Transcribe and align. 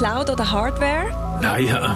Cloud 0.00 0.30
oder 0.30 0.50
Hardware? 0.50 1.10
Nein, 1.42 1.66
äh, 1.66 1.72
nein. 1.72 1.94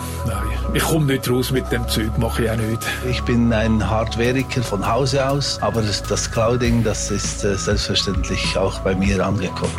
Ich 0.74 0.82
komme 0.82 1.06
nicht 1.06 1.30
raus 1.30 1.50
mit 1.50 1.72
dem 1.72 1.88
Zeug, 1.88 2.18
mache 2.18 2.44
ich 2.44 2.50
auch 2.50 2.56
nicht. 2.56 2.86
Ich 3.08 3.22
bin 3.22 3.50
ein 3.50 3.88
Hardwareiker 3.88 4.62
von 4.62 4.86
Hause 4.86 5.26
aus, 5.26 5.58
aber 5.62 5.80
das, 5.80 6.30
Clouding, 6.30 6.84
das 6.84 7.10
ist 7.10 7.42
äh, 7.44 7.56
selbstverständlich 7.56 8.58
auch 8.58 8.78
bei 8.80 8.94
mir 8.94 9.24
angekommen. 9.24 9.72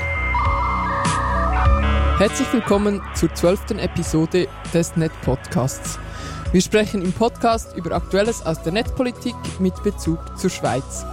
Herzlich 2.17 2.51
willkommen 2.51 2.99
zur 3.13 3.31
zwölften 3.35 3.77
Episode 3.77 4.47
des 4.73 4.95
Net-Podcasts. 4.95 5.99
Wir 6.51 6.61
sprechen 6.61 7.03
im 7.03 7.13
Podcast 7.13 7.77
über 7.77 7.91
Aktuelles 7.95 8.43
aus 8.43 8.59
der 8.63 8.73
Netzpolitik 8.73 9.35
mit 9.59 9.83
Bezug 9.83 10.17
zur 10.35 10.49
Schweiz. 10.49 11.05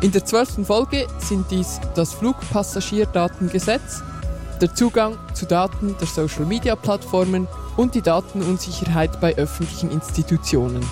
In 0.00 0.10
der 0.10 0.24
zwölften 0.24 0.64
Folge 0.64 1.06
sind 1.18 1.48
dies 1.52 1.80
das 1.94 2.14
Flugpassagierdatengesetz, 2.14 4.02
der 4.62 4.74
Zugang 4.76 5.18
zu 5.34 5.44
Daten 5.44 5.96
der 5.98 6.06
Social-Media-Plattformen 6.06 7.48
und 7.76 7.96
die 7.96 8.00
Datenunsicherheit 8.00 9.20
bei 9.20 9.36
öffentlichen 9.36 9.90
Institutionen. 9.90 10.86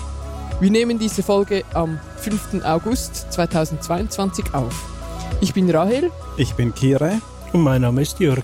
Wir 0.59 0.69
nehmen 0.69 0.99
diese 0.99 1.23
Folge 1.23 1.63
am 1.73 1.97
5. 2.17 2.65
August 2.65 3.31
2022 3.31 4.53
auf. 4.53 4.89
Ich 5.39 5.53
bin 5.53 5.69
Rahel. 5.69 6.11
Ich 6.35 6.53
bin 6.55 6.75
Kire. 6.75 7.21
Und 7.53 7.61
mein 7.61 7.81
Name 7.81 8.01
ist 8.01 8.19
Jörg. 8.19 8.43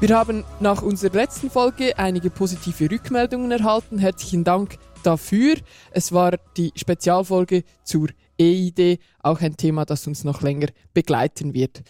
Wir 0.00 0.14
haben 0.14 0.44
nach 0.60 0.82
unserer 0.82 1.14
letzten 1.14 1.50
Folge 1.50 1.98
einige 1.98 2.28
positive 2.28 2.90
Rückmeldungen 2.90 3.50
erhalten. 3.50 3.98
Herzlichen 3.98 4.44
Dank 4.44 4.76
dafür. 5.02 5.54
Es 5.92 6.12
war 6.12 6.32
die 6.58 6.72
Spezialfolge 6.76 7.64
zur 7.84 8.08
EID, 8.38 8.98
auch 9.22 9.40
ein 9.40 9.56
Thema, 9.56 9.86
das 9.86 10.06
uns 10.06 10.24
noch 10.24 10.42
länger 10.42 10.68
begleiten 10.92 11.54
wird. 11.54 11.82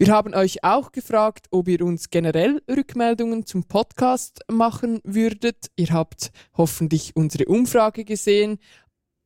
Wir 0.00 0.12
haben 0.12 0.32
euch 0.32 0.62
auch 0.62 0.92
gefragt, 0.92 1.48
ob 1.50 1.66
ihr 1.66 1.82
uns 1.82 2.08
generell 2.08 2.62
Rückmeldungen 2.70 3.46
zum 3.46 3.64
Podcast 3.64 4.42
machen 4.48 5.00
würdet. 5.02 5.72
Ihr 5.74 5.88
habt 5.88 6.30
hoffentlich 6.56 7.16
unsere 7.16 7.46
Umfrage 7.46 8.04
gesehen. 8.04 8.60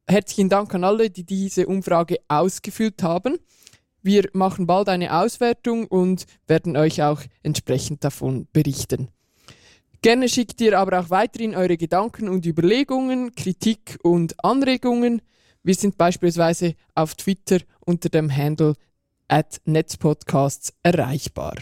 Herzlichen 0.08 0.48
Dank 0.48 0.74
an 0.74 0.84
alle, 0.84 1.10
die 1.10 1.24
diese 1.24 1.66
Umfrage 1.66 2.20
ausgefüllt 2.26 3.02
haben. 3.02 3.36
Wir 4.00 4.30
machen 4.32 4.66
bald 4.66 4.88
eine 4.88 5.14
Auswertung 5.14 5.86
und 5.88 6.24
werden 6.46 6.78
euch 6.78 7.02
auch 7.02 7.20
entsprechend 7.42 8.02
davon 8.02 8.48
berichten. 8.54 9.08
Gerne 10.00 10.26
schickt 10.26 10.58
ihr 10.62 10.78
aber 10.78 11.00
auch 11.00 11.10
weiterhin 11.10 11.54
eure 11.54 11.76
Gedanken 11.76 12.30
und 12.30 12.46
Überlegungen, 12.46 13.34
Kritik 13.34 13.98
und 14.02 14.42
Anregungen. 14.42 15.20
Wir 15.62 15.74
sind 15.74 15.98
beispielsweise 15.98 16.76
auf 16.94 17.14
Twitter 17.14 17.58
unter 17.84 18.08
dem 18.08 18.34
Handle 18.34 18.74
at 19.32 19.62
Netzpodcasts 19.64 20.74
erreichbar. 20.82 21.54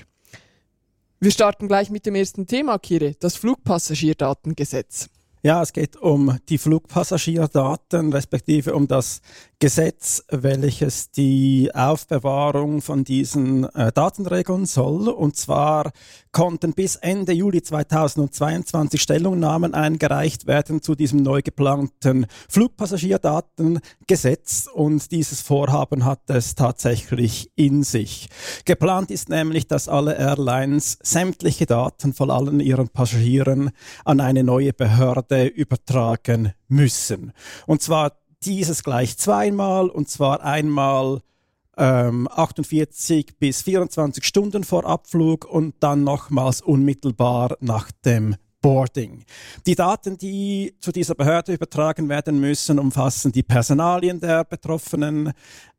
Wir 1.21 1.31
starten 1.31 1.69
gleich 1.69 1.89
mit 1.89 2.05
dem 2.05 2.17
ersten 2.17 2.49
Thema, 2.49 2.81
Kire, 2.81 3.15
das 3.21 3.37
Flugpassagierdatengesetz. 3.37 5.09
Ja, 5.43 5.63
es 5.63 5.73
geht 5.73 5.97
um 5.97 6.37
die 6.51 6.59
Flugpassagierdaten, 6.59 8.13
respektive 8.13 8.75
um 8.75 8.87
das 8.87 9.23
Gesetz, 9.59 10.23
welches 10.31 11.13
die 11.13 11.71
Aufbewahrung 11.75 12.83
von 12.83 13.05
diesen 13.05 13.65
äh, 13.75 13.91
Daten 13.91 14.27
regeln 14.27 14.67
soll. 14.67 15.09
Und 15.09 15.37
zwar 15.37 15.93
konnten 16.31 16.75
bis 16.75 16.97
Ende 16.97 17.33
Juli 17.33 17.63
2022 17.63 19.01
Stellungnahmen 19.01 19.73
eingereicht 19.73 20.47
werden 20.47 20.83
zu 20.83 20.95
diesem 20.95 21.23
neu 21.23 21.41
geplanten 21.43 22.27
Flugpassagierdatengesetz. 22.51 24.69
Und 24.73 25.11
dieses 25.11 25.41
Vorhaben 25.41 26.05
hat 26.05 26.29
es 26.29 26.55
tatsächlich 26.55 27.51
in 27.57 27.83
sich. 27.83 28.29
Geplant 28.67 29.11
ist 29.11 29.31
nämlich, 29.31 29.67
dass 29.67 29.89
alle 29.89 30.19
Airlines 30.19 30.99
sämtliche 31.03 31.65
Daten 31.65 32.13
von 32.13 32.31
allen 32.31 32.61
ihren 32.61 32.91
Passagieren 32.91 33.71
an 34.05 34.21
eine 34.21 34.45
neue 34.45 34.75
Behörde 34.75 35.30
übertragen 35.31 36.53
müssen. 36.69 37.33
Und 37.67 37.83
zwar 37.83 38.13
dieses 38.43 38.83
gleich 38.83 39.19
zweimal 39.19 39.89
und 39.89 40.09
zwar 40.09 40.43
einmal 40.43 41.21
ähm, 41.77 42.29
48 42.31 43.39
bis 43.39 43.63
24 43.63 44.25
Stunden 44.25 44.65
vor 44.65 44.85
Abflug 44.85 45.45
und 45.45 45.75
dann 45.81 46.05
nochmals 46.05 46.61
unmittelbar 46.61 47.57
nach 47.61 47.91
dem 48.05 48.37
Boarding. 48.61 49.25
Die 49.67 49.75
Daten, 49.75 50.19
die 50.19 50.75
zu 50.81 50.93
dieser 50.93 51.15
Behörde 51.15 51.55
übertragen 51.55 52.09
werden 52.09 52.41
müssen, 52.41 52.79
umfassen 52.79 53.33
die 53.33 53.43
Personalien 53.43 54.21
der 54.21 54.45
Betroffenen, 54.45 55.33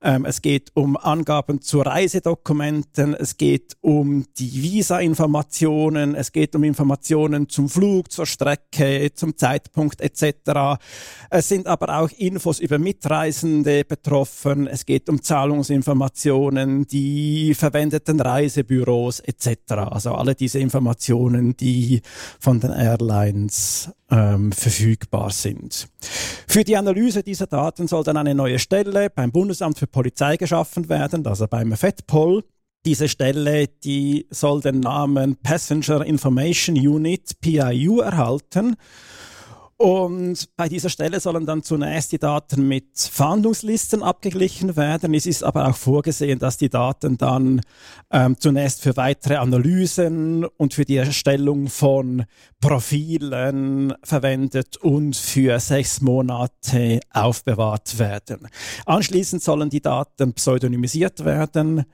ähm, 0.03 0.25
es 0.25 0.41
geht 0.41 0.71
um 0.73 0.97
Angaben 0.97 1.61
zu 1.61 1.81
Reisedokumenten, 1.81 3.13
es 3.13 3.37
geht 3.37 3.77
um 3.81 4.25
die 4.39 4.63
Visa-Informationen, 4.63 6.15
es 6.15 6.31
geht 6.31 6.55
um 6.55 6.63
Informationen 6.63 7.49
zum 7.49 7.69
Flug, 7.69 8.11
zur 8.11 8.25
Strecke, 8.25 9.11
zum 9.13 9.37
Zeitpunkt 9.37 10.01
etc. 10.01 10.81
Es 11.29 11.49
sind 11.49 11.67
aber 11.67 11.99
auch 11.99 12.09
Infos 12.17 12.59
über 12.59 12.79
Mitreisende 12.79 13.85
betroffen, 13.85 14.65
es 14.65 14.87
geht 14.87 15.07
um 15.07 15.21
Zahlungsinformationen, 15.21 16.87
die 16.87 17.53
verwendeten 17.53 18.19
Reisebüros 18.19 19.19
etc. 19.19 19.73
Also 19.91 20.15
alle 20.15 20.33
diese 20.33 20.57
Informationen, 20.57 21.55
die 21.55 22.01
von 22.39 22.59
den 22.59 22.70
Airlines 22.71 23.91
ähm, 24.09 24.51
verfügbar 24.51 25.31
sind. 25.31 25.87
Für 26.47 26.63
die 26.63 26.77
Analyse 26.77 27.23
dieser 27.23 27.47
Daten 27.47 27.87
soll 27.87 28.03
dann 28.03 28.17
eine 28.17 28.35
neue 28.35 28.59
Stelle 28.59 29.09
beim 29.09 29.31
Bundesamt 29.31 29.77
für 29.77 29.87
Polizei 29.87 30.37
geschaffen 30.37 30.89
werden, 30.89 31.25
also 31.25 31.47
beim 31.47 31.71
FEDPOL. 31.75 32.43
Diese 32.85 33.07
Stelle, 33.07 33.67
die 33.67 34.27
soll 34.31 34.61
den 34.61 34.79
Namen 34.79 35.35
Passenger 35.35 36.03
Information 36.03 36.75
Unit, 36.75 37.39
PIU, 37.39 37.99
erhalten. 37.99 38.75
Und 39.81 40.55
bei 40.57 40.69
dieser 40.69 40.89
Stelle 40.89 41.19
sollen 41.19 41.47
dann 41.47 41.63
zunächst 41.63 42.11
die 42.11 42.19
Daten 42.19 42.67
mit 42.67 42.99
Fahndungslisten 42.99 44.03
abgeglichen 44.03 44.75
werden. 44.75 45.15
Es 45.15 45.25
ist 45.25 45.43
aber 45.43 45.67
auch 45.67 45.75
vorgesehen, 45.75 46.37
dass 46.37 46.57
die 46.57 46.69
Daten 46.69 47.17
dann 47.17 47.61
ähm, 48.11 48.37
zunächst 48.37 48.83
für 48.83 48.95
weitere 48.95 49.37
Analysen 49.37 50.45
und 50.45 50.75
für 50.75 50.85
die 50.85 50.97
Erstellung 50.97 51.67
von 51.67 52.25
Profilen 52.59 53.95
verwendet 54.03 54.77
und 54.77 55.15
für 55.15 55.59
sechs 55.59 55.99
Monate 55.99 56.99
aufbewahrt 57.11 57.97
werden. 57.97 58.49
Anschließend 58.85 59.41
sollen 59.41 59.71
die 59.71 59.81
Daten 59.81 60.33
pseudonymisiert 60.33 61.25
werden. 61.25 61.85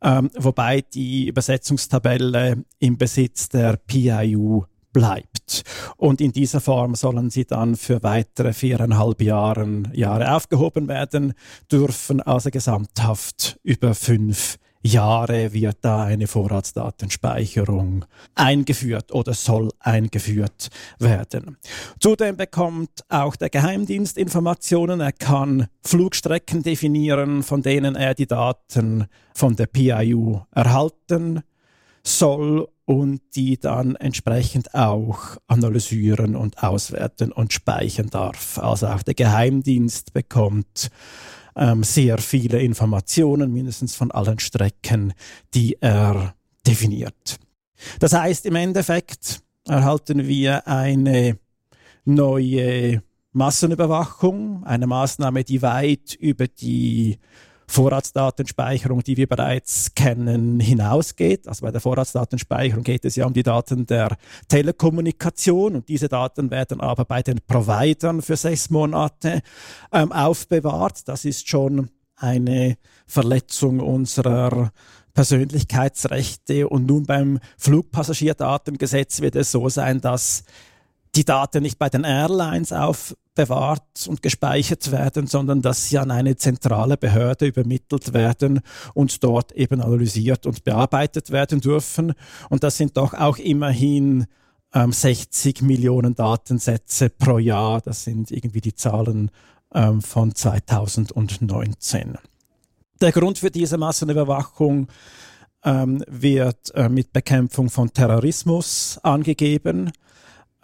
Ähm, 0.00 0.30
wobei 0.38 0.82
die 0.82 1.26
Übersetzungstabelle 1.26 2.62
im 2.78 2.98
Besitz 2.98 3.48
der 3.48 3.78
PIU 3.78 4.62
bleibt. 4.92 5.62
Und 5.96 6.20
in 6.20 6.32
dieser 6.32 6.60
Form 6.60 6.94
sollen 6.94 7.30
sie 7.30 7.44
dann 7.44 7.76
für 7.76 8.02
weitere 8.02 8.52
viereinhalb 8.52 9.22
Jahren, 9.22 9.90
Jahre 9.94 10.34
aufgehoben 10.34 10.88
werden 10.88 11.34
dürfen, 11.70 12.20
also 12.20 12.50
gesamthaft 12.50 13.58
über 13.62 13.94
fünf 13.94 14.58
Jahre 14.84 15.52
wird 15.52 15.78
da 15.82 16.02
eine 16.02 16.26
Vorratsdatenspeicherung 16.26 18.04
eingeführt 18.34 19.12
oder 19.12 19.32
soll 19.32 19.70
eingeführt 19.78 20.70
werden. 20.98 21.56
Zudem 22.00 22.36
bekommt 22.36 23.04
auch 23.08 23.36
der 23.36 23.48
Geheimdienst 23.48 24.18
Informationen. 24.18 25.00
Er 25.00 25.12
kann 25.12 25.68
Flugstrecken 25.82 26.64
definieren, 26.64 27.44
von 27.44 27.62
denen 27.62 27.94
er 27.94 28.14
die 28.14 28.26
Daten 28.26 29.06
von 29.34 29.54
der 29.54 29.66
PIU 29.66 30.40
erhalten 30.50 31.42
soll 32.04 32.68
und 32.92 33.22
die 33.34 33.58
dann 33.58 33.96
entsprechend 33.96 34.74
auch 34.74 35.38
analysieren 35.46 36.36
und 36.36 36.62
auswerten 36.62 37.32
und 37.32 37.52
speichern 37.52 38.10
darf. 38.10 38.58
Also 38.58 38.88
auch 38.88 39.02
der 39.02 39.14
Geheimdienst 39.14 40.12
bekommt 40.12 40.90
ähm, 41.56 41.84
sehr 41.84 42.18
viele 42.18 42.60
Informationen, 42.60 43.50
mindestens 43.50 43.94
von 43.94 44.10
allen 44.10 44.38
Strecken, 44.38 45.14
die 45.54 45.78
er 45.80 46.34
definiert. 46.66 47.38
Das 47.98 48.12
heißt, 48.12 48.44
im 48.44 48.56
Endeffekt 48.56 49.40
erhalten 49.66 50.26
wir 50.26 50.66
eine 50.66 51.38
neue 52.04 53.02
Massenüberwachung, 53.32 54.64
eine 54.64 54.86
Maßnahme, 54.86 55.44
die 55.44 55.62
weit 55.62 56.14
über 56.14 56.46
die 56.46 57.18
Vorratsdatenspeicherung, 57.66 59.02
die 59.02 59.16
wir 59.16 59.26
bereits 59.26 59.94
kennen, 59.94 60.60
hinausgeht. 60.60 61.48
Also 61.48 61.64
bei 61.64 61.70
der 61.70 61.80
Vorratsdatenspeicherung 61.80 62.84
geht 62.84 63.04
es 63.04 63.16
ja 63.16 63.26
um 63.26 63.32
die 63.32 63.42
Daten 63.42 63.86
der 63.86 64.16
Telekommunikation 64.48 65.76
und 65.76 65.88
diese 65.88 66.08
Daten 66.08 66.50
werden 66.50 66.80
aber 66.80 67.04
bei 67.04 67.22
den 67.22 67.40
Providern 67.46 68.22
für 68.22 68.36
sechs 68.36 68.70
Monate 68.70 69.42
ähm, 69.92 70.12
aufbewahrt. 70.12 71.08
Das 71.08 71.24
ist 71.24 71.48
schon 71.48 71.90
eine 72.16 72.76
Verletzung 73.06 73.80
unserer 73.80 74.70
Persönlichkeitsrechte 75.14 76.68
und 76.68 76.86
nun 76.86 77.04
beim 77.04 77.38
Flugpassagierdatengesetz 77.58 79.20
wird 79.20 79.36
es 79.36 79.52
so 79.52 79.68
sein, 79.68 80.00
dass 80.00 80.44
die 81.14 81.24
Daten 81.24 81.62
nicht 81.62 81.78
bei 81.78 81.90
den 81.90 82.04
Airlines 82.04 82.72
aufbewahrt 82.72 84.06
und 84.08 84.22
gespeichert 84.22 84.90
werden, 84.92 85.26
sondern 85.26 85.60
dass 85.60 85.88
sie 85.88 85.98
an 85.98 86.10
eine 86.10 86.36
zentrale 86.36 86.96
Behörde 86.96 87.46
übermittelt 87.46 88.14
werden 88.14 88.60
und 88.94 89.22
dort 89.22 89.52
eben 89.52 89.82
analysiert 89.82 90.46
und 90.46 90.64
bearbeitet 90.64 91.30
werden 91.30 91.60
dürfen. 91.60 92.14
Und 92.48 92.62
das 92.62 92.78
sind 92.78 92.96
doch 92.96 93.12
auch 93.12 93.36
immerhin 93.36 94.26
ähm, 94.74 94.92
60 94.92 95.62
Millionen 95.62 96.14
Datensätze 96.14 97.10
pro 97.10 97.38
Jahr. 97.38 97.82
Das 97.82 98.04
sind 98.04 98.30
irgendwie 98.30 98.62
die 98.62 98.74
Zahlen 98.74 99.30
ähm, 99.74 100.00
von 100.00 100.34
2019. 100.34 102.16
Der 103.00 103.12
Grund 103.12 103.38
für 103.38 103.50
diese 103.50 103.76
Massenüberwachung 103.76 104.88
ähm, 105.64 106.02
wird 106.08 106.74
äh, 106.74 106.88
mit 106.88 107.12
Bekämpfung 107.12 107.68
von 107.68 107.92
Terrorismus 107.92 108.98
angegeben. 109.02 109.92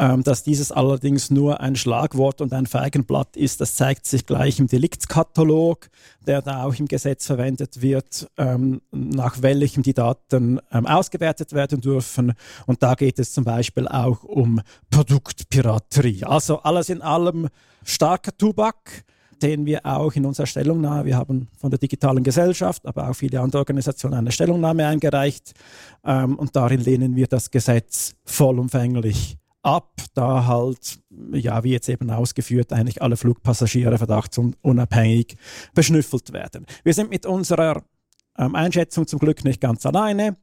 Ähm, 0.01 0.23
dass 0.23 0.45
dieses 0.45 0.71
allerdings 0.71 1.29
nur 1.31 1.61
ein 1.61 1.75
Schlagwort 1.75 2.41
und 2.41 2.53
ein 2.53 2.67
Feigenblatt 2.67 3.37
ist, 3.37 3.61
das 3.61 3.75
zeigt 3.75 4.07
sich 4.07 4.27
gleich 4.27 4.61
im 4.61 4.69
Deliktskatalog, 4.69 5.89
der 6.25 6.41
da 6.41 6.63
auch 6.63 6.75
im 6.77 6.87
Gesetz 6.87 7.27
verwendet 7.27 7.83
wird, 7.83 8.29
ähm, 8.37 8.81
nach 8.93 9.43
welchem 9.43 9.83
die 9.83 9.95
Daten 9.95 10.61
ähm, 10.71 10.87
ausgewertet 10.87 11.53
werden 11.53 11.81
dürfen. 11.81 12.35
Und 12.67 12.85
da 12.85 12.95
geht 12.95 13.19
es 13.19 13.33
zum 13.33 13.43
Beispiel 13.43 13.89
auch 13.89 14.23
um 14.23 14.61
Produktpiraterie. 14.91 16.25
Also 16.25 16.61
alles 16.61 16.91
in 16.91 17.03
allem 17.03 17.49
starker 17.83 18.37
Tubak 18.37 19.05
den 19.41 19.67
wir 19.67 19.87
auch 19.87 20.13
in 20.15 20.27
unserer 20.27 20.47
Stellungnahme, 20.47 21.05
wir 21.05 21.17
haben 21.17 21.47
von 21.57 21.71
der 21.71 21.79
digitalen 21.79 22.25
Gesellschaft, 22.25 22.85
aber 22.85 23.09
auch 23.09 23.15
viele 23.15 23.41
andere 23.41 23.61
Organisationen 23.61 24.19
eine 24.19 24.33
Stellungnahme 24.33 24.85
eingereicht 24.85 25.53
ähm, 26.05 26.37
und 26.37 26.57
darin 26.57 26.81
lehnen 26.81 27.15
wir 27.15 27.29
das 27.29 27.51
Gesetz 27.51 28.15
vollumfänglich 28.25 29.39
ab, 29.63 30.01
da 30.15 30.47
halt, 30.47 31.01
ja, 31.33 31.65
wie 31.65 31.73
jetzt 31.73 31.89
eben 31.89 32.11
ausgeführt, 32.11 32.73
eigentlich 32.73 33.03
alle 33.03 33.17
Flugpassagiere 33.17 33.99
verdachtsunabhängig 33.99 35.37
beschnüffelt 35.75 36.33
werden. 36.33 36.67
Wir 36.85 36.95
sind 36.95 37.11
mit 37.11 37.27
unserer 37.27 37.83
ähm, 38.39 38.55
Einschätzung 38.55 39.07
zum 39.07 39.19
Glück 39.19 39.45
nicht 39.45 39.61
ganz 39.61 39.85
alleine. 39.85 40.37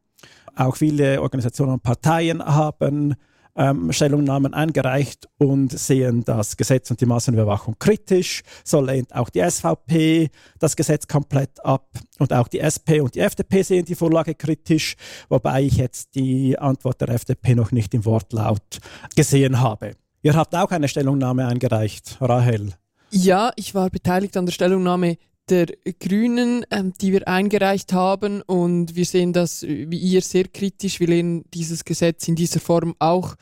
Auch 0.55 0.75
viele 0.75 1.21
Organisationen 1.21 1.73
und 1.73 1.83
Parteien 1.83 2.43
haben 2.43 3.15
ähm, 3.55 3.91
Stellungnahmen 3.91 4.53
eingereicht 4.53 5.27
und 5.37 5.77
sehen 5.77 6.23
das 6.23 6.57
Gesetz 6.57 6.91
und 6.91 7.01
die 7.01 7.05
Massenüberwachung 7.05 7.75
kritisch. 7.79 8.43
So 8.63 8.81
lehnt 8.81 9.13
auch 9.15 9.29
die 9.29 9.41
SVP 9.41 10.29
das 10.59 10.75
Gesetz 10.75 11.07
komplett 11.07 11.63
ab 11.65 11.87
und 12.19 12.33
auch 12.33 12.47
die 12.47 12.59
SP 12.59 12.99
und 13.01 13.15
die 13.15 13.21
FDP 13.21 13.61
sehen 13.61 13.85
die 13.85 13.95
Vorlage 13.95 14.35
kritisch, 14.35 14.95
wobei 15.29 15.63
ich 15.63 15.77
jetzt 15.77 16.15
die 16.15 16.57
Antwort 16.59 17.01
der 17.01 17.09
FDP 17.09 17.55
noch 17.55 17.71
nicht 17.71 17.93
im 17.93 18.05
Wortlaut 18.05 18.79
gesehen 19.15 19.59
habe. 19.59 19.91
Ihr 20.21 20.35
habt 20.35 20.55
auch 20.55 20.71
eine 20.71 20.87
Stellungnahme 20.87 21.47
eingereicht, 21.47 22.17
Rahel. 22.19 22.73
Ja, 23.11 23.51
ich 23.55 23.75
war 23.75 23.89
beteiligt 23.89 24.35
an 24.37 24.45
der 24.45 24.53
Stellungnahme 24.53 25.17
der 25.49 25.67
Grünen, 25.99 26.65
ähm, 26.71 26.93
die 26.99 27.11
wir 27.11 27.27
eingereicht 27.27 27.93
haben. 27.93 28.41
Und 28.41 28.95
wir 28.95 29.05
sehen 29.05 29.33
das 29.33 29.63
wie 29.63 29.97
ihr 29.97 30.21
sehr 30.21 30.47
kritisch. 30.47 30.99
Wir 30.99 31.07
lehnen 31.07 31.45
dieses 31.53 31.85
Gesetz 31.85 32.27
in 32.27 32.35
dieser 32.35 32.59
Form 32.59 32.95
auch 32.99 33.35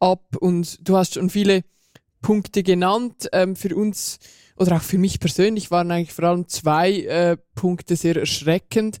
ab. 0.00 0.36
Und 0.38 0.86
du 0.86 0.96
hast 0.96 1.14
schon 1.14 1.30
viele 1.30 1.62
Punkte 2.22 2.62
genannt. 2.62 3.28
Ähm, 3.32 3.56
für 3.56 3.74
uns 3.74 4.18
oder 4.56 4.76
auch 4.76 4.82
für 4.82 4.98
mich 4.98 5.20
persönlich 5.20 5.70
waren 5.70 5.90
eigentlich 5.90 6.12
vor 6.12 6.24
allem 6.24 6.48
zwei 6.48 7.00
äh, 7.02 7.36
Punkte 7.54 7.96
sehr 7.96 8.16
erschreckend. 8.16 8.98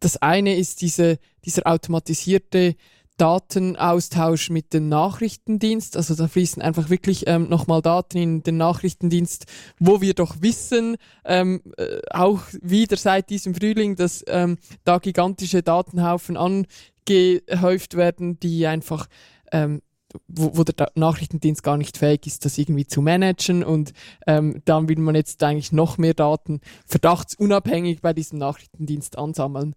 Das 0.00 0.16
eine 0.16 0.56
ist 0.56 0.80
diese, 0.80 1.18
dieser 1.44 1.66
automatisierte 1.66 2.76
Datenaustausch 3.16 4.50
mit 4.50 4.72
dem 4.72 4.88
Nachrichtendienst. 4.88 5.96
Also 5.96 6.14
da 6.14 6.28
fließen 6.28 6.62
einfach 6.62 6.90
wirklich 6.90 7.24
ähm, 7.26 7.48
nochmal 7.48 7.82
Daten 7.82 8.18
in 8.18 8.42
den 8.42 8.56
Nachrichtendienst, 8.56 9.46
wo 9.78 10.00
wir 10.00 10.14
doch 10.14 10.36
wissen, 10.40 10.96
ähm, 11.24 11.62
äh, 11.76 12.00
auch 12.10 12.40
wieder 12.60 12.96
seit 12.96 13.30
diesem 13.30 13.54
Frühling, 13.54 13.96
dass 13.96 14.24
ähm, 14.28 14.58
da 14.84 14.98
gigantische 14.98 15.62
Datenhaufen 15.62 16.36
angehäuft 16.36 17.96
werden, 17.96 18.40
die 18.40 18.66
einfach 18.66 19.06
ähm, 19.52 19.82
wo, 20.28 20.56
wo 20.56 20.64
der 20.64 20.90
Nachrichtendienst 20.94 21.62
gar 21.62 21.76
nicht 21.76 21.98
fähig 21.98 22.26
ist, 22.26 22.44
das 22.44 22.58
irgendwie 22.58 22.86
zu 22.86 23.00
managen 23.00 23.64
und 23.64 23.92
ähm, 24.26 24.62
dann 24.64 24.88
will 24.88 24.98
man 24.98 25.14
jetzt 25.14 25.42
eigentlich 25.42 25.72
noch 25.72 25.98
mehr 25.98 26.14
Daten 26.14 26.60
verdachtsunabhängig 26.86 28.02
bei 28.02 28.12
diesem 28.12 28.38
Nachrichtendienst 28.38 29.16
ansammeln. 29.16 29.74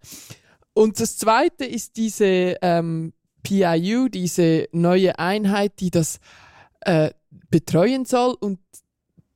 Und 0.73 0.99
das 0.99 1.17
Zweite 1.17 1.65
ist 1.65 1.95
diese 1.95 2.57
ähm, 2.61 3.13
PIU, 3.45 4.09
diese 4.09 4.68
neue 4.71 5.19
Einheit, 5.19 5.80
die 5.80 5.92
das 5.92 6.19
äh, 6.81 7.12
betreuen 7.50 8.06
soll. 8.06 8.36
Und 8.39 8.59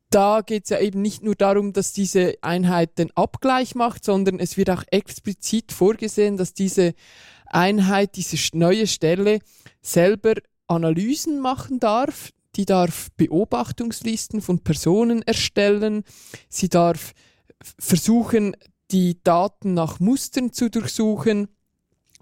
da 0.10 0.42
geht 0.42 0.64
es 0.64 0.72
ja 0.72 0.80
eben 0.80 1.02
nicht 1.02 1.24
nur 1.24 1.36
darum, 1.36 1.72
dass 1.72 1.94
diese 1.94 2.36
Einheit 2.42 2.98
den 2.98 3.16
Abgleich 3.16 3.76
macht, 3.76 4.04
sondern 4.04 4.40
es 4.40 4.58
wird 4.58 4.72
auch 4.72 4.84
explizit 4.90 5.72
vorgesehen, 5.72 6.36
dass 6.36 6.54
diese 6.54 6.96
Einheit, 7.46 8.16
diese 8.16 8.38
neue 8.58 8.88
Stelle 8.88 9.40
selber 9.82 10.34
Analysen 10.68 11.40
machen 11.40 11.80
darf. 11.80 12.32
Die 12.56 12.66
darf 12.66 13.10
Beobachtungslisten 13.16 14.42
von 14.42 14.64
Personen 14.64 15.22
erstellen. 15.22 16.04
Sie 16.50 16.68
darf 16.68 17.14
versuchen, 17.78 18.56
die 18.92 19.22
Daten 19.24 19.76
nach 19.76 20.00
Mustern 20.00 20.52
zu 20.52 20.70
durchsuchen 20.70 21.48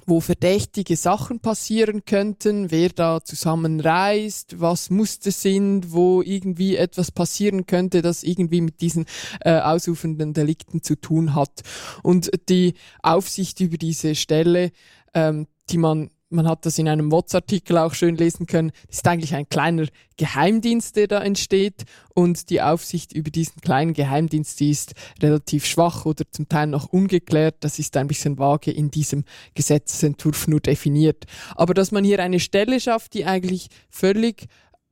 wo 0.07 0.21
verdächtige 0.21 0.95
Sachen 0.95 1.42
passieren 1.42 2.06
könnten, 2.06 2.71
wer 2.71 2.89
da 2.89 3.21
zusammenreist, 3.24 4.59
was 4.59 4.89
Muster 4.89 5.31
sind, 5.31 5.92
wo 5.92 6.21
irgendwie 6.21 6.77
etwas 6.77 7.12
passieren 7.12 7.68
könnte, 7.68 8.01
das 8.01 8.24
irgendwie 8.24 8.62
mit 8.62 8.80
diesen 8.80 9.06
äh, 9.42 9.59
ausufernden 9.59 10.33
Delikten 10.33 10.81
zu 10.81 10.95
tun 10.95 11.36
hat. 11.36 11.62
Und 12.04 12.31
die 12.48 12.74
Aufsicht 13.04 13.59
über 13.59 13.77
diese 13.77 14.15
Stelle, 14.15 14.71
ähm, 15.13 15.48
die 15.69 15.77
man 15.77 16.10
man 16.29 16.47
hat 16.47 16.65
das 16.65 16.77
in 16.77 16.88
einem 16.88 17.12
WhatsApp-Artikel 17.12 17.77
auch 17.77 17.94
schön 17.94 18.18
lesen 18.18 18.47
können, 18.47 18.71
das 18.88 18.97
ist 18.97 19.07
eigentlich 19.07 19.35
ein 19.35 19.47
kleiner 19.50 19.88
Geheimdienst, 20.18 20.95
der 20.95 21.07
da 21.07 21.21
entsteht 21.21 21.85
und 22.13 22.50
die 22.50 22.62
Aufsicht 22.62 23.13
über 23.13 23.29
diesen 23.29 23.62
kleinen 23.62 23.94
Geheimdienst, 23.94 24.59
die 24.59 24.71
ist 24.71 24.94
relativ 25.21 25.65
schwach 25.65 26.06
oder 26.06 26.25
zum 26.31 26.50
Teil 26.50 26.68
noch 26.68 26.91
ungeklärt. 26.91 27.57
Das 27.59 27.77
ist 27.77 27.95
ein 27.97 28.07
bisschen 28.07 28.39
vage 28.39 28.71
in 28.71 28.89
diesem 28.89 29.25
Gesetzentwurf 29.53 30.47
nur 30.47 30.59
definiert. 30.59 31.25
Aber 31.56 31.74
dass 31.74 31.91
man 31.91 32.03
hier 32.03 32.19
eine 32.19 32.39
Stelle 32.39 32.79
schafft, 32.79 33.13
die 33.13 33.25
eigentlich 33.25 33.68
völlig 33.89 34.47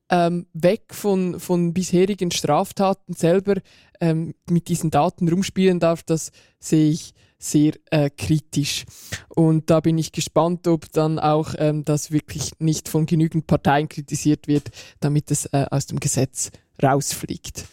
ähm, 0.10 0.46
weg 0.54 0.84
von, 0.92 1.40
von 1.40 1.74
bisherigen 1.74 2.32
Straftaten 2.32 3.14
selber 3.14 3.56
ähm, 4.00 4.36
mit 4.50 4.68
diesen 4.68 4.92
Daten 4.92 5.28
rumspielen 5.28 5.80
darf, 5.80 6.04
das 6.04 6.32
sehe 6.60 6.92
ich 6.92 7.14
sehr 7.38 7.74
äh, 7.92 8.10
kritisch. 8.10 8.86
Und 9.30 9.70
da 9.70 9.80
bin 9.80 9.98
ich 9.98 10.12
gespannt, 10.12 10.68
ob 10.68 10.92
dann 10.92 11.20
auch 11.20 11.54
ähm, 11.58 11.84
das 11.84 12.12
wirklich 12.12 12.52
nicht 12.60 12.90
von 12.90 13.06
genügend 13.06 13.48
Parteien 13.48 13.90
kritisiert 13.90 14.48
wird, 14.48 14.70
damit 15.00 15.32
es 15.32 15.46
äh, 15.48 15.66
aus 15.70 15.86
dem 15.86 16.00
Gesetz 16.00 16.52
rausfliegt. 16.82 17.66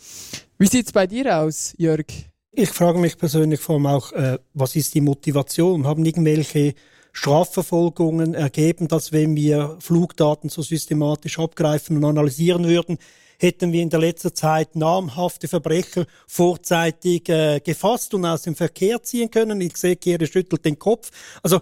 Wie 0.59 0.67
sieht 0.67 0.87
es 0.87 0.93
bei 0.93 1.07
dir 1.07 1.39
aus, 1.39 1.75
Jörg? 1.79 2.07
Ich 2.55 2.69
frage 2.69 2.99
mich 2.99 3.17
persönlich 3.17 3.61
vor 3.61 3.77
allem 3.77 3.87
auch, 3.87 4.12
äh, 4.12 4.39
was 4.53 4.77
ist 4.77 4.95
die 4.95 5.01
Motivation? 5.01 5.87
Haben 5.87 6.05
irgendwelche 6.05 6.75
Strafverfolgungen 7.12 8.35
ergeben, 8.35 8.88
dass 8.88 9.12
wenn 9.12 9.37
wir 9.37 9.76
Flugdaten 9.81 10.49
so 10.49 10.62
systematisch 10.62 11.38
abgreifen 11.38 11.97
und 11.97 12.04
analysieren 12.04 12.66
würden, 12.66 12.99
hätten 13.38 13.73
wir 13.73 13.83
in 13.83 13.90
der 13.90 14.00
letzten 14.00 14.35
Zeit 14.35 14.76
namhafte 14.76 15.49
Verbrecher 15.49 16.07
vorzeitig 16.26 17.28
äh, 17.28 17.61
gefasst 17.61 18.14
und 18.14 18.25
aus 18.25 18.42
dem 18.42 18.54
Verkehr 18.54 19.02
ziehen 19.02 19.31
können. 19.31 19.61
Ich 19.61 19.76
sehe, 19.76 19.97
Kehre 19.97 20.26
schüttelt 20.26 20.64
den 20.64 20.78
Kopf. 20.78 21.11
Also 21.42 21.61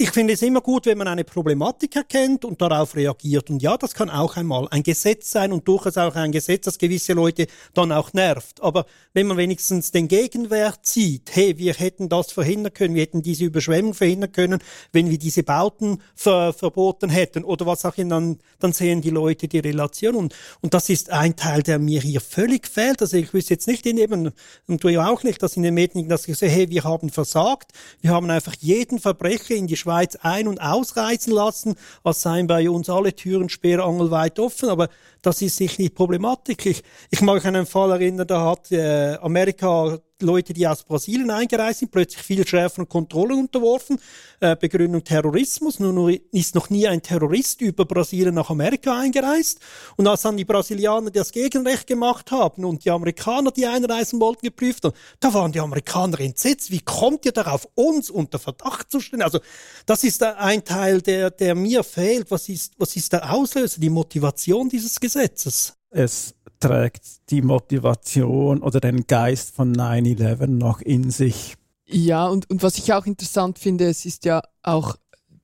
ich 0.00 0.12
finde 0.12 0.34
es 0.34 0.42
immer 0.42 0.60
gut, 0.60 0.86
wenn 0.86 0.96
man 0.96 1.08
eine 1.08 1.24
Problematik 1.24 1.96
erkennt 1.96 2.44
und 2.44 2.62
darauf 2.62 2.94
reagiert. 2.94 3.50
Und 3.50 3.60
ja, 3.60 3.76
das 3.76 3.94
kann 3.94 4.10
auch 4.10 4.36
einmal 4.36 4.68
ein 4.70 4.84
Gesetz 4.84 5.32
sein 5.32 5.50
und 5.50 5.66
durchaus 5.66 5.98
auch 5.98 6.14
ein 6.14 6.30
Gesetz, 6.30 6.66
das 6.66 6.78
gewisse 6.78 7.14
Leute 7.14 7.48
dann 7.74 7.90
auch 7.90 8.12
nervt. 8.12 8.62
Aber 8.62 8.86
wenn 9.12 9.26
man 9.26 9.36
wenigstens 9.38 9.90
den 9.90 10.06
Gegenwert 10.06 10.86
sieht, 10.86 11.34
hey, 11.34 11.58
wir 11.58 11.74
hätten 11.74 12.08
das 12.08 12.30
verhindern 12.30 12.74
können, 12.74 12.94
wir 12.94 13.02
hätten 13.02 13.22
diese 13.22 13.46
Überschwemmung 13.46 13.92
verhindern 13.92 14.30
können, 14.30 14.60
wenn 14.92 15.10
wir 15.10 15.18
diese 15.18 15.42
Bauten 15.42 16.00
ver 16.14 16.52
verboten 16.52 17.10
hätten 17.10 17.42
oder 17.42 17.66
was 17.66 17.84
auch 17.84 17.98
immer, 17.98 18.10
dann, 18.10 18.38
dann 18.60 18.72
sehen 18.72 19.00
die 19.00 19.10
Leute 19.10 19.48
die 19.48 19.58
Relation. 19.58 20.14
Und, 20.14 20.32
und 20.60 20.74
das 20.74 20.90
ist 20.90 21.10
ein 21.10 21.34
Teil, 21.34 21.64
der 21.64 21.80
mir 21.80 22.00
hier 22.00 22.20
völlig 22.20 22.68
fehlt. 22.68 23.02
Also 23.02 23.16
ich 23.16 23.34
wüsste 23.34 23.54
jetzt 23.54 23.66
nicht 23.66 23.84
in 23.84 23.98
eben, 23.98 24.30
und 24.68 24.84
du 24.84 24.88
ja 24.90 25.10
auch 25.10 25.24
nicht, 25.24 25.42
dass 25.42 25.56
in 25.56 25.64
den 25.64 25.74
Medien, 25.74 26.08
dass 26.08 26.28
ich 26.28 26.38
sehe, 26.38 26.48
hey, 26.48 26.70
wir 26.70 26.84
haben 26.84 27.10
versagt, 27.10 27.72
wir 28.00 28.12
haben 28.12 28.30
einfach 28.30 28.54
jeden 28.60 29.00
Verbrecher 29.00 29.56
in 29.56 29.66
die 29.66 29.76
Schweiz 29.76 29.87
ein- 29.90 30.48
und 30.48 30.60
ausreisen 30.60 31.32
lassen, 31.32 31.74
als 32.04 32.22
seien 32.22 32.46
bei 32.46 32.68
uns 32.70 32.88
alle 32.88 33.14
Türen 33.14 33.48
sperrangelweit 33.48 34.38
offen, 34.38 34.68
aber 34.68 34.88
das 35.22 35.42
ist 35.42 35.60
nicht 35.60 35.94
Problematik. 35.94 36.66
Ich, 36.66 36.82
ich 37.10 37.20
mag 37.20 37.44
an 37.44 37.56
einen 37.56 37.66
Fall 37.66 37.90
erinnern, 37.92 38.26
da 38.26 38.44
hat 38.44 38.70
äh, 38.72 39.16
Amerika 39.20 39.98
Leute, 40.20 40.52
die 40.52 40.66
aus 40.66 40.82
Brasilien 40.82 41.30
eingereist 41.30 41.78
sind, 41.78 41.92
plötzlich 41.92 42.22
viel 42.22 42.46
schärferen 42.46 42.88
Kontrollen 42.88 43.38
unterworfen. 43.38 44.00
Äh, 44.40 44.56
Begründung 44.56 45.04
Terrorismus. 45.04 45.78
Nun 45.78 46.18
ist 46.32 46.56
noch 46.56 46.70
nie 46.70 46.88
ein 46.88 47.02
Terrorist 47.02 47.60
über 47.60 47.84
Brasilien 47.84 48.34
nach 48.34 48.50
Amerika 48.50 48.98
eingereist. 48.98 49.60
Und 49.96 50.08
als 50.08 50.22
dann 50.22 50.36
die 50.36 50.44
Brasilianer 50.44 51.12
das 51.12 51.30
Gegenrecht 51.30 51.86
gemacht 51.86 52.32
haben 52.32 52.64
und 52.64 52.84
die 52.84 52.90
Amerikaner, 52.90 53.52
die 53.52 53.66
einreisen 53.66 54.20
wollten, 54.20 54.46
geprüft 54.46 54.84
haben, 54.84 54.94
da 55.20 55.32
waren 55.32 55.52
die 55.52 55.60
Amerikaner 55.60 56.18
entsetzt. 56.18 56.72
Wie 56.72 56.80
kommt 56.80 57.24
ihr 57.24 57.32
darauf, 57.32 57.68
uns 57.76 58.10
unter 58.10 58.40
Verdacht 58.40 58.90
zu 58.90 59.00
stellen? 59.00 59.22
Also 59.22 59.38
das 59.86 60.02
ist 60.02 60.22
ein 60.24 60.64
Teil, 60.64 61.00
der, 61.00 61.30
der 61.30 61.54
mir 61.54 61.84
fehlt. 61.84 62.30
Was 62.32 62.48
ist, 62.48 62.72
was 62.76 62.96
ist 62.96 63.12
der 63.12 63.32
Auslöser, 63.32 63.80
die 63.80 63.90
Motivation 63.90 64.68
dieses 64.68 64.98
Gesetzes? 64.98 65.77
Es 65.90 66.34
trägt 66.60 67.30
die 67.30 67.42
Motivation 67.42 68.62
oder 68.62 68.80
den 68.80 69.06
Geist 69.06 69.54
von 69.54 69.74
9-11 69.74 70.46
noch 70.46 70.80
in 70.80 71.10
sich. 71.10 71.54
Ja, 71.86 72.26
und, 72.26 72.50
und 72.50 72.62
was 72.62 72.78
ich 72.78 72.92
auch 72.92 73.06
interessant 73.06 73.58
finde, 73.58 73.86
es 73.86 74.04
ist 74.04 74.24
ja 74.24 74.42
auch, 74.62 74.96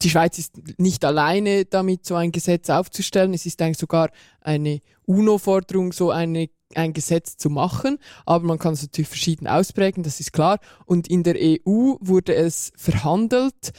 die 0.03 0.11
Schweiz 0.11 0.39
ist 0.39 0.79
nicht 0.79 1.05
alleine 1.05 1.65
damit, 1.65 2.05
so 2.05 2.17
ein 2.17 2.33
Gesetz 2.33 2.69
aufzustellen. 2.69 3.33
Es 3.33 3.47
ist 3.47 3.63
eigentlich 3.63 3.79
sogar 3.79 4.11
eine 4.41 4.81
UNO-Forderung, 5.07 5.93
so 5.93 6.11
eine, 6.11 6.51
ein 6.75 6.93
Gesetz 6.93 7.39
zu 7.39 7.49
machen. 7.49 7.99
Aber 8.27 8.45
man 8.45 8.59
kann 8.59 8.75
es 8.75 8.83
natürlich 8.83 9.09
verschieden 9.09 9.47
ausprägen, 9.47 10.03
das 10.03 10.21
ist 10.21 10.33
klar. 10.33 10.59
Und 10.85 11.09
in 11.09 11.23
der 11.23 11.37
EU 11.37 11.95
wurde 12.01 12.35
es 12.35 12.73
verhandelt 12.77 13.73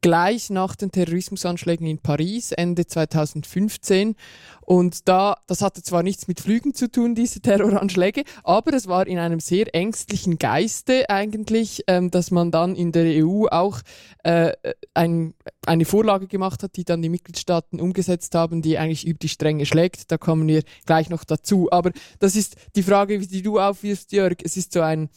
gleich 0.00 0.50
nach 0.50 0.76
den 0.76 0.92
Terrorismusanschlägen 0.92 1.86
in 1.86 1.98
Paris 1.98 2.52
Ende 2.52 2.86
2015. 2.86 4.14
Und 4.60 5.08
da, 5.08 5.36
das 5.46 5.62
hatte 5.62 5.82
zwar 5.82 6.02
nichts 6.02 6.28
mit 6.28 6.40
Flügen 6.40 6.74
zu 6.74 6.90
tun, 6.90 7.14
diese 7.14 7.40
Terroranschläge, 7.40 8.24
aber 8.44 8.74
es 8.74 8.86
war 8.86 9.06
in 9.06 9.18
einem 9.18 9.40
sehr 9.40 9.74
ängstlichen 9.74 10.38
Geiste 10.38 11.08
eigentlich, 11.08 11.84
ähm, 11.86 12.10
dass 12.10 12.30
man 12.30 12.50
dann 12.50 12.76
in 12.76 12.92
der 12.92 13.24
EU 13.24 13.46
auch 13.46 13.80
äh, 14.24 14.52
ein, 14.92 15.34
eine 15.66 15.86
Vorlage 15.86 16.26
gemacht 16.26 16.62
hat, 16.62 16.76
die 16.76 16.84
dann 16.84 17.00
die 17.00 17.08
Mitgliedstaaten 17.08 17.80
umgesetzt 17.80 18.34
haben, 18.34 18.60
die 18.60 18.76
eigentlich 18.76 19.06
über 19.06 19.18
die 19.18 19.30
Stränge 19.30 19.64
schlägt. 19.64 20.12
Da 20.12 20.18
kommen 20.18 20.46
wir 20.46 20.62
gleich 20.84 21.08
noch 21.08 21.24
dazu. 21.24 21.68
Aber 21.70 21.92
das 22.18 22.36
ist 22.36 22.56
die 22.76 22.82
Frage, 22.82 23.18
die 23.18 23.42
du 23.42 23.58
aufwirfst, 23.58 24.12
Jörg. 24.12 24.36
Es 24.44 24.58
ist 24.58 24.74
so 24.74 24.82
ein, 24.82 25.08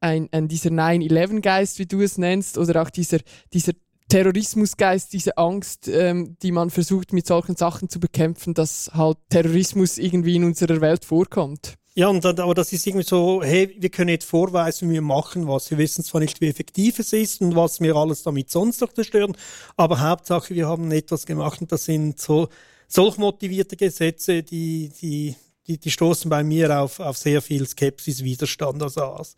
ein, 0.00 0.28
ein 0.32 0.48
dieser 0.48 0.70
9-11-Geist, 0.70 1.78
wie 1.78 1.86
du 1.86 2.00
es 2.00 2.18
nennst, 2.18 2.58
oder 2.58 2.82
auch 2.82 2.90
dieser, 2.90 3.18
dieser 3.52 3.72
Terrorismusgeist, 4.08 5.12
diese 5.12 5.36
Angst, 5.36 5.88
ähm, 5.88 6.36
die 6.42 6.52
man 6.52 6.70
versucht 6.70 7.12
mit 7.12 7.26
solchen 7.26 7.56
Sachen 7.56 7.88
zu 7.88 7.98
bekämpfen, 7.98 8.54
dass 8.54 8.90
halt 8.94 9.18
Terrorismus 9.30 9.98
irgendwie 9.98 10.36
in 10.36 10.44
unserer 10.44 10.80
Welt 10.80 11.04
vorkommt. 11.04 11.74
Ja, 11.94 12.08
und 12.08 12.22
dann, 12.24 12.38
aber 12.40 12.52
das 12.52 12.74
ist 12.74 12.86
irgendwie 12.86 13.06
so, 13.06 13.42
hey, 13.42 13.74
wir 13.78 13.88
können 13.88 14.10
nicht 14.10 14.22
vorweisen, 14.22 14.90
wir 14.90 15.00
machen 15.00 15.48
was. 15.48 15.70
Wir 15.70 15.78
wissen 15.78 16.04
zwar 16.04 16.20
nicht, 16.20 16.42
wie 16.42 16.48
effektiv 16.48 16.98
es 16.98 17.14
ist 17.14 17.40
und 17.40 17.56
was 17.56 17.80
wir 17.80 17.96
alles 17.96 18.22
damit 18.22 18.50
sonst 18.50 18.82
noch 18.82 18.92
zerstören, 18.92 19.34
aber 19.78 20.00
Hauptsache, 20.00 20.54
wir 20.54 20.68
haben 20.68 20.92
etwas 20.92 21.24
gemacht 21.24 21.62
und 21.62 21.72
das 21.72 21.86
sind 21.86 22.20
so 22.20 22.48
solch 22.86 23.16
motivierte 23.16 23.76
Gesetze, 23.76 24.42
die, 24.42 24.90
die 25.00 25.36
die, 25.66 25.78
die 25.78 25.90
stoßen 25.90 26.28
bei 26.28 26.42
mir 26.44 26.80
auf, 26.80 27.00
auf 27.00 27.16
sehr 27.16 27.42
viel 27.42 27.66
Skepsis, 27.66 28.22
Widerstand 28.22 28.82
als 28.82 28.98
AS. 28.98 29.34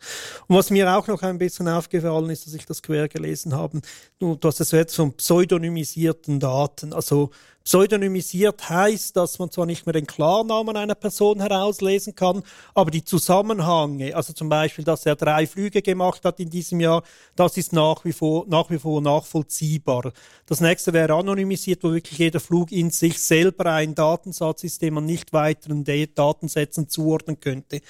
Und 0.47 0.55
was 0.55 0.69
mir 0.69 0.95
auch 0.95 1.07
noch 1.07 1.21
ein 1.21 1.37
bisschen 1.37 1.67
aufgefallen 1.67 2.29
ist, 2.29 2.45
dass 2.45 2.53
ich 2.53 2.65
das 2.65 2.81
quer 2.81 3.07
gelesen 3.07 3.55
habe, 3.55 3.81
du, 4.19 4.35
du 4.35 4.47
hast 4.47 4.59
es 4.59 4.71
jetzt 4.71 4.95
von 4.95 5.13
pseudonymisierten 5.13 6.39
Daten. 6.39 6.93
Also 6.93 7.31
Pseudonymisiert 7.63 8.69
heißt, 8.69 9.15
dass 9.15 9.37
man 9.37 9.51
zwar 9.51 9.65
nicht 9.65 9.85
mehr 9.85 9.93
den 9.93 10.07
Klarnamen 10.07 10.75
einer 10.75 10.95
Person 10.95 11.39
herauslesen 11.39 12.15
kann, 12.15 12.43
aber 12.73 12.89
die 12.89 13.03
Zusammenhänge, 13.03 14.15
also 14.15 14.33
zum 14.33 14.49
Beispiel, 14.49 14.85
dass 14.85 15.05
er 15.05 15.15
drei 15.15 15.45
Flüge 15.45 15.81
gemacht 15.81 16.25
hat 16.25 16.39
in 16.39 16.49
diesem 16.49 16.79
Jahr, 16.79 17.03
das 17.35 17.57
ist 17.57 17.73
nach 17.73 18.03
wie 18.05 18.13
vor, 18.13 18.45
nach 18.47 18.69
wie 18.69 18.79
vor 18.79 19.01
nachvollziehbar. 19.01 20.13
Das 20.45 20.61
nächste 20.61 20.93
wäre 20.93 21.13
anonymisiert, 21.13 21.83
wo 21.83 21.91
wirklich 21.91 22.17
jeder 22.17 22.39
Flug 22.39 22.71
in 22.71 22.89
sich 22.89 23.19
selber 23.19 23.67
ein 23.67 23.93
Datensatz 23.93 24.63
ist, 24.63 24.81
den 24.81 24.95
man 24.95 25.05
nicht 25.05 25.33
weiteren 25.33 25.83
Datensätzen 25.83 26.89
zuordnen 26.89 27.39
könnte. 27.39 27.81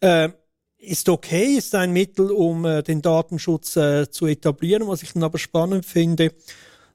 Äh, 0.00 0.30
ist 0.80 1.08
okay, 1.08 1.56
ist 1.56 1.74
ein 1.74 1.92
Mittel, 1.92 2.30
um 2.30 2.64
äh, 2.64 2.82
den 2.82 3.02
Datenschutz 3.02 3.76
äh, 3.76 4.10
zu 4.10 4.26
etablieren. 4.26 4.88
Was 4.88 5.02
ich 5.02 5.12
dann 5.12 5.22
aber 5.22 5.38
spannend 5.38 5.84
finde, 5.84 6.32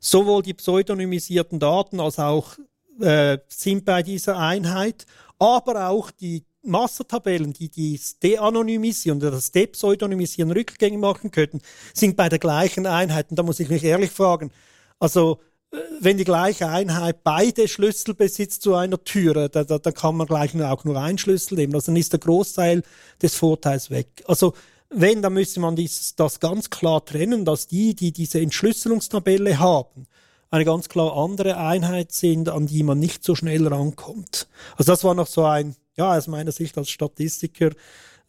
Sowohl 0.05 0.43
die 0.43 0.53
pseudonymisierten 0.53 1.59
Daten 1.59 1.99
als 1.99 2.19
auch 2.19 2.59
äh, 3.01 3.39
sind 3.47 3.85
bei 3.85 4.03
dieser 4.03 4.37
Einheit, 4.37 5.07
aber 5.39 5.89
auch 5.89 6.11
die 6.11 6.45
Mastertabellen, 6.61 7.53
die 7.53 7.69
dies 7.69 8.19
de-anonymisieren 8.19 9.17
oder 9.17 9.31
das 9.31 9.51
de-pseudonymisieren 9.51 10.51
rückgängig 10.51 10.99
machen 10.99 11.31
könnten, 11.31 11.59
sind 11.95 12.15
bei 12.15 12.29
der 12.29 12.37
gleichen 12.37 12.85
Einheit. 12.85 13.31
Und 13.31 13.39
da 13.39 13.41
muss 13.41 13.59
ich 13.59 13.67
mich 13.67 13.83
ehrlich 13.83 14.11
fragen, 14.11 14.51
also 14.99 15.39
äh, 15.71 15.77
wenn 15.99 16.17
die 16.17 16.23
gleiche 16.23 16.67
Einheit 16.67 17.23
beide 17.23 17.67
Schlüssel 17.67 18.13
besitzt 18.13 18.61
zu 18.61 18.75
einer 18.75 19.03
Türe, 19.03 19.49
da, 19.49 19.63
da, 19.63 19.79
da 19.79 19.91
kann 19.91 20.17
man 20.17 20.27
gleich 20.27 20.53
auch 20.61 20.83
nur 20.83 21.01
einen 21.01 21.17
Schlüssel 21.17 21.55
nehmen. 21.55 21.73
Also 21.73 21.87
dann 21.87 21.95
ist 21.99 22.13
der 22.13 22.19
Großteil 22.19 22.83
des 23.23 23.33
Vorteils 23.33 23.89
weg. 23.89 24.23
Also 24.27 24.53
wenn, 24.95 25.21
dann 25.21 25.33
müsste 25.33 25.59
man 25.59 25.75
dies, 25.75 26.15
das 26.15 26.39
ganz 26.39 26.69
klar 26.69 27.03
trennen, 27.05 27.45
dass 27.45 27.67
die, 27.67 27.95
die 27.95 28.11
diese 28.11 28.39
Entschlüsselungstabelle 28.39 29.59
haben, 29.59 30.07
eine 30.49 30.65
ganz 30.65 30.89
klar 30.89 31.15
andere 31.17 31.57
Einheit 31.57 32.11
sind, 32.11 32.49
an 32.49 32.67
die 32.67 32.83
man 32.83 32.99
nicht 32.99 33.23
so 33.23 33.35
schnell 33.35 33.67
rankommt. 33.67 34.47
Also 34.77 34.91
das 34.91 35.03
war 35.03 35.13
noch 35.13 35.27
so 35.27 35.43
ein, 35.43 35.75
ja, 35.97 36.15
aus 36.15 36.27
meiner 36.27 36.51
Sicht 36.51 36.77
als 36.77 36.89
Statistiker, 36.89 37.71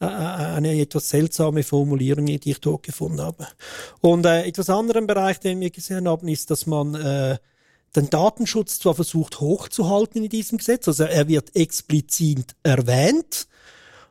äh, 0.00 0.04
äh 0.04 0.06
eine 0.06 0.78
etwas 0.80 1.08
seltsame 1.08 1.62
Formulierung, 1.62 2.26
die 2.26 2.50
ich 2.50 2.61
dort 2.61 2.82
gefunden 2.82 3.20
habe. 3.20 3.46
Und 4.00 4.26
äh, 4.26 4.44
etwas 4.44 4.70
anderen 4.70 5.06
Bereich, 5.06 5.40
den 5.40 5.61
wir 5.61 5.70
gesehen 5.70 6.08
haben, 6.08 6.28
ist, 6.28 6.50
dass 6.50 6.66
man 6.66 6.94
äh, 6.94 7.38
den 7.94 8.11
Datenschutz 8.11 8.78
zwar 8.78 8.94
versucht 8.94 9.40
hochzuhalten 9.40 10.25
in 10.25 10.28
diesem 10.28 10.58
Gesetz, 10.58 10.87
also 10.88 11.04
er 11.04 11.28
wird 11.28 11.54
explizit 11.56 12.54
erwähnt, 12.62 13.46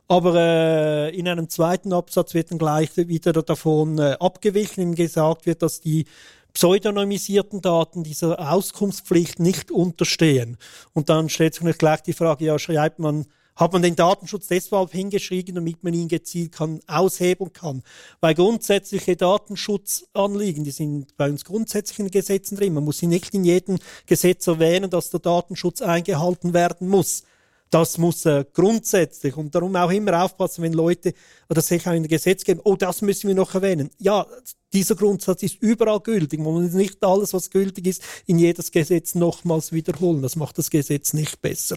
aber 0.08 0.34
äh, 0.34 1.16
in 1.16 1.26
einem 1.26 1.48
zweiten 1.48 1.92
Absatz 1.92 2.34
wird 2.34 2.50
dann 2.50 2.58
gleich 2.58 2.96
wieder 2.96 3.32
davon 3.32 3.98
äh, 3.98 4.16
abgewichen, 4.20 4.82
ihm 4.82 4.94
gesagt 4.94 5.46
wird, 5.46 5.62
dass 5.62 5.80
die 5.80 6.06
pseudonymisierten 6.52 7.60
Daten 7.60 8.02
dieser 8.02 8.52
Auskunftspflicht 8.52 9.40
nicht 9.40 9.70
unterstehen. 9.70 10.56
Und 10.94 11.10
dann 11.10 11.28
stellt 11.28 11.54
sich 11.54 11.62
natürlich 11.62 11.78
gleich 11.78 12.02
die 12.02 12.14
Frage, 12.14 12.46
ja, 12.46 12.58
schreibt 12.58 12.98
man, 12.98 13.26
hat 13.56 13.72
man 13.72 13.82
den 13.82 13.96
Datenschutz 13.96 14.46
deshalb 14.46 14.92
hingeschrieben, 14.92 15.54
damit 15.54 15.82
man 15.82 15.92
ihn 15.92 16.08
gezielt 16.08 16.52
kann, 16.52 16.80
aushebeln 16.86 17.52
kann. 17.52 17.82
Weil 18.20 18.34
grundsätzliche 18.34 19.16
Datenschutzanliegen, 19.16 20.62
die 20.62 20.70
sind 20.70 21.16
bei 21.16 21.28
uns 21.28 21.44
grundsätzlich 21.44 21.98
in 21.98 22.10
Gesetzen 22.10 22.56
drin. 22.56 22.74
Man 22.74 22.84
muss 22.84 22.98
sie 22.98 23.06
nicht 23.06 23.34
in 23.34 23.44
jedem 23.44 23.78
Gesetz 24.06 24.46
erwähnen, 24.46 24.90
dass 24.90 25.10
der 25.10 25.20
Datenschutz 25.20 25.82
eingehalten 25.82 26.54
werden 26.54 26.88
muss. 26.88 27.24
Das 27.70 27.98
muss 27.98 28.24
äh, 28.26 28.44
grundsätzlich 28.52 29.36
und 29.36 29.54
darum 29.54 29.74
auch 29.74 29.90
immer 29.90 30.24
aufpassen, 30.24 30.62
wenn 30.62 30.72
Leute 30.72 31.14
oder 31.48 31.60
sich 31.60 31.86
auch 31.86 31.92
in 31.92 32.04
der 32.04 32.10
Gesetzgebung, 32.10 32.62
oh, 32.64 32.76
das 32.76 33.02
müssen 33.02 33.28
wir 33.28 33.34
noch 33.34 33.54
erwähnen. 33.54 33.90
Ja, 33.98 34.26
dieser 34.72 34.94
Grundsatz 34.94 35.42
ist 35.42 35.60
überall 35.60 36.00
gültig. 36.00 36.38
Man 36.38 36.52
muss 36.52 36.72
nicht 36.72 37.02
alles, 37.04 37.34
was 37.34 37.50
gültig 37.50 37.86
ist, 37.86 38.02
in 38.26 38.38
jedes 38.38 38.70
Gesetz 38.70 39.14
nochmals 39.14 39.72
wiederholen. 39.72 40.22
Das 40.22 40.36
macht 40.36 40.58
das 40.58 40.70
Gesetz 40.70 41.12
nicht 41.12 41.42
besser. 41.42 41.76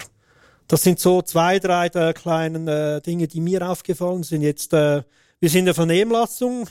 Das 0.67 0.83
sind 0.83 0.99
so 0.99 1.23
zwei, 1.23 1.57
drei 1.57 1.89
der 1.89 2.13
kleinen 2.13 2.67
äh, 2.67 3.01
Dinge, 3.01 3.27
die 3.27 3.41
mir 3.41 3.67
aufgefallen 3.67 4.21
sind. 4.21 4.43
Jetzt, 4.43 4.71
äh, 4.73 5.01
wir 5.39 5.49
sind 5.49 5.59
in 5.59 5.65
der 5.65 5.73
Vernehmlassung. 5.73 6.67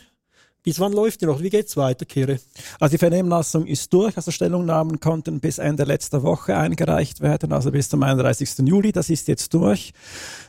Bis 0.68 0.80
wann 0.80 0.92
läuft 0.92 1.22
die 1.22 1.24
noch? 1.24 1.40
Wie 1.40 1.48
geht's 1.48 1.78
weiter, 1.78 2.04
Kire? 2.04 2.40
Also 2.78 2.92
die 2.92 2.98
Vernehmlassung 2.98 3.64
ist 3.64 3.90
durch. 3.90 4.14
Also 4.18 4.30
Stellungnahmen 4.30 5.00
konnten 5.00 5.40
bis 5.40 5.56
Ende 5.56 5.84
letzter 5.84 6.22
Woche 6.22 6.58
eingereicht 6.58 7.22
werden, 7.22 7.54
also 7.54 7.70
bis 7.70 7.88
zum 7.88 8.02
31. 8.02 8.58
Juli. 8.66 8.92
Das 8.92 9.08
ist 9.08 9.28
jetzt 9.28 9.54
durch. 9.54 9.94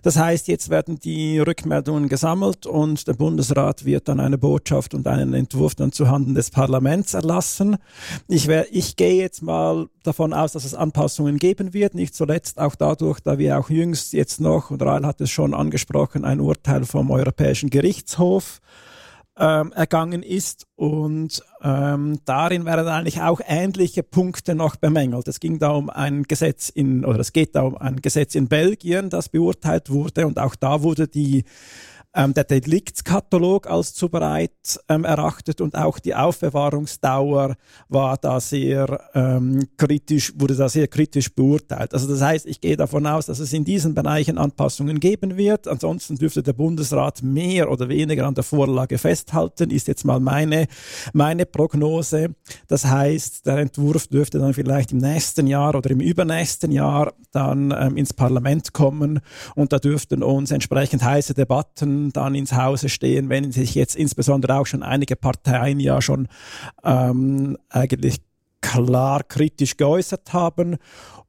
Das 0.03 0.17
heißt, 0.17 0.49
jetzt 0.49 0.69
werden 0.69 0.99
die 0.99 1.39
Rückmeldungen 1.39 2.09
gesammelt 2.09 2.65
und 2.65 3.07
der 3.07 3.13
Bundesrat 3.13 3.85
wird 3.85 4.09
dann 4.09 4.19
eine 4.19 4.37
Botschaft 4.37 4.93
und 4.93 5.07
einen 5.07 5.33
Entwurf 5.33 5.75
dann 5.75 5.93
zuhanden 5.93 6.35
des 6.35 6.49
Parlaments 6.49 7.13
erlassen. 7.13 7.77
Ich, 8.27 8.47
wär, 8.47 8.67
ich 8.75 8.97
gehe 8.97 9.21
jetzt 9.21 9.41
mal 9.41 9.87
davon 10.03 10.33
aus, 10.33 10.51
dass 10.51 10.65
es 10.65 10.73
Anpassungen 10.73 11.37
geben 11.37 11.73
wird, 11.73 11.93
nicht 11.93 12.13
zuletzt 12.13 12.59
auch 12.59 12.75
dadurch, 12.75 13.21
da 13.21 13.37
wir 13.37 13.57
auch 13.57 13.69
jüngst 13.69 14.11
jetzt 14.11 14.41
noch, 14.41 14.69
und 14.69 14.81
Rail 14.81 15.05
hat 15.05 15.21
es 15.21 15.29
schon 15.29 15.53
angesprochen, 15.53 16.25
ein 16.25 16.41
Urteil 16.41 16.83
vom 16.83 17.09
Europäischen 17.09 17.69
Gerichtshof 17.69 18.59
ähm, 19.39 19.71
ergangen 19.71 20.21
ist. 20.21 20.67
Und 20.75 21.41
ähm, 21.61 22.19
darin 22.25 22.65
werden 22.65 22.87
eigentlich 22.87 23.21
auch 23.21 23.41
ähnliche 23.45 24.03
Punkte 24.03 24.53
noch 24.53 24.75
bemängelt. 24.75 25.27
Es 25.27 25.39
ging 25.39 25.59
da 25.59 25.69
um 25.71 25.89
ein 25.89 26.23
Gesetz 26.23 26.69
in, 26.69 27.05
oder 27.05 27.19
es 27.19 27.33
geht 27.33 27.55
da 27.55 27.61
um 27.61 27.77
ein 27.77 28.01
Gesetz 28.01 28.35
in 28.35 28.47
Belgien, 28.47 29.09
das 29.09 29.29
beurteilt 29.29 29.89
wurde. 29.89 30.27
Und 30.27 30.39
auch 30.39 30.55
da 30.55 30.83
wurde 30.83 31.07
die 31.07 31.45
ähm, 32.15 32.33
der 32.33 32.43
Deliktskatalog 32.43 33.69
als 33.69 33.93
zu 33.93 34.09
breit 34.09 34.51
ähm, 34.87 35.03
erachtet 35.03 35.61
und 35.61 35.75
auch 35.75 35.99
die 35.99 36.15
Aufbewahrungsdauer 36.15 37.55
war 37.87 38.17
da 38.17 38.39
sehr 38.39 38.99
ähm, 39.13 39.67
kritisch, 39.77 40.33
wurde 40.35 40.55
da 40.55 40.69
sehr 40.69 40.87
kritisch 40.87 41.33
beurteilt. 41.33 41.93
Also 41.93 42.07
das 42.07 42.21
heißt, 42.21 42.47
ich 42.47 42.61
gehe 42.61 42.77
davon 42.77 43.05
aus, 43.05 43.27
dass 43.27 43.39
es 43.39 43.53
in 43.53 43.63
diesen 43.63 43.93
Bereichen 43.93 44.39
Anpassungen 44.39 44.99
geben 44.99 45.37
wird. 45.37 45.67
Ansonsten 45.67 46.15
dürfte 46.15 46.41
der 46.41 46.53
Bundesrat 46.53 47.21
mehr 47.21 47.69
oder 47.69 47.89
weniger 47.89 48.25
an 48.25 48.33
der 48.33 48.43
Vorlage 48.43 48.97
festhalten, 48.97 49.69
ist 49.69 49.87
jetzt 49.87 50.03
mal 50.03 50.19
meine, 50.19 50.67
meine 51.13 51.45
Prognose. 51.45 52.33
Das 52.67 52.85
heißt, 52.85 53.45
der 53.45 53.57
Entwurf 53.57 54.07
dürfte 54.07 54.39
dann 54.39 54.55
vielleicht 54.55 54.93
im 54.93 54.97
nächsten 54.97 55.45
Jahr 55.45 55.75
oder 55.75 55.91
im 55.91 55.99
übernächsten 55.99 56.71
Jahr 56.71 57.13
dann 57.31 57.71
ähm, 57.77 57.97
ins 57.97 58.13
Parlament 58.13 58.73
kommen 58.73 59.19
und 59.53 59.71
da 59.71 59.77
dürften 59.77 60.23
uns 60.23 60.49
entsprechend 60.49 61.03
heiße 61.03 61.35
Debatten 61.35 61.98
dann 62.11 62.35
ins 62.35 62.53
Hause 62.53 62.89
stehen, 62.89 63.29
wenn 63.29 63.51
sich 63.51 63.75
jetzt 63.75 63.95
insbesondere 63.95 64.55
auch 64.55 64.65
schon 64.65 64.83
einige 64.83 65.15
Parteien 65.15 65.79
ja 65.79 66.01
schon 66.01 66.27
ähm, 66.83 67.57
eigentlich 67.69 68.21
klar 68.61 69.23
kritisch 69.23 69.77
geäußert 69.77 70.33
haben. 70.33 70.77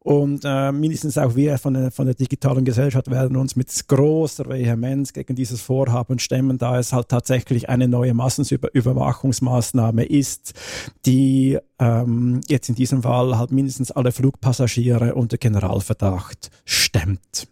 Und 0.02 0.44
äh, 0.46 0.72
mindestens 0.72 1.18
auch 1.18 1.36
wir 1.36 1.58
von 1.58 1.74
der, 1.74 1.90
von 1.90 2.06
der 2.06 2.14
digitalen 2.14 2.64
Gesellschaft 2.64 3.10
werden 3.10 3.36
uns 3.36 3.54
mit 3.54 3.68
großer 3.86 4.48
Vehemenz 4.48 5.12
gegen 5.12 5.36
dieses 5.36 5.60
Vorhaben 5.60 6.18
stemmen, 6.18 6.56
da 6.56 6.78
es 6.78 6.94
halt 6.94 7.10
tatsächlich 7.10 7.68
eine 7.68 7.86
neue 7.86 8.14
Massenüberwachungsmaßnahme 8.14 10.06
ist, 10.06 10.54
die 11.04 11.58
ähm, 11.78 12.40
jetzt 12.48 12.70
in 12.70 12.76
diesem 12.76 13.02
Fall 13.02 13.36
halt 13.36 13.50
mindestens 13.50 13.90
alle 13.90 14.10
Flugpassagiere 14.10 15.14
unter 15.14 15.36
Generalverdacht 15.36 16.50
stemmt. 16.64 17.46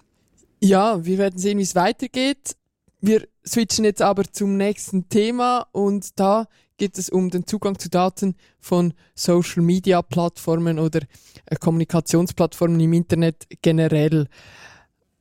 Ja, 0.61 1.05
wir 1.05 1.19
werden 1.19 1.39
sehen, 1.39 1.59
wie 1.59 1.63
es 1.63 1.75
weitergeht. 1.75 2.57
Wir 3.01 3.29
switchen 3.47 3.85
jetzt 3.85 4.03
aber 4.03 4.25
zum 4.25 4.57
nächsten 4.57 5.09
Thema 5.09 5.67
und 5.73 6.19
da 6.19 6.49
geht 6.79 6.99
es 6.99 7.11
um 7.11 7.31
den 7.31 7.47
Zugang 7.47 7.79
zu 7.79 7.89
Daten 7.89 8.35
von 8.59 8.93
Social 9.15 9.63
Media 9.63 10.03
Plattformen 10.03 10.79
oder 10.79 11.01
äh, 11.47 11.57
Kommunikationsplattformen 11.57 12.81
im 12.81 12.93
Internet 12.93 13.47
generell. 13.63 14.29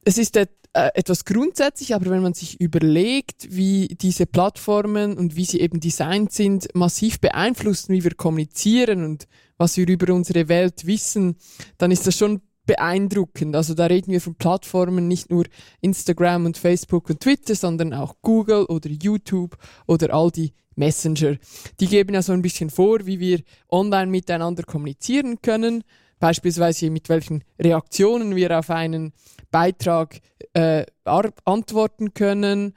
Es 0.06 0.18
ist 0.18 0.38
äh, 0.38 0.48
etwas 0.74 1.26
grundsätzlich, 1.26 1.94
aber 1.94 2.10
wenn 2.10 2.22
man 2.22 2.34
sich 2.34 2.60
überlegt, 2.60 3.48
wie 3.50 3.88
diese 3.88 4.26
Plattformen 4.26 5.18
und 5.18 5.36
wie 5.36 5.46
sie 5.46 5.60
eben 5.60 5.80
designt 5.80 6.32
sind, 6.32 6.74
massiv 6.74 7.20
beeinflussen, 7.20 7.94
wie 7.94 8.04
wir 8.04 8.16
kommunizieren 8.16 9.04
und 9.04 9.28
was 9.58 9.78
wir 9.78 9.88
über 9.88 10.14
unsere 10.14 10.48
Welt 10.50 10.86
wissen, 10.86 11.36
dann 11.78 11.92
ist 11.92 12.06
das 12.06 12.18
schon 12.18 12.42
beeindruckend. 12.68 13.56
Also 13.56 13.74
da 13.74 13.88
reden 13.88 14.12
wir 14.12 14.22
von 14.22 14.36
Plattformen, 14.36 15.08
nicht 15.08 15.32
nur 15.32 15.46
Instagram 15.82 16.46
und 16.46 16.58
Facebook 16.58 17.10
und 17.10 17.22
Twitter, 17.22 17.56
sondern 17.56 17.94
auch 17.94 18.18
Google 18.22 18.66
oder 18.66 18.90
YouTube 18.90 19.58
oder 19.88 20.14
all 20.14 20.30
die 20.30 20.54
Messenger. 20.76 21.38
Die 21.80 21.88
geben 21.88 22.14
ja 22.14 22.22
so 22.22 22.34
ein 22.34 22.44
bisschen 22.44 22.70
vor, 22.70 23.08
wie 23.08 23.20
wir 23.20 23.42
online 23.72 24.12
miteinander 24.12 24.62
kommunizieren 24.62 25.42
können, 25.42 25.84
beispielsweise 26.20 26.92
mit 26.92 27.10
welchen 27.10 27.44
Reaktionen 27.60 28.36
wir 28.36 28.60
auf 28.60 28.70
einen 28.70 29.14
Beitrag 29.50 30.20
äh, 30.54 30.86
antworten 31.04 32.14
können. 32.14 32.76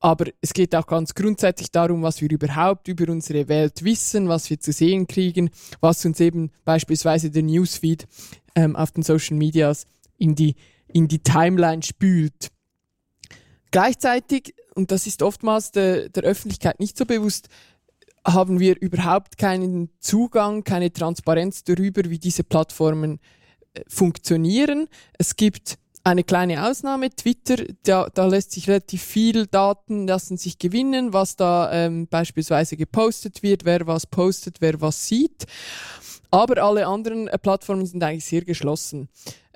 Aber 0.00 0.26
es 0.42 0.52
geht 0.52 0.74
auch 0.74 0.86
ganz 0.86 1.14
grundsätzlich 1.14 1.70
darum, 1.70 2.02
was 2.02 2.20
wir 2.20 2.30
überhaupt 2.30 2.88
über 2.88 3.10
unsere 3.10 3.48
Welt 3.48 3.84
wissen, 3.84 4.28
was 4.28 4.50
wir 4.50 4.60
zu 4.60 4.70
sehen 4.70 5.06
kriegen, 5.06 5.48
was 5.80 6.04
uns 6.04 6.20
eben 6.20 6.50
beispielsweise 6.66 7.30
der 7.30 7.42
Newsfeed 7.42 8.06
ähm, 8.54 8.76
auf 8.76 8.92
den 8.92 9.02
Social 9.02 9.36
Medias 9.36 9.86
in 10.18 10.34
die, 10.34 10.54
in 10.88 11.08
die 11.08 11.20
Timeline 11.20 11.82
spült. 11.82 12.50
Gleichzeitig, 13.70 14.54
und 14.74 14.90
das 14.90 15.06
ist 15.06 15.22
oftmals 15.22 15.72
de, 15.72 16.08
der 16.08 16.22
Öffentlichkeit 16.22 16.78
nicht 16.78 16.96
so 16.96 17.06
bewusst, 17.06 17.48
haben 18.26 18.58
wir 18.58 18.80
überhaupt 18.80 19.36
keinen 19.36 19.90
Zugang, 20.00 20.64
keine 20.64 20.92
Transparenz 20.92 21.64
darüber, 21.64 22.08
wie 22.08 22.18
diese 22.18 22.44
Plattformen 22.44 23.20
äh, 23.74 23.82
funktionieren. 23.88 24.88
Es 25.18 25.36
gibt 25.36 25.78
eine 26.04 26.22
kleine 26.22 26.68
Ausnahme, 26.68 27.10
Twitter, 27.10 27.64
da, 27.82 28.08
da 28.12 28.26
lässt 28.26 28.52
sich 28.52 28.68
relativ 28.68 29.02
viel 29.02 29.46
Daten 29.46 30.06
lassen 30.06 30.36
sich 30.36 30.58
gewinnen, 30.58 31.14
was 31.14 31.36
da 31.36 31.72
ähm, 31.72 32.06
beispielsweise 32.08 32.76
gepostet 32.76 33.42
wird, 33.42 33.64
wer 33.64 33.86
was 33.86 34.06
postet, 34.06 34.60
wer 34.60 34.80
was 34.82 35.08
sieht. 35.08 35.46
Aber 36.34 36.62
alle 36.62 36.86
anderen 36.86 37.28
äh, 37.28 37.38
Plattformen 37.38 37.86
sind 37.86 38.02
eigentlich 38.02 38.24
sehr 38.24 38.42
geschlossen. 38.42 39.08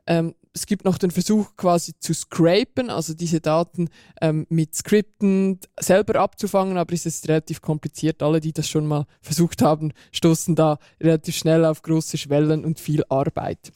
Ähm, 0.07 0.35
es 0.55 0.67
gibt 0.67 0.85
noch 0.85 0.99
den 0.99 1.11
Versuch 1.11 1.57
quasi 1.57 1.93
zu 1.99 2.15
scrapen, 2.15 2.91
also 2.91 3.15
diese 3.15 3.41
Daten 3.41 3.91
ähm, 4.21 4.47
mit 4.49 4.75
Skripten 4.75 5.61
selber 5.79 6.21
abzufangen, 6.21 6.79
aber 6.79 6.95
es 6.95 7.05
ist 7.07 7.29
relativ 7.29 7.61
kompliziert. 7.61 8.23
Alle, 8.23 8.41
die 8.41 8.53
das 8.53 8.69
schon 8.69 8.87
mal 8.87 9.07
versucht 9.21 9.63
haben, 9.63 9.93
stoßen 10.13 10.55
da 10.55 10.79
relativ 11.01 11.37
schnell 11.37 11.65
auf 11.65 11.83
große 11.83 12.17
Schwellen 12.17 12.65
und 12.65 12.81
viel 12.81 13.05
Arbeit. 13.09 13.73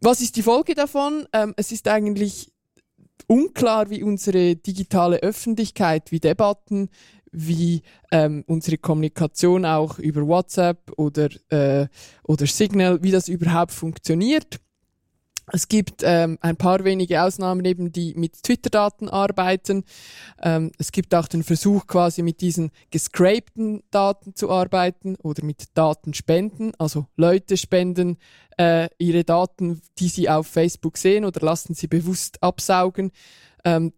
Was 0.00 0.20
ist 0.20 0.36
die 0.36 0.42
Folge 0.42 0.74
davon? 0.74 1.26
Ähm, 1.32 1.54
es 1.56 1.72
ist 1.72 1.88
eigentlich 1.88 2.52
unklar, 3.26 3.90
wie 3.90 4.02
unsere 4.02 4.56
digitale 4.56 5.18
Öffentlichkeit, 5.18 6.12
wie 6.12 6.20
Debatten, 6.20 6.88
wie 7.32 7.82
ähm, 8.10 8.44
unsere 8.46 8.78
Kommunikation 8.78 9.64
auch 9.64 9.98
über 9.98 10.26
WhatsApp 10.26 10.92
oder, 10.96 11.28
äh, 11.50 11.88
oder 12.24 12.46
Signal, 12.46 13.02
wie 13.02 13.10
das 13.10 13.28
überhaupt 13.28 13.72
funktioniert. 13.72 14.60
Es 15.52 15.68
gibt 15.68 16.02
ähm, 16.04 16.38
ein 16.40 16.56
paar 16.56 16.84
wenige 16.84 17.22
Ausnahmen 17.22 17.64
eben, 17.64 17.92
die 17.92 18.14
mit 18.14 18.42
Twitter-Daten 18.42 19.08
arbeiten. 19.08 19.84
Ähm, 20.42 20.72
es 20.78 20.92
gibt 20.92 21.14
auch 21.14 21.26
den 21.26 21.42
Versuch, 21.42 21.86
quasi 21.86 22.22
mit 22.22 22.40
diesen 22.40 22.70
gescrapten 22.90 23.82
Daten 23.90 24.34
zu 24.34 24.50
arbeiten 24.50 25.16
oder 25.16 25.44
mit 25.44 25.64
Datenspenden. 25.74 26.72
Also 26.78 27.06
Leute 27.16 27.56
spenden 27.56 28.18
äh, 28.58 28.88
ihre 28.98 29.24
Daten, 29.24 29.80
die 29.98 30.08
sie 30.08 30.28
auf 30.28 30.46
Facebook 30.46 30.98
sehen 30.98 31.24
oder 31.24 31.40
lassen 31.40 31.74
sie 31.74 31.86
bewusst 31.86 32.42
absaugen. 32.42 33.12
Ähm, 33.64 33.92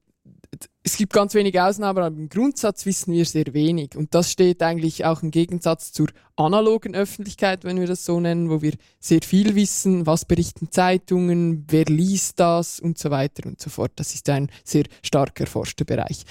es 0.83 0.97
gibt 0.97 1.13
ganz 1.13 1.35
wenige 1.35 1.65
Ausnahmen, 1.65 1.99
aber 1.99 2.07
im 2.09 2.29
Grundsatz 2.29 2.87
wissen 2.87 3.13
wir 3.13 3.25
sehr 3.25 3.53
wenig. 3.53 3.97
Und 3.97 4.15
das 4.15 4.33
steht 4.33 4.63
eigentlich 4.63 5.05
auch 5.05 5.23
im 5.23 5.31
Gegensatz 5.31 5.93
zur 5.93 6.09
analogen 6.37 6.95
Öffentlichkeit, 6.95 7.65
wenn 7.65 7.79
wir 7.79 7.87
das 7.87 8.05
so 8.05 8.19
nennen, 8.19 8.51
wo 8.51 8.63
wir 8.63 8.73
sehr 8.99 9.21
viel 9.23 9.55
wissen, 9.55 10.07
was 10.07 10.25
berichten 10.25 10.71
Zeitungen, 10.71 11.67
wer 11.69 11.85
liest 11.85 12.41
das 12.41 12.81
und 12.81 12.99
so 12.99 13.11
weiter 13.11 13.47
und 13.47 13.61
so 13.61 13.71
fort. 13.71 13.93
Das 13.97 14.15
ist 14.15 14.29
ein 14.31 14.51
sehr 14.65 14.85
stark 15.03 15.39
erforschter 15.39 15.85
Bereich. 15.85 16.25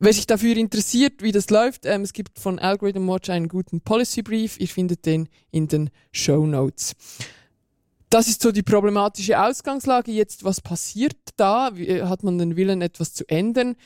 Wer 0.00 0.12
sich 0.12 0.26
dafür 0.26 0.56
interessiert, 0.56 1.22
wie 1.22 1.32
das 1.32 1.50
läuft, 1.50 1.86
ähm, 1.86 2.02
es 2.02 2.12
gibt 2.12 2.38
von 2.38 2.58
Algorithm 2.58 3.08
Watch 3.08 3.30
einen 3.30 3.48
guten 3.48 3.80
Policy 3.80 4.22
Brief. 4.22 4.58
Ihr 4.58 4.68
findet 4.68 5.06
den 5.06 5.28
in 5.50 5.68
den 5.68 5.90
Show 6.12 6.46
Notes. 6.46 6.94
Das 8.10 8.26
ist 8.26 8.40
so 8.42 8.52
die 8.52 8.62
problematische 8.62 9.40
Ausgangslage. 9.40 10.12
Jetzt, 10.12 10.44
was 10.44 10.60
passiert 10.60 11.16
da? 11.36 11.70
Wie, 11.74 11.88
äh, 11.88 12.02
hat 12.04 12.22
man 12.22 12.38
den 12.38 12.56
Willen, 12.56 12.80
etwas 12.80 13.12
zu 13.12 13.28
ändern? 13.28 13.76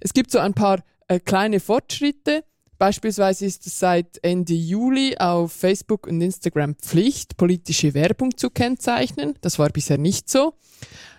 Es 0.00 0.12
gibt 0.12 0.30
so 0.30 0.38
ein 0.38 0.54
paar 0.54 0.82
äh, 1.08 1.18
kleine 1.18 1.60
Fortschritte. 1.60 2.44
Beispielsweise 2.78 3.44
ist 3.44 3.66
es 3.66 3.78
seit 3.78 4.18
Ende 4.22 4.54
Juli 4.54 5.16
auf 5.18 5.52
Facebook 5.52 6.06
und 6.06 6.20
Instagram 6.20 6.76
Pflicht, 6.76 7.36
politische 7.36 7.92
Werbung 7.92 8.36
zu 8.36 8.48
kennzeichnen. 8.48 9.34
Das 9.42 9.58
war 9.58 9.68
bisher 9.68 9.98
nicht 9.98 10.30
so. 10.30 10.54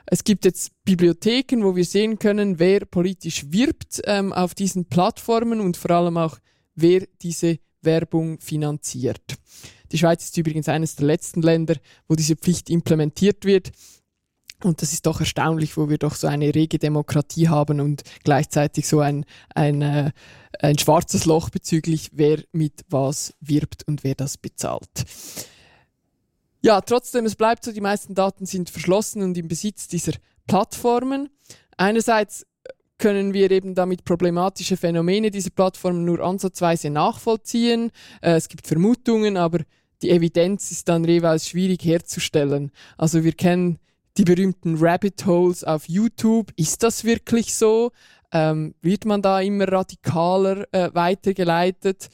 Es 0.08 0.24
gibt 0.24 0.46
jetzt 0.46 0.72
Bibliotheken, 0.86 1.64
wo 1.64 1.76
wir 1.76 1.86
sehen 1.86 2.18
können, 2.18 2.58
wer 2.58 2.86
politisch 2.86 3.46
wirbt 3.50 4.02
ähm, 4.06 4.34
auf 4.34 4.56
diesen 4.56 4.86
Plattformen 4.86 5.62
und 5.62 5.78
vor 5.78 5.92
allem 5.92 6.18
auch, 6.18 6.38
wer 6.74 7.06
diese 7.22 7.60
Werbung 7.82 8.40
finanziert. 8.40 9.22
Die 9.92 9.98
Schweiz 9.98 10.24
ist 10.24 10.38
übrigens 10.38 10.70
eines 10.70 10.96
der 10.96 11.08
letzten 11.08 11.42
Länder, 11.42 11.76
wo 12.08 12.16
diese 12.16 12.36
Pflicht 12.36 12.70
implementiert 12.70 13.46
wird. 13.46 13.72
Und 14.64 14.82
das 14.82 14.94
ist 14.94 15.06
doch 15.06 15.20
erstaunlich, 15.20 15.76
wo 15.76 15.90
wir 15.90 15.98
doch 15.98 16.16
so 16.16 16.28
eine 16.28 16.54
rege 16.54 16.78
Demokratie 16.78 17.50
haben 17.50 17.80
und 17.80 18.04
gleichzeitig 18.24 18.88
so 18.88 19.00
ein, 19.00 19.26
ein, 19.56 19.82
äh, 19.82 20.12
ein 20.60 20.78
schwarzes 20.78 21.26
Loch 21.26 21.50
bezüglich, 21.50 22.12
wer 22.14 22.44
mit 22.52 22.86
was 22.88 23.34
wirbt 23.40 23.88
und 23.88 24.04
wer 24.04 24.16
das 24.16 24.38
bezahlt. 24.38 25.06
Ja, 26.62 26.82
trotzdem, 26.82 27.26
es 27.26 27.36
bleibt 27.36 27.66
so, 27.66 27.72
die 27.72 27.82
meisten 27.82 28.14
Daten 28.14 28.46
sind 28.46 28.70
verschlossen 28.70 29.24
und 29.24 29.36
im 29.36 29.48
Besitz 29.48 29.88
dieser 29.88 30.14
Plattformen. 30.46 31.30
Einerseits 31.76 32.46
können 33.02 33.34
wir 33.34 33.50
eben 33.50 33.74
damit 33.74 34.06
problematische 34.06 34.78
Phänomene 34.78 35.32
dieser 35.32 35.50
Plattformen 35.50 36.06
nur 36.06 36.20
ansatzweise 36.20 36.92
nachvollziehen. 36.92 37.92
Äh, 38.22 38.34
es 38.34 38.48
gibt 38.48 38.68
Vermutungen, 38.68 39.38
aber 39.38 39.62
die 40.04 40.12
Evidenz 40.12 40.72
ist 40.72 40.88
dann 40.88 41.04
jeweils 41.04 41.50
schwierig 41.50 41.84
herzustellen. 41.84 42.72
Also 42.98 43.24
wir 43.24 43.34
kennen 43.34 43.80
die 44.18 44.24
berühmten 44.24 44.78
Rabbit 44.78 45.26
Holes 45.26 45.64
auf 45.64 45.90
YouTube. 45.90 46.54
Ist 46.56 46.84
das 46.84 47.04
wirklich 47.04 47.56
so? 47.56 47.92
Ähm, 48.32 48.76
wird 48.82 49.06
man 49.06 49.24
da 49.24 49.42
immer 49.42 49.68
radikaler 49.68 50.72
äh, 50.72 50.92
weitergeleitet? 50.94 52.10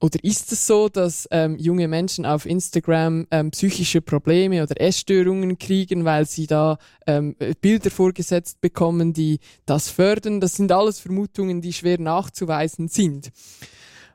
Oder 0.00 0.22
ist 0.22 0.52
es 0.52 0.66
so, 0.66 0.88
dass 0.88 1.26
ähm, 1.30 1.56
junge 1.56 1.88
Menschen 1.88 2.26
auf 2.26 2.46
Instagram 2.46 3.26
ähm, 3.30 3.50
psychische 3.52 4.00
Probleme 4.00 4.62
oder 4.62 4.78
Essstörungen 4.80 5.58
kriegen, 5.58 6.04
weil 6.04 6.26
sie 6.26 6.46
da 6.46 6.78
ähm, 7.06 7.36
Bilder 7.60 7.90
vorgesetzt 7.90 8.60
bekommen, 8.60 9.12
die 9.12 9.38
das 9.66 9.88
fördern? 9.88 10.40
Das 10.40 10.54
sind 10.54 10.72
alles 10.72 10.98
Vermutungen, 11.00 11.60
die 11.60 11.72
schwer 11.72 11.98
nachzuweisen 11.98 12.88
sind. 12.88 13.30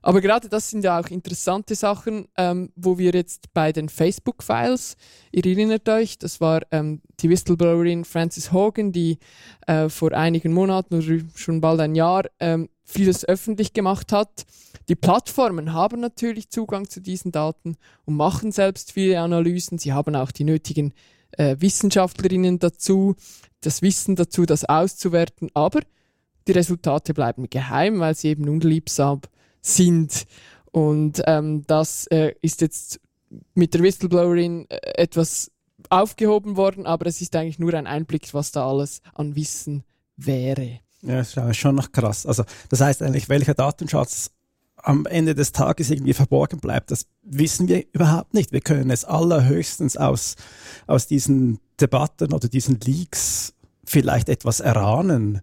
Aber 0.02 0.22
gerade 0.22 0.48
das 0.48 0.70
sind 0.70 0.84
ja 0.84 1.00
auch 1.00 1.08
interessante 1.08 1.76
Sachen, 1.76 2.28
ähm, 2.38 2.72
wo 2.76 2.98
wir 2.98 3.12
jetzt 3.12 3.54
bei 3.54 3.72
den 3.72 3.90
Facebook-Files, 3.90 4.96
ihr 5.32 5.46
erinnert 5.46 5.88
euch, 5.90 6.18
das 6.18 6.40
war 6.40 6.62
ähm, 6.72 7.02
die 7.20 7.30
Whistleblowerin 7.30 8.06
Frances 8.06 8.52
Hogan, 8.54 8.92
die 8.92 9.18
äh, 9.68 9.90
vor 9.90 10.14
einigen 10.14 10.54
Monaten 10.54 10.96
oder 10.96 11.20
schon 11.36 11.60
bald 11.60 11.82
ein 11.82 11.96
Jahr 11.96 12.26
ähm, 12.40 12.70
vieles 12.86 13.28
öffentlich 13.28 13.74
gemacht 13.74 14.12
hat. 14.12 14.46
Die 14.88 14.96
Plattformen 14.96 15.74
haben 15.74 16.00
natürlich 16.00 16.50
Zugang 16.50 16.90
zu 16.90 17.02
diesen 17.02 17.32
Daten 17.32 17.76
und 18.06 18.16
machen 18.16 18.52
selbst 18.52 18.94
viele 18.94 19.20
Analysen. 19.20 19.78
Sie 19.78 19.94
haben 19.94 20.16
auch 20.16 20.32
die 20.32 20.44
nötigen 20.44 20.94
äh, 21.32 21.58
Wissenschaftlerinnen 21.60 22.58
dazu, 22.58 23.16
das 23.62 23.82
Wissen 23.82 24.16
dazu, 24.16 24.46
das 24.46 24.66
auszuwerten. 24.66 25.50
Aber 25.54 25.82
die 26.48 26.54
Resultate 26.54 27.14
bleiben 27.14 27.50
geheim, 27.50 28.00
weil 28.00 28.16
sie 28.16 28.30
eben 28.30 28.50
unliebsam 28.50 29.22
sind. 29.62 30.26
Und 30.72 31.22
ähm, 31.26 31.64
das 31.68 32.08
äh, 32.08 32.34
ist 32.42 32.62
jetzt 32.62 33.00
mit 33.54 33.74
der 33.74 33.82
Whistleblowerin 33.82 34.68
äh, 34.70 34.78
etwas 34.96 35.52
aufgehoben 35.90 36.58
worden, 36.58 36.86
aber 36.86 37.06
es 37.08 37.22
ist 37.22 37.36
eigentlich 37.36 37.60
nur 37.60 37.74
ein 37.74 37.88
Einblick, 37.88 38.34
was 38.34 38.52
da 38.52 38.68
alles 38.68 39.02
an 39.14 39.36
Wissen 39.36 39.84
wäre. 40.18 40.80
Ja, 41.02 41.18
das 41.18 41.36
ist 41.36 41.58
schon 41.58 41.76
noch 41.76 41.92
krass. 41.92 42.26
Also 42.26 42.44
das 42.70 42.82
heißt 42.82 43.02
eigentlich, 43.02 43.30
welcher 43.30 43.54
Datenschatz 43.54 44.32
am 44.76 45.06
Ende 45.06 45.36
des 45.36 45.52
Tages 45.52 45.90
irgendwie 45.90 46.14
verborgen 46.14 46.60
bleibt, 46.60 46.92
das 46.92 47.06
wissen 47.24 47.68
wir 47.68 47.86
überhaupt 47.94 48.34
nicht. 48.34 48.52
Wir 48.52 48.62
können 48.62 48.90
es 48.92 49.06
allerhöchstens 49.06 49.98
aus, 49.98 50.36
aus 50.88 51.08
diesen 51.08 51.60
Debatten 51.80 52.34
oder 52.34 52.48
diesen 52.48 52.80
Leaks 52.80 53.54
vielleicht 53.86 54.30
etwas 54.30 54.60
erahnen. 54.60 55.42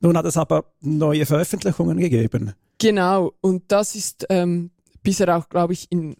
Nun 0.00 0.16
hat 0.16 0.26
es 0.26 0.36
aber 0.36 0.64
neue 0.80 1.26
Veröffentlichungen 1.26 1.98
gegeben. 1.98 2.54
Genau, 2.82 3.32
und 3.40 3.70
das 3.70 3.94
ist 3.94 4.26
ähm, 4.28 4.72
bisher 5.04 5.36
auch, 5.36 5.48
glaube 5.48 5.72
ich, 5.72 5.86
in 5.92 6.16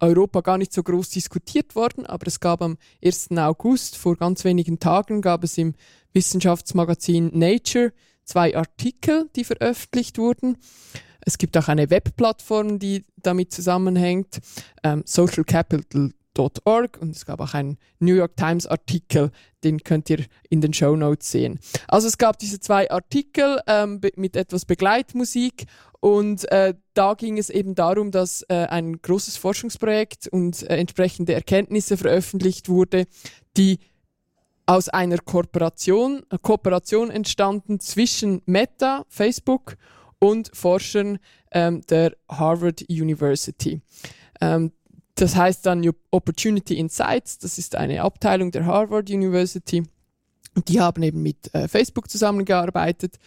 Europa 0.00 0.40
gar 0.40 0.56
nicht 0.56 0.72
so 0.72 0.82
groß 0.82 1.10
diskutiert 1.10 1.74
worden, 1.74 2.06
aber 2.06 2.26
es 2.28 2.40
gab 2.40 2.62
am 2.62 2.78
1. 3.04 3.32
August, 3.32 3.98
vor 3.98 4.16
ganz 4.16 4.42
wenigen 4.44 4.78
Tagen, 4.78 5.20
gab 5.20 5.44
es 5.44 5.58
im 5.58 5.74
Wissenschaftsmagazin 6.14 7.38
Nature 7.38 7.92
zwei 8.24 8.56
Artikel, 8.56 9.28
die 9.36 9.44
veröffentlicht 9.44 10.16
wurden. 10.16 10.56
Es 11.20 11.36
gibt 11.36 11.58
auch 11.58 11.68
eine 11.68 11.90
Webplattform, 11.90 12.78
die 12.78 13.04
damit 13.16 13.52
zusammenhängt, 13.52 14.38
ähm, 14.82 15.02
socialcapital.org 16.38 16.98
und 17.00 17.16
es 17.16 17.26
gab 17.26 17.40
auch 17.40 17.54
einen 17.54 17.78
New 17.98 18.14
York 18.14 18.36
Times 18.36 18.66
Artikel, 18.66 19.30
den 19.64 19.82
könnt 19.82 20.08
ihr 20.10 20.24
in 20.48 20.60
den 20.60 20.72
Show 20.72 20.96
Notes 20.96 21.30
sehen. 21.30 21.58
Also 21.88 22.08
es 22.08 22.18
gab 22.18 22.38
diese 22.38 22.60
zwei 22.60 22.90
Artikel 22.90 23.60
ähm, 23.66 24.00
mit 24.16 24.36
etwas 24.36 24.64
Begleitmusik 24.64 25.66
und 26.00 26.50
äh, 26.52 26.74
da 26.94 27.14
ging 27.14 27.38
es 27.38 27.50
eben 27.50 27.74
darum, 27.74 28.10
dass 28.10 28.42
äh, 28.42 28.54
ein 28.54 29.02
großes 29.02 29.36
Forschungsprojekt 29.36 30.28
und 30.28 30.62
äh, 30.62 30.76
entsprechende 30.76 31.34
Erkenntnisse 31.34 31.96
veröffentlicht 31.96 32.68
wurde, 32.68 33.06
die 33.56 33.78
aus 34.66 34.88
einer 34.88 35.18
Kooperation, 35.18 36.22
Kooperation 36.42 37.10
entstanden 37.10 37.80
zwischen 37.80 38.42
Meta, 38.44 39.04
Facebook 39.08 39.76
und 40.18 40.50
Forschern 40.54 41.18
ähm, 41.52 41.80
der 41.88 42.14
Harvard 42.28 42.84
University. 42.90 43.80
Ähm, 44.40 44.72
das 45.20 45.36
heißt 45.36 45.66
dann 45.66 45.88
Opportunity 46.10 46.78
Insights, 46.78 47.38
das 47.38 47.58
ist 47.58 47.74
eine 47.74 48.02
Abteilung 48.02 48.50
der 48.52 48.66
Harvard 48.66 49.10
University. 49.10 49.82
Und 50.54 50.68
die 50.68 50.80
haben 50.80 51.02
eben 51.02 51.22
mit 51.22 51.52
äh, 51.54 51.68
Facebook 51.68 52.10
zusammengearbeitet. 52.10 53.18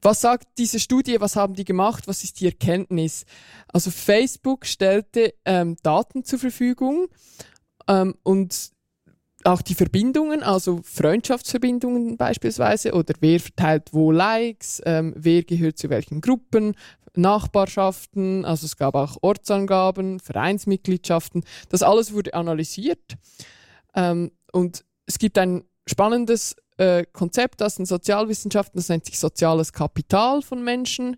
Was 0.00 0.20
sagt 0.20 0.46
diese 0.58 0.78
Studie? 0.78 1.20
Was 1.20 1.36
haben 1.36 1.54
die 1.54 1.64
gemacht? 1.64 2.06
Was 2.06 2.22
ist 2.22 2.40
die 2.40 2.46
Erkenntnis? 2.46 3.24
Also 3.68 3.90
Facebook 3.90 4.64
stellte 4.66 5.34
ähm, 5.44 5.76
Daten 5.82 6.24
zur 6.24 6.38
Verfügung 6.38 7.08
ähm, 7.88 8.14
und 8.22 8.70
auch 9.44 9.62
die 9.62 9.74
Verbindungen, 9.74 10.42
also 10.42 10.80
Freundschaftsverbindungen 10.82 12.16
beispielsweise, 12.16 12.92
oder 12.92 13.14
wer 13.20 13.40
verteilt 13.40 13.88
wo 13.92 14.10
Likes, 14.10 14.82
ähm, 14.84 15.14
wer 15.16 15.42
gehört 15.44 15.78
zu 15.78 15.90
welchen 15.90 16.20
Gruppen, 16.20 16.74
Nachbarschaften, 17.14 18.44
also 18.44 18.66
es 18.66 18.76
gab 18.76 18.94
auch 18.94 19.16
Ortsangaben, 19.22 20.20
Vereinsmitgliedschaften, 20.20 21.44
das 21.68 21.82
alles 21.82 22.12
wurde 22.12 22.34
analysiert. 22.34 23.16
Ähm, 23.94 24.32
und 24.52 24.84
es 25.06 25.18
gibt 25.18 25.38
ein 25.38 25.64
spannendes 25.86 26.56
äh, 26.78 27.04
Konzept 27.12 27.62
aus 27.62 27.74
den 27.74 27.86
Sozialwissenschaften, 27.86 28.78
das 28.78 28.88
nennt 28.88 29.04
sich 29.04 29.18
soziales 29.18 29.72
Kapital 29.72 30.42
von 30.42 30.62
Menschen. 30.62 31.16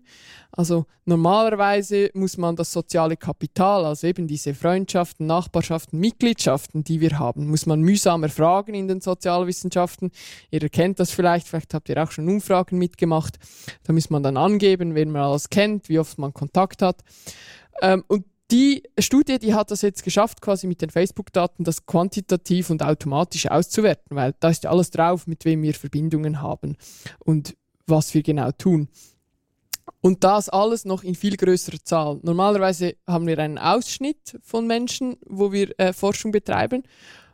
Also 0.51 0.85
normalerweise 1.05 2.09
muss 2.13 2.37
man 2.37 2.55
das 2.55 2.73
soziale 2.73 3.15
Kapital, 3.15 3.85
also 3.85 4.07
eben 4.07 4.27
diese 4.27 4.53
Freundschaften, 4.53 5.27
Nachbarschaften, 5.27 5.99
Mitgliedschaften, 5.99 6.83
die 6.83 6.99
wir 6.99 7.19
haben, 7.19 7.47
muss 7.47 7.65
man 7.65 7.81
mühsam 7.81 8.23
erfragen 8.23 8.73
in 8.73 8.87
den 8.87 9.01
Sozialwissenschaften. 9.01 10.11
Ihr 10.49 10.61
erkennt 10.61 10.99
das 10.99 11.11
vielleicht, 11.11 11.47
vielleicht 11.47 11.73
habt 11.73 11.89
ihr 11.89 12.03
auch 12.03 12.11
schon 12.11 12.27
Umfragen 12.27 12.77
mitgemacht. 12.77 13.37
Da 13.83 13.93
muss 13.93 14.09
man 14.09 14.23
dann 14.23 14.37
angeben, 14.37 14.95
wen 14.95 15.11
man 15.11 15.21
alles 15.21 15.49
kennt, 15.49 15.89
wie 15.89 15.99
oft 15.99 16.17
man 16.17 16.33
Kontakt 16.33 16.81
hat. 16.81 17.01
Ähm, 17.81 18.03
und 18.07 18.25
die 18.51 18.83
Studie, 18.99 19.39
die 19.39 19.53
hat 19.53 19.71
das 19.71 19.81
jetzt 19.81 20.03
geschafft, 20.03 20.41
quasi 20.41 20.67
mit 20.67 20.81
den 20.81 20.89
Facebook-Daten 20.89 21.63
das 21.63 21.85
quantitativ 21.85 22.69
und 22.69 22.83
automatisch 22.83 23.47
auszuwerten, 23.49 24.15
weil 24.15 24.35
da 24.39 24.49
ist 24.49 24.63
ja 24.63 24.71
alles 24.71 24.91
drauf, 24.91 25.25
mit 25.25 25.45
wem 25.45 25.61
wir 25.63 25.73
Verbindungen 25.73 26.41
haben 26.41 26.75
und 27.19 27.55
was 27.87 28.13
wir 28.13 28.23
genau 28.23 28.51
tun. 28.51 28.89
Und 30.01 30.23
das 30.23 30.49
alles 30.49 30.85
noch 30.85 31.03
in 31.03 31.15
viel 31.15 31.37
größerer 31.37 31.83
Zahl. 31.83 32.19
Normalerweise 32.23 32.95
haben 33.07 33.27
wir 33.27 33.37
einen 33.39 33.57
Ausschnitt 33.57 34.37
von 34.41 34.67
Menschen, 34.67 35.17
wo 35.25 35.51
wir 35.51 35.79
äh, 35.79 35.93
Forschung 35.93 36.31
betreiben, 36.31 36.83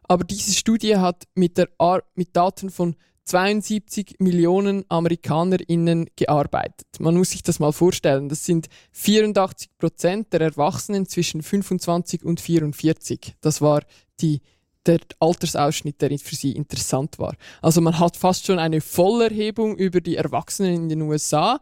aber 0.04 0.24
diese 0.24 0.54
Studie 0.54 0.98
hat 0.98 1.28
mit, 1.36 1.58
der 1.58 1.70
Ar 1.78 2.04
mit 2.16 2.36
Daten 2.36 2.70
von 2.70 2.96
72 3.28 4.16
Millionen 4.20 4.86
AmerikanerInnen 4.88 6.10
gearbeitet. 6.16 6.88
Man 7.00 7.18
muss 7.18 7.32
sich 7.32 7.44
das 7.44 7.60
mal 7.60 7.74
vorstellen. 7.74 8.30
Das 8.30 8.46
sind 8.46 8.68
84 8.94 9.70
Prozent 9.78 10.32
der 10.32 10.42
Erwachsenen 10.42 11.06
zwischen 11.06 11.44
25 11.44 12.24
und 12.24 12.40
44. 12.40 13.36
Das 13.42 13.62
war 13.62 13.84
die, 14.22 14.42
der 14.86 15.00
Altersausschnitt, 15.20 16.02
der 16.02 16.18
für 16.18 16.36
sie 16.36 16.54
interessant 16.54 17.20
war. 17.20 17.36
Also 17.62 17.82
man 17.82 18.00
hat 18.00 18.16
fast 18.16 18.46
schon 18.46 18.60
eine 18.60 18.80
Vollerhebung 18.80 19.76
über 19.76 20.00
die 20.00 20.16
Erwachsenen 20.16 20.76
in 20.76 20.90
den 20.90 21.02
USA 21.02 21.60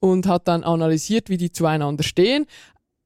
und 0.00 0.26
hat 0.26 0.48
dann 0.48 0.64
analysiert, 0.64 1.30
wie 1.30 1.36
die 1.36 1.52
zueinander 1.52 2.02
stehen. 2.02 2.46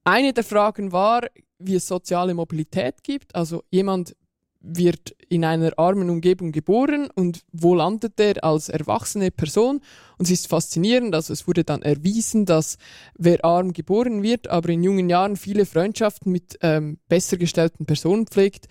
Eine 0.05 0.33
der 0.33 0.45
Fragen 0.45 0.93
war, 0.93 1.27
wie 1.59 1.75
es 1.75 1.87
soziale 1.87 2.33
Mobilität 2.33 3.03
gibt. 3.03 3.35
Also 3.35 3.65
jemand 3.71 4.17
wird 4.61 5.15
in 5.29 5.45
einer 5.45 5.79
armen 5.79 6.11
Umgebung 6.11 6.53
geboren 6.53 7.09
und 7.15 7.43
wo 7.53 7.75
landet 7.75 8.19
er 8.19 8.43
als 8.43 8.69
erwachsene 8.69 9.31
Person? 9.31 9.81
Und 10.19 10.25
es 10.25 10.33
ist 10.33 10.49
faszinierend, 10.49 11.15
also 11.15 11.33
es 11.33 11.47
wurde 11.47 11.63
dann 11.63 11.83
erwiesen, 11.83 12.45
dass 12.45 12.77
wer 13.17 13.45
arm 13.45 13.73
geboren 13.73 14.23
wird, 14.23 14.49
aber 14.49 14.71
in 14.71 14.83
jungen 14.83 15.09
Jahren 15.09 15.37
viele 15.37 15.65
Freundschaften 15.65 16.33
mit 16.33 16.59
ähm, 16.63 16.99
besser 17.09 17.37
gestellten 17.37 17.87
Personen 17.87 18.27
pflegt, 18.27 18.67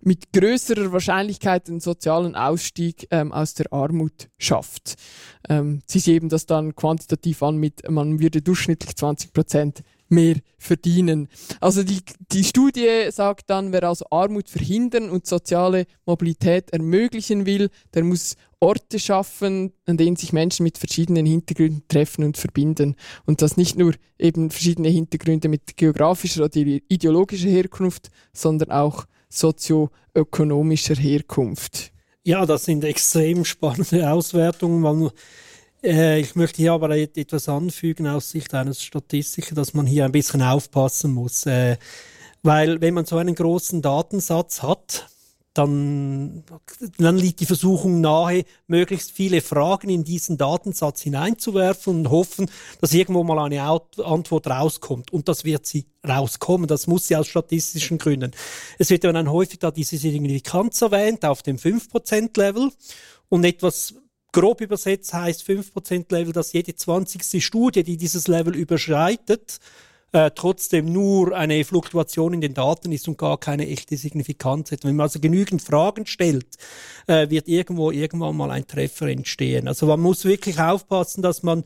mit 0.00 0.32
größerer 0.32 0.92
Wahrscheinlichkeit 0.92 1.68
den 1.68 1.80
sozialen 1.80 2.34
Ausstieg 2.34 3.06
ähm, 3.10 3.32
aus 3.32 3.54
der 3.54 3.72
Armut 3.72 4.28
schafft. 4.36 4.96
Ähm, 5.48 5.80
sie 5.86 6.00
geben 6.00 6.28
das 6.28 6.44
dann 6.44 6.74
quantitativ 6.74 7.42
an 7.42 7.56
mit, 7.56 7.88
man 7.88 8.20
würde 8.20 8.42
durchschnittlich 8.42 8.94
20 8.94 9.32
Prozent 9.32 9.82
mehr 10.12 10.36
verdienen. 10.58 11.28
Also 11.60 11.82
die, 11.82 12.00
die 12.30 12.44
Studie 12.44 13.10
sagt 13.10 13.50
dann, 13.50 13.72
wer 13.72 13.82
also 13.84 14.04
Armut 14.10 14.48
verhindern 14.48 15.10
und 15.10 15.26
soziale 15.26 15.86
Mobilität 16.06 16.70
ermöglichen 16.70 17.46
will, 17.46 17.70
der 17.94 18.04
muss 18.04 18.36
Orte 18.60 19.00
schaffen, 19.00 19.72
an 19.86 19.96
denen 19.96 20.14
sich 20.14 20.32
Menschen 20.32 20.62
mit 20.62 20.78
verschiedenen 20.78 21.26
Hintergründen 21.26 21.82
treffen 21.88 22.22
und 22.22 22.36
verbinden. 22.36 22.94
Und 23.26 23.42
das 23.42 23.56
nicht 23.56 23.76
nur 23.76 23.94
eben 24.20 24.50
verschiedene 24.50 24.88
Hintergründe 24.88 25.48
mit 25.48 25.76
geografischer 25.76 26.44
oder 26.44 26.56
ideologischer 26.56 27.48
Herkunft, 27.48 28.10
sondern 28.32 28.70
auch 28.70 29.06
sozioökonomischer 29.28 30.94
Herkunft. 30.94 31.92
Ja, 32.24 32.46
das 32.46 32.66
sind 32.66 32.84
extrem 32.84 33.44
spannende 33.44 34.08
Auswertungen. 34.08 34.80
Man 34.80 35.10
äh, 35.82 36.20
ich 36.20 36.34
möchte 36.36 36.58
hier 36.58 36.72
aber 36.72 36.90
etwas 36.96 37.48
anfügen 37.48 38.06
aus 38.06 38.30
Sicht 38.30 38.54
eines 38.54 38.82
Statistikers, 38.82 39.54
dass 39.54 39.74
man 39.74 39.86
hier 39.86 40.04
ein 40.04 40.12
bisschen 40.12 40.42
aufpassen 40.42 41.12
muss. 41.12 41.46
Äh, 41.46 41.76
weil 42.42 42.80
wenn 42.80 42.94
man 42.94 43.04
so 43.04 43.16
einen 43.16 43.34
großen 43.34 43.82
Datensatz 43.82 44.62
hat, 44.62 45.08
dann, 45.54 46.44
dann 46.96 47.16
liegt 47.16 47.40
die 47.40 47.46
Versuchung 47.46 48.00
nahe, 48.00 48.44
möglichst 48.66 49.12
viele 49.12 49.42
Fragen 49.42 49.90
in 49.90 50.02
diesen 50.02 50.38
Datensatz 50.38 51.02
hineinzuwerfen 51.02 51.96
und 51.96 52.10
hoffen, 52.10 52.50
dass 52.80 52.94
irgendwo 52.94 53.22
mal 53.22 53.38
eine 53.38 53.62
Antwort 53.62 54.46
rauskommt. 54.46 55.12
Und 55.12 55.28
das 55.28 55.44
wird 55.44 55.66
sie 55.66 55.86
rauskommen. 56.08 56.66
Das 56.66 56.86
muss 56.86 57.06
sie 57.06 57.16
aus 57.16 57.28
statistischen 57.28 57.98
Gründen. 57.98 58.32
Es 58.78 58.88
wird 58.88 59.04
dann 59.04 59.30
häufig 59.30 59.58
da 59.58 59.70
diese 59.70 59.98
Signifikanz 59.98 60.80
erwähnt 60.80 61.24
auf 61.24 61.42
dem 61.42 61.58
5%-Level 61.58 62.70
und 63.28 63.44
etwas 63.44 63.94
grob 64.32 64.60
übersetzt 64.60 65.14
heißt 65.14 65.42
5%-Level, 65.48 66.32
dass 66.32 66.52
jede 66.52 66.74
20. 66.74 67.44
Studie, 67.44 67.82
die 67.82 67.96
dieses 67.96 68.28
Level 68.28 68.56
überschreitet, 68.56 69.60
äh, 70.12 70.30
trotzdem 70.34 70.92
nur 70.92 71.36
eine 71.36 71.64
Fluktuation 71.64 72.34
in 72.34 72.40
den 72.40 72.54
Daten 72.54 72.92
ist 72.92 73.08
und 73.08 73.16
gar 73.18 73.38
keine 73.38 73.66
echte 73.68 73.96
Signifikanz 73.96 74.70
hat. 74.70 74.84
Wenn 74.84 74.96
man 74.96 75.04
also 75.04 75.20
genügend 75.20 75.62
Fragen 75.62 76.06
stellt, 76.06 76.56
äh, 77.06 77.30
wird 77.30 77.48
irgendwo 77.48 77.90
irgendwann 77.90 78.36
mal 78.36 78.50
ein 78.50 78.66
Treffer 78.66 79.08
entstehen. 79.08 79.68
Also 79.68 79.86
man 79.86 80.00
muss 80.00 80.24
wirklich 80.24 80.58
aufpassen, 80.60 81.22
dass 81.22 81.42
man 81.42 81.64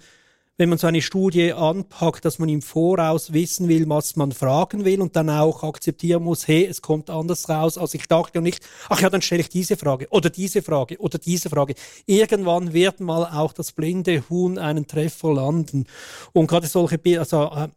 wenn 0.58 0.68
man 0.68 0.78
so 0.78 0.86
eine 0.86 1.02
Studie 1.02 1.52
anpackt, 1.52 2.24
dass 2.24 2.38
man 2.38 2.48
im 2.48 2.62
Voraus 2.62 3.32
wissen 3.32 3.68
will, 3.68 3.88
was 3.88 4.16
man 4.16 4.32
fragen 4.32 4.84
will 4.84 5.00
und 5.00 5.14
dann 5.16 5.28
auch 5.28 5.62
akzeptieren 5.62 6.22
muss, 6.22 6.48
hey, 6.48 6.64
es 6.64 6.80
kommt 6.80 7.10
anders 7.10 7.48
raus, 7.48 7.76
als 7.76 7.94
ich 7.94 8.06
dachte 8.06 8.38
und 8.38 8.44
nicht, 8.44 8.66
ach 8.88 9.00
ja, 9.00 9.10
dann 9.10 9.22
stelle 9.22 9.42
ich 9.42 9.48
diese 9.48 9.76
Frage 9.76 10.08
oder 10.10 10.30
diese 10.30 10.62
Frage 10.62 10.98
oder 10.98 11.18
diese 11.18 11.50
Frage. 11.50 11.74
Irgendwann 12.06 12.72
wird 12.72 13.00
mal 13.00 13.24
auch 13.26 13.52
das 13.52 13.72
blinde 13.72 14.24
Huhn 14.30 14.58
einen 14.58 14.86
Treffer 14.86 15.34
landen. 15.34 15.86
Und 16.32 16.46
gerade 16.46 16.66
solche, 16.66 17.00
also 17.18 17.50
äh, 17.54 17.68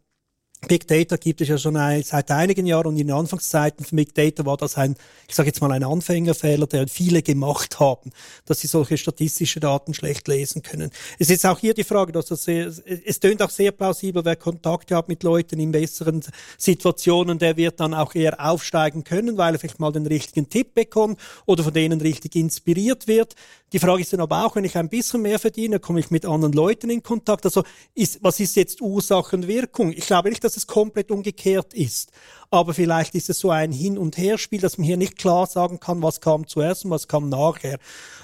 Big 0.68 0.86
Data 0.86 1.16
gibt 1.16 1.40
es 1.40 1.48
ja 1.48 1.56
schon 1.56 1.74
seit 2.02 2.30
einigen 2.30 2.66
Jahren 2.66 2.88
und 2.88 2.96
in 2.98 3.06
den 3.06 3.16
Anfangszeiten 3.16 3.84
von 3.84 3.96
Big 3.96 4.14
Data 4.14 4.44
war 4.44 4.58
das 4.58 4.76
ein, 4.76 4.94
ich 5.26 5.34
sage 5.34 5.48
jetzt 5.48 5.60
mal 5.62 5.72
ein 5.72 5.82
Anfängerfehler, 5.82 6.66
der 6.66 6.86
viele 6.86 7.22
gemacht 7.22 7.80
haben, 7.80 8.10
dass 8.44 8.60
sie 8.60 8.66
solche 8.66 8.98
statistische 8.98 9.58
Daten 9.58 9.94
schlecht 9.94 10.28
lesen 10.28 10.62
können. 10.62 10.90
Es 11.18 11.30
ist 11.30 11.46
auch 11.46 11.58
hier 11.58 11.72
die 11.72 11.82
Frage, 11.82 12.12
dass 12.12 12.26
das 12.26 12.44
sehr, 12.44 12.66
es 12.66 13.20
tönt 13.20 13.42
auch 13.42 13.48
sehr 13.50 13.72
plausibel, 13.72 14.24
wer 14.24 14.36
Kontakt 14.36 14.90
hat 14.92 15.08
mit 15.08 15.22
Leuten 15.22 15.58
in 15.58 15.72
besseren 15.72 16.22
Situationen, 16.58 17.38
der 17.38 17.56
wird 17.56 17.80
dann 17.80 17.94
auch 17.94 18.14
eher 18.14 18.38
aufsteigen 18.38 19.02
können, 19.02 19.38
weil 19.38 19.54
er 19.54 19.58
vielleicht 19.58 19.80
mal 19.80 19.92
den 19.92 20.06
richtigen 20.06 20.50
Tipp 20.50 20.74
bekommt 20.74 21.18
oder 21.46 21.64
von 21.64 21.72
denen 21.72 22.02
richtig 22.02 22.36
inspiriert 22.36 23.08
wird. 23.08 23.34
Die 23.72 23.78
Frage 23.78 24.02
ist 24.02 24.12
dann 24.12 24.20
aber 24.20 24.44
auch, 24.44 24.56
wenn 24.56 24.64
ich 24.64 24.76
ein 24.76 24.88
bisschen 24.88 25.22
mehr 25.22 25.38
verdiene, 25.38 25.78
komme 25.78 26.00
ich 26.00 26.10
mit 26.10 26.26
anderen 26.26 26.52
Leuten 26.52 26.90
in 26.90 27.02
Kontakt. 27.02 27.44
Also 27.44 27.62
ist, 27.94 28.18
was 28.22 28.40
ist 28.40 28.56
jetzt 28.56 28.80
Ursache 28.80 29.36
und 29.36 29.46
Wirkung? 29.46 29.92
Ich 29.92 30.06
glaube 30.06 30.28
nicht, 30.28 30.42
dass 30.42 30.56
es 30.56 30.66
komplett 30.66 31.10
umgekehrt 31.10 31.72
ist 31.74 32.10
aber 32.50 32.74
vielleicht 32.74 33.14
ist 33.14 33.30
es 33.30 33.38
so 33.38 33.50
ein 33.50 33.70
Hin- 33.70 33.98
und 33.98 34.18
Herspiel, 34.18 34.60
dass 34.60 34.76
man 34.76 34.84
hier 34.84 34.96
nicht 34.96 35.16
klar 35.16 35.46
sagen 35.46 35.78
kann, 35.78 36.02
was 36.02 36.20
kam 36.20 36.46
zuerst 36.46 36.84
und 36.84 36.90
was 36.90 37.06
kam 37.06 37.28
nachher. 37.28 37.78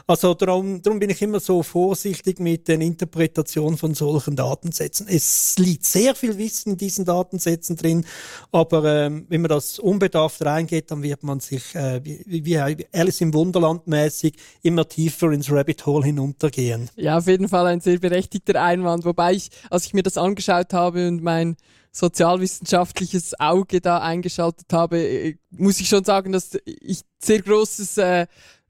Also 0.08 0.34
darum, 0.34 0.80
darum 0.82 1.00
bin 1.00 1.10
ich 1.10 1.20
immer 1.20 1.40
so 1.40 1.64
vorsichtig 1.64 2.38
mit 2.38 2.68
den 2.68 2.80
Interpretationen 2.80 3.76
von 3.76 3.92
solchen 3.94 4.36
Datensätzen. 4.36 5.08
Es 5.08 5.58
liegt 5.58 5.84
sehr 5.84 6.14
viel 6.14 6.38
Wissen 6.38 6.72
in 6.72 6.76
diesen 6.76 7.04
Datensätzen 7.04 7.74
drin, 7.76 8.04
aber 8.52 8.84
ähm, 8.84 9.26
wenn 9.28 9.40
man 9.40 9.48
das 9.48 9.80
unbedarft 9.80 10.44
reingeht, 10.44 10.92
dann 10.92 11.02
wird 11.02 11.24
man 11.24 11.40
sich 11.40 11.74
äh, 11.74 12.00
wie, 12.04 12.44
wie 12.44 12.56
Alice 12.92 13.20
im 13.20 13.34
Wunderland 13.34 13.88
mäßig 13.88 14.34
immer 14.62 14.88
tiefer 14.88 15.32
ins 15.32 15.50
Rabbit 15.50 15.84
Hole 15.86 16.06
hinuntergehen. 16.06 16.88
Ja, 16.94 17.18
auf 17.18 17.26
jeden 17.26 17.48
Fall 17.48 17.66
ein 17.66 17.80
sehr 17.80 17.98
berechtigter 17.98 18.62
Einwand, 18.62 19.04
wobei 19.04 19.32
ich, 19.32 19.50
als 19.70 19.86
ich 19.86 19.94
mir 19.94 20.04
das 20.04 20.16
angeschaut 20.16 20.72
habe 20.72 21.08
und 21.08 21.20
mein 21.20 21.56
sozialwissenschaftliches 21.90 23.40
Auge 23.40 23.80
da 23.80 23.98
eingeschaltet 23.98 24.72
habe, 24.72 24.98
äh, 24.98 25.36
muss 25.50 25.80
ich 25.80 25.88
schon 25.88 26.04
sagen, 26.04 26.30
dass 26.30 26.56
ich 26.64 27.00
sehr 27.18 27.42
großes 27.42 27.98
äh, 27.98 28.26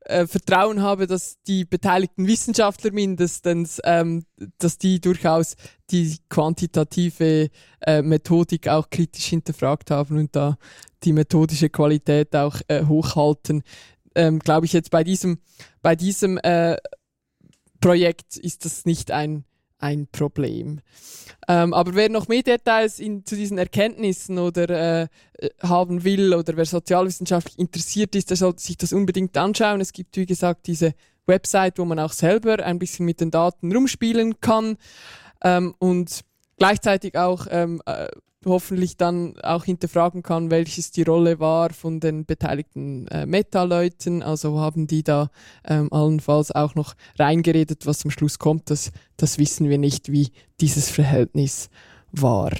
äh, 0.07 0.27
Vertrauen 0.27 0.83
habe, 0.83 1.07
dass 1.07 1.42
die 1.47 1.64
beteiligten 1.64 2.27
Wissenschaftler 2.27 2.92
mindestens, 2.92 3.81
ähm, 3.85 4.25
dass 4.59 4.79
die 4.79 5.01
durchaus 5.01 5.57
die 5.90 6.19
quantitative 6.29 7.51
äh, 7.81 8.03
Methodik 8.03 8.69
auch 8.69 8.90
kritisch 8.90 9.27
hinterfragt 9.27 9.90
haben 9.90 10.19
und 10.19 10.37
da 10.37 10.57
die 11.05 11.12
methodische 11.12 11.71
Qualität 11.71 12.35
auch 12.37 12.61
äh, 12.69 12.85
hochhalten. 12.85 13.62
Ähm, 14.14 14.38
Glaube 14.38 14.66
ich 14.66 14.73
jetzt 14.73 14.90
bei 14.90 15.05
diesem, 15.05 15.38
bei 15.83 15.97
diesem 15.97 16.38
äh, 16.38 16.77
Projekt 17.81 18.37
ist 18.37 18.64
das 18.64 18.85
nicht 18.85 19.11
ein 19.11 19.45
ein 19.79 20.07
Problem. 20.11 20.81
Ähm, 21.49 21.75
aber 21.75 21.95
wer 21.95 22.09
noch 22.09 22.29
mehr 22.29 22.43
Details 22.43 22.99
in, 22.99 23.25
zu 23.25 23.37
diesen 23.37 23.59
Erkenntnissen 23.59 24.39
oder 24.39 25.03
äh, 25.03 25.09
haben 25.62 26.05
will 26.05 26.35
oder 26.35 26.57
wer 26.57 26.65
sozialwissenschaftlich 26.65 27.59
interessiert 27.59 28.15
ist, 28.15 28.31
der 28.31 28.37
sollte 28.37 28.62
sich 28.62 28.77
das 28.77 28.93
unbedingt 28.93 29.37
anschauen. 29.37 29.81
Es 29.81 29.93
gibt, 29.93 30.17
wie 30.17 30.27
gesagt, 30.27 30.67
diese 30.67 30.95
Website, 31.27 31.79
wo 31.79 31.85
man 31.85 31.99
auch 31.99 32.12
selber 32.12 32.65
ein 32.65 32.79
bisschen 32.79 33.07
mit 33.07 33.21
den 33.21 33.31
Daten 33.31 33.75
rumspielen 33.75 34.41
kann 34.41 34.77
ähm, 35.43 35.75
und 35.79 36.21
gleichzeitig 36.57 37.17
auch 37.17 37.47
ähm, 37.51 37.83
äh, 37.87 38.09
hoffentlich 38.47 38.97
dann 38.97 39.39
auch 39.41 39.65
hinterfragen 39.65 40.23
kann, 40.23 40.51
welches 40.51 40.91
die 40.91 41.03
Rolle 41.03 41.41
war 41.41 41.71
von 41.71 42.01
den 42.01 42.25
beteiligten 42.25 43.07
äh, 43.09 43.27
Meta-Leuten. 43.27 44.23
Also 44.23 44.61
haben 44.61 44.87
die 44.87 45.03
da 45.03 45.31
ähm, 45.65 45.93
allenfalls 45.93 46.53
auch 46.53 46.75
noch 46.75 46.95
reingeredet, 47.19 47.87
was 47.87 48.05
am 48.05 48.11
Schluss 48.11 48.39
kommt. 48.39 48.71
Das, 48.71 48.93
das 49.17 49.39
wissen 49.39 49.69
wir 49.69 49.79
nicht, 49.79 50.11
wie 50.11 50.31
dieses 50.61 50.91
Verhältnis 50.91 51.69
war. 52.13 52.53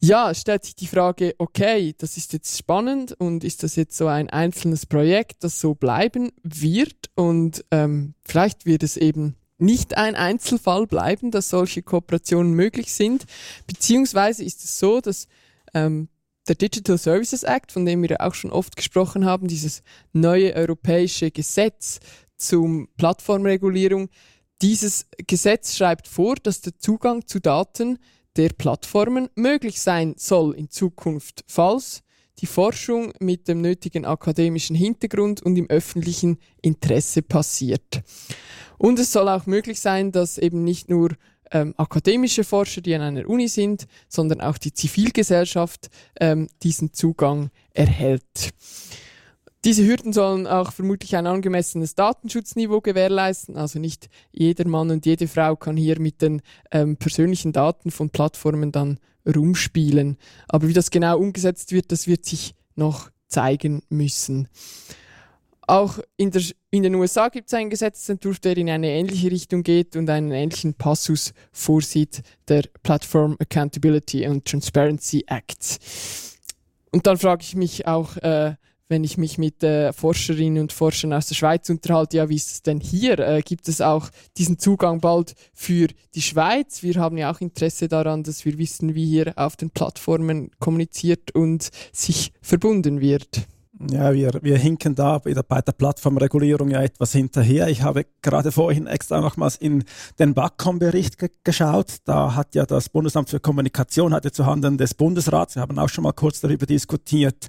Ja, 0.00 0.32
stellt 0.32 0.64
sich 0.64 0.76
die 0.76 0.86
Frage, 0.86 1.34
okay, 1.38 1.92
das 1.98 2.16
ist 2.16 2.32
jetzt 2.32 2.56
spannend 2.56 3.16
und 3.18 3.42
ist 3.42 3.64
das 3.64 3.74
jetzt 3.74 3.96
so 3.96 4.06
ein 4.06 4.30
einzelnes 4.30 4.86
Projekt, 4.86 5.42
das 5.42 5.58
so 5.58 5.74
bleiben 5.74 6.30
wird 6.44 7.10
und 7.16 7.64
ähm, 7.72 8.14
vielleicht 8.24 8.64
wird 8.64 8.84
es 8.84 8.96
eben 8.96 9.34
nicht 9.58 9.96
ein 9.96 10.14
Einzelfall 10.14 10.86
bleiben, 10.86 11.30
dass 11.30 11.50
solche 11.50 11.82
Kooperationen 11.82 12.52
möglich 12.52 12.94
sind, 12.94 13.26
beziehungsweise 13.66 14.44
ist 14.44 14.64
es 14.64 14.78
so, 14.78 15.00
dass 15.00 15.26
ähm, 15.74 16.08
der 16.46 16.54
Digital 16.54 16.96
Services 16.96 17.42
Act, 17.42 17.72
von 17.72 17.84
dem 17.84 18.02
wir 18.02 18.20
auch 18.20 18.34
schon 18.34 18.50
oft 18.50 18.76
gesprochen 18.76 19.26
haben, 19.26 19.48
dieses 19.48 19.82
neue 20.12 20.54
europäische 20.54 21.30
Gesetz 21.30 22.00
zum 22.36 22.88
Plattformregulierung, 22.96 24.08
dieses 24.62 25.06
Gesetz 25.26 25.76
schreibt 25.76 26.08
vor, 26.08 26.36
dass 26.36 26.60
der 26.60 26.78
Zugang 26.78 27.26
zu 27.26 27.40
Daten 27.40 27.98
der 28.36 28.50
Plattformen 28.50 29.28
möglich 29.34 29.80
sein 29.80 30.14
soll 30.16 30.54
in 30.54 30.70
Zukunft, 30.70 31.44
falls 31.46 32.02
die 32.38 32.46
Forschung 32.46 33.12
mit 33.20 33.48
dem 33.48 33.60
nötigen 33.60 34.04
akademischen 34.04 34.76
Hintergrund 34.76 35.42
und 35.42 35.56
im 35.56 35.68
öffentlichen 35.68 36.38
Interesse 36.62 37.22
passiert. 37.22 38.02
Und 38.78 38.98
es 38.98 39.12
soll 39.12 39.28
auch 39.28 39.46
möglich 39.46 39.80
sein, 39.80 40.12
dass 40.12 40.38
eben 40.38 40.64
nicht 40.64 40.88
nur 40.88 41.10
ähm, 41.50 41.74
akademische 41.76 42.44
Forscher, 42.44 42.80
die 42.80 42.94
an 42.94 43.00
einer 43.00 43.28
Uni 43.28 43.48
sind, 43.48 43.86
sondern 44.08 44.40
auch 44.40 44.58
die 44.58 44.72
Zivilgesellschaft 44.72 45.88
ähm, 46.20 46.48
diesen 46.62 46.92
Zugang 46.92 47.50
erhält. 47.72 48.52
Diese 49.64 49.84
Hürden 49.84 50.12
sollen 50.12 50.46
auch 50.46 50.72
vermutlich 50.72 51.16
ein 51.16 51.26
angemessenes 51.26 51.94
Datenschutzniveau 51.94 52.80
gewährleisten. 52.80 53.56
Also 53.56 53.78
nicht 53.80 54.08
jeder 54.30 54.68
Mann 54.68 54.90
und 54.90 55.04
jede 55.04 55.26
Frau 55.26 55.56
kann 55.56 55.76
hier 55.76 56.00
mit 56.00 56.22
den 56.22 56.42
ähm, 56.70 56.96
persönlichen 56.96 57.52
Daten 57.52 57.90
von 57.90 58.10
Plattformen 58.10 58.70
dann 58.70 58.98
rumspielen. 59.26 60.16
Aber 60.46 60.68
wie 60.68 60.72
das 60.72 60.90
genau 60.90 61.18
umgesetzt 61.18 61.72
wird, 61.72 61.90
das 61.90 62.06
wird 62.06 62.24
sich 62.24 62.54
noch 62.76 63.10
zeigen 63.26 63.82
müssen. 63.88 64.48
Auch 65.66 65.98
in, 66.16 66.30
der, 66.30 66.42
in 66.70 66.82
den 66.82 66.94
USA 66.94 67.28
gibt 67.28 67.48
es 67.48 67.54
einen 67.54 67.68
Gesetzentwurf, 67.68 68.38
der 68.38 68.56
in 68.56 68.70
eine 68.70 68.88
ähnliche 68.88 69.30
Richtung 69.30 69.62
geht 69.62 69.96
und 69.96 70.08
einen 70.08 70.32
ähnlichen 70.32 70.72
Passus 70.72 71.34
vorsieht, 71.52 72.22
der 72.48 72.62
Platform 72.82 73.36
Accountability 73.38 74.24
and 74.24 74.46
Transparency 74.46 75.24
Act. 75.26 75.78
Und 76.90 77.06
dann 77.06 77.18
frage 77.18 77.42
ich 77.42 77.54
mich 77.54 77.86
auch, 77.86 78.16
äh, 78.16 78.54
wenn 78.88 79.04
ich 79.04 79.18
mich 79.18 79.38
mit 79.38 79.62
äh, 79.62 79.92
Forscherinnen 79.92 80.62
und 80.62 80.72
Forschern 80.72 81.12
aus 81.12 81.26
der 81.26 81.34
Schweiz 81.34 81.68
unterhalte, 81.68 82.16
ja, 82.16 82.28
wie 82.28 82.36
ist 82.36 82.52
es 82.52 82.62
denn 82.62 82.80
hier? 82.80 83.18
Äh, 83.18 83.42
gibt 83.42 83.68
es 83.68 83.80
auch 83.80 84.08
diesen 84.36 84.58
Zugang 84.58 85.00
bald 85.00 85.34
für 85.52 85.88
die 86.14 86.22
Schweiz? 86.22 86.82
Wir 86.82 86.94
haben 86.96 87.18
ja 87.18 87.30
auch 87.30 87.40
Interesse 87.40 87.88
daran, 87.88 88.22
dass 88.22 88.44
wir 88.44 88.58
wissen, 88.58 88.94
wie 88.94 89.06
hier 89.06 89.32
auf 89.36 89.56
den 89.56 89.70
Plattformen 89.70 90.50
kommuniziert 90.58 91.34
und 91.34 91.68
sich 91.92 92.32
verbunden 92.40 93.00
wird. 93.00 93.46
Ja, 93.80 94.12
wir, 94.12 94.32
wir 94.42 94.58
hinken 94.58 94.96
da 94.96 95.18
bei 95.18 95.32
der 95.32 95.72
Plattformregulierung 95.72 96.70
ja 96.70 96.82
etwas 96.82 97.12
hinterher. 97.12 97.68
Ich 97.68 97.82
habe 97.82 98.06
gerade 98.22 98.50
vorhin 98.50 98.88
extra 98.88 99.20
nochmals 99.20 99.54
in 99.54 99.84
den 100.18 100.34
BACOM-Bericht 100.34 101.16
ge 101.16 101.28
geschaut. 101.44 101.98
Da 102.04 102.34
hat 102.34 102.56
ja 102.56 102.66
das 102.66 102.88
Bundesamt 102.88 103.30
für 103.30 103.38
Kommunikation 103.38 104.12
hatte 104.12 104.32
zu 104.32 104.46
Handen 104.46 104.78
des 104.78 104.94
Bundesrats, 104.94 105.54
wir 105.54 105.62
haben 105.62 105.78
auch 105.78 105.88
schon 105.88 106.02
mal 106.02 106.12
kurz 106.12 106.40
darüber 106.40 106.66
diskutiert, 106.66 107.48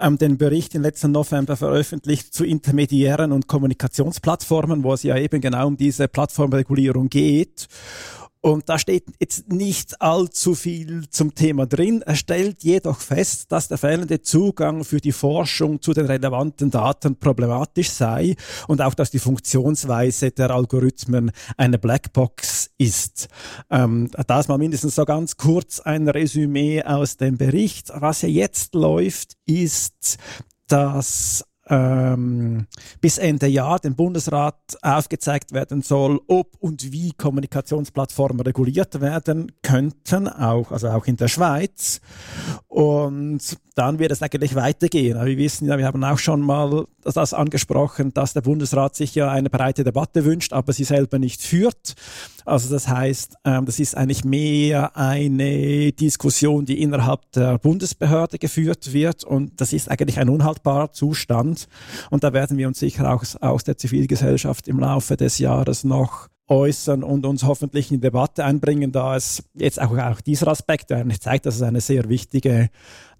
ähm, 0.00 0.18
den 0.18 0.38
Bericht 0.38 0.74
im 0.74 0.82
letzten 0.82 1.12
November 1.12 1.56
veröffentlicht 1.56 2.34
zu 2.34 2.44
intermediären 2.44 3.30
und 3.30 3.46
Kommunikationsplattformen, 3.46 4.82
wo 4.82 4.94
es 4.94 5.04
ja 5.04 5.16
eben 5.16 5.40
genau 5.40 5.68
um 5.68 5.76
diese 5.76 6.08
Plattformregulierung 6.08 7.08
geht. 7.08 7.68
Und 8.42 8.70
da 8.70 8.78
steht 8.78 9.04
jetzt 9.18 9.52
nicht 9.52 10.00
allzu 10.00 10.54
viel 10.54 11.08
zum 11.10 11.34
Thema 11.34 11.66
drin. 11.66 12.00
Er 12.02 12.16
stellt 12.16 12.62
jedoch 12.62 12.98
fest, 12.98 13.52
dass 13.52 13.68
der 13.68 13.76
fehlende 13.76 14.22
Zugang 14.22 14.84
für 14.84 14.98
die 14.98 15.12
Forschung 15.12 15.82
zu 15.82 15.92
den 15.92 16.06
relevanten 16.06 16.70
Daten 16.70 17.16
problematisch 17.16 17.90
sei 17.90 18.36
und 18.66 18.80
auch, 18.80 18.94
dass 18.94 19.10
die 19.10 19.18
Funktionsweise 19.18 20.30
der 20.30 20.50
Algorithmen 20.52 21.32
eine 21.58 21.78
Blackbox 21.78 22.70
ist. 22.78 23.28
Ähm, 23.68 24.10
das 24.26 24.48
mal 24.48 24.56
mindestens 24.56 24.94
so 24.94 25.04
ganz 25.04 25.36
kurz 25.36 25.80
ein 25.80 26.08
Resümee 26.08 26.82
aus 26.82 27.18
dem 27.18 27.36
Bericht. 27.36 27.90
Was 27.94 28.22
ja 28.22 28.28
jetzt 28.28 28.74
läuft, 28.74 29.36
ist, 29.44 30.16
dass 30.66 31.44
ähm, 31.70 32.66
bis 33.00 33.16
Ende 33.16 33.46
Jahr 33.46 33.78
dem 33.78 33.94
Bundesrat 33.94 34.56
aufgezeigt 34.82 35.52
werden 35.52 35.82
soll, 35.82 36.20
ob 36.26 36.56
und 36.58 36.92
wie 36.92 37.12
Kommunikationsplattformen 37.12 38.40
reguliert 38.40 39.00
werden 39.00 39.52
könnten, 39.62 40.28
auch, 40.28 40.72
also 40.72 40.88
auch 40.88 41.06
in 41.06 41.16
der 41.16 41.28
Schweiz. 41.28 42.00
Und 42.66 43.56
dann 43.74 43.98
wird 43.98 44.12
es 44.12 44.22
eigentlich 44.22 44.54
weitergehen. 44.54 45.24
Wir 45.24 45.38
wissen 45.38 45.66
ja, 45.66 45.78
wir 45.78 45.86
haben 45.86 46.04
auch 46.04 46.18
schon 46.18 46.40
mal 46.40 46.86
das 47.02 47.32
angesprochen, 47.32 48.12
dass 48.12 48.32
der 48.32 48.42
Bundesrat 48.42 48.94
sich 48.94 49.14
ja 49.14 49.30
eine 49.30 49.48
breite 49.48 49.84
Debatte 49.84 50.24
wünscht, 50.24 50.52
aber 50.52 50.72
sie 50.72 50.84
selber 50.84 51.18
nicht 51.18 51.40
führt. 51.40 51.94
Also 52.44 52.72
das 52.72 52.88
heißt, 52.88 53.36
ähm, 53.44 53.64
das 53.64 53.78
ist 53.78 53.96
eigentlich 53.96 54.24
mehr 54.24 54.96
eine 54.96 55.92
Diskussion, 55.92 56.64
die 56.64 56.82
innerhalb 56.82 57.30
der 57.32 57.58
Bundesbehörde 57.58 58.38
geführt 58.38 58.92
wird 58.92 59.24
und 59.24 59.60
das 59.60 59.72
ist 59.72 59.90
eigentlich 59.90 60.18
ein 60.18 60.28
unhaltbarer 60.28 60.92
Zustand. 60.92 61.59
Und 62.10 62.24
da 62.24 62.32
werden 62.32 62.56
wir 62.58 62.68
uns 62.68 62.78
sicher 62.78 63.12
auch 63.12 63.24
aus 63.40 63.64
der 63.64 63.76
Zivilgesellschaft 63.76 64.68
im 64.68 64.78
Laufe 64.80 65.16
des 65.16 65.38
Jahres 65.38 65.84
noch 65.84 66.28
äußern 66.48 67.04
und 67.04 67.24
uns 67.26 67.44
hoffentlich 67.44 67.90
in 67.90 67.98
die 67.98 68.02
Debatte 68.02 68.44
einbringen, 68.44 68.92
da 68.92 69.16
es 69.16 69.42
jetzt 69.54 69.80
auch, 69.80 69.96
auch 69.96 70.20
dieser 70.20 70.48
Aspekt 70.48 70.92
zeigt, 71.20 71.46
dass 71.46 71.56
es 71.56 71.62
eine 71.62 71.80
sehr 71.80 72.08
wichtige 72.08 72.70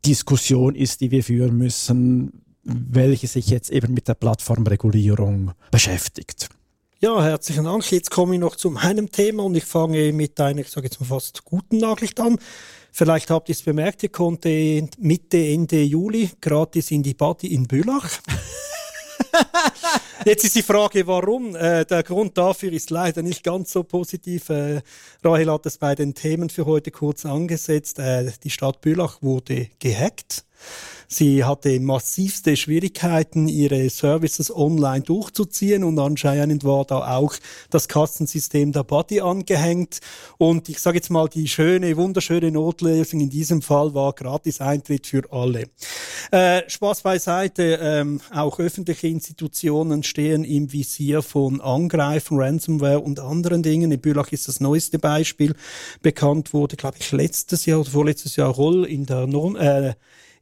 Diskussion 0.04 0.74
ist, 0.74 1.00
die 1.00 1.10
wir 1.10 1.22
führen 1.22 1.56
müssen, 1.56 2.42
welche 2.64 3.28
sich 3.28 3.48
jetzt 3.48 3.70
eben 3.70 3.94
mit 3.94 4.08
der 4.08 4.14
Plattformregulierung 4.14 5.52
beschäftigt. 5.70 6.48
Ja, 7.02 7.22
herzlichen 7.22 7.64
Dank. 7.64 7.90
Jetzt 7.90 8.10
komme 8.10 8.34
ich 8.34 8.40
noch 8.40 8.56
zu 8.56 8.70
meinem 8.70 9.10
Thema 9.10 9.44
und 9.44 9.54
ich 9.54 9.64
fange 9.64 10.12
mit 10.12 10.38
einer, 10.38 10.60
ich 10.60 10.68
sage 10.68 10.86
jetzt 10.86 11.00
mal 11.00 11.06
fast 11.06 11.44
guten 11.44 11.78
Nachricht 11.78 12.20
an. 12.20 12.38
Vielleicht 12.92 13.30
habt 13.30 13.48
ihr 13.48 13.54
es 13.54 13.62
bemerkt, 13.62 14.02
ihr 14.02 14.08
konnte 14.10 14.88
Mitte, 14.98 15.38
Ende 15.38 15.82
Juli 15.82 16.30
gratis 16.40 16.90
in 16.90 17.02
die 17.02 17.14
Party 17.14 17.48
in 17.48 17.66
Bülach. 17.66 18.20
Jetzt 20.24 20.44
ist 20.44 20.54
die 20.54 20.62
Frage, 20.62 21.06
warum. 21.06 21.56
Äh, 21.56 21.86
der 21.86 22.02
Grund 22.02 22.36
dafür 22.36 22.72
ist 22.72 22.90
leider 22.90 23.22
nicht 23.22 23.42
ganz 23.42 23.72
so 23.72 23.82
positiv. 23.82 24.50
Äh, 24.50 24.82
Rahel 25.24 25.50
hat 25.50 25.64
es 25.64 25.78
bei 25.78 25.94
den 25.94 26.14
Themen 26.14 26.50
für 26.50 26.66
heute 26.66 26.90
kurz 26.90 27.24
angesetzt. 27.24 27.98
Äh, 27.98 28.30
die 28.44 28.50
Stadt 28.50 28.82
Bülach 28.82 29.22
wurde 29.22 29.68
gehackt. 29.78 30.44
Sie 31.12 31.42
hatte 31.42 31.80
massivste 31.80 32.56
Schwierigkeiten, 32.56 33.48
ihre 33.48 33.90
Services 33.90 34.54
online 34.54 35.00
durchzuziehen 35.00 35.82
und 35.82 35.98
anscheinend 35.98 36.62
war 36.62 36.84
da 36.84 37.16
auch 37.16 37.34
das 37.68 37.88
Kassensystem 37.88 38.70
der 38.70 38.84
Body 38.84 39.20
angehängt. 39.20 39.98
Und 40.38 40.68
ich 40.68 40.78
sage 40.78 40.98
jetzt 40.98 41.10
mal, 41.10 41.28
die 41.28 41.48
schöne, 41.48 41.96
wunderschöne 41.96 42.52
Notlösung 42.52 43.22
in 43.22 43.28
diesem 43.28 43.60
Fall 43.60 43.92
war 43.92 44.12
gratis 44.12 44.60
Eintritt 44.60 45.08
für 45.08 45.24
alle. 45.32 45.64
Äh, 46.30 46.62
Spaß 46.70 47.02
beiseite, 47.02 47.80
ähm, 47.82 48.20
auch 48.32 48.60
öffentliche 48.60 49.08
Institutionen 49.08 50.04
stehen 50.10 50.44
im 50.44 50.72
Visier 50.72 51.22
von 51.22 51.60
Angreifen, 51.60 52.38
Ransomware 52.38 53.00
und 53.00 53.20
anderen 53.20 53.62
Dingen. 53.62 53.90
In 53.90 54.00
Bülach 54.00 54.32
ist 54.32 54.48
das 54.48 54.60
neueste 54.60 54.98
Beispiel. 54.98 55.54
Bekannt 56.02 56.52
wurde, 56.52 56.76
glaube 56.76 56.98
ich, 57.00 57.10
letztes 57.12 57.64
Jahr 57.64 57.80
oder 57.80 57.90
vorletztes 57.90 58.36
Jahr 58.36 58.50
Roll 58.50 58.84
in 58.84 59.06
der, 59.06 59.22
äh, 59.58 59.94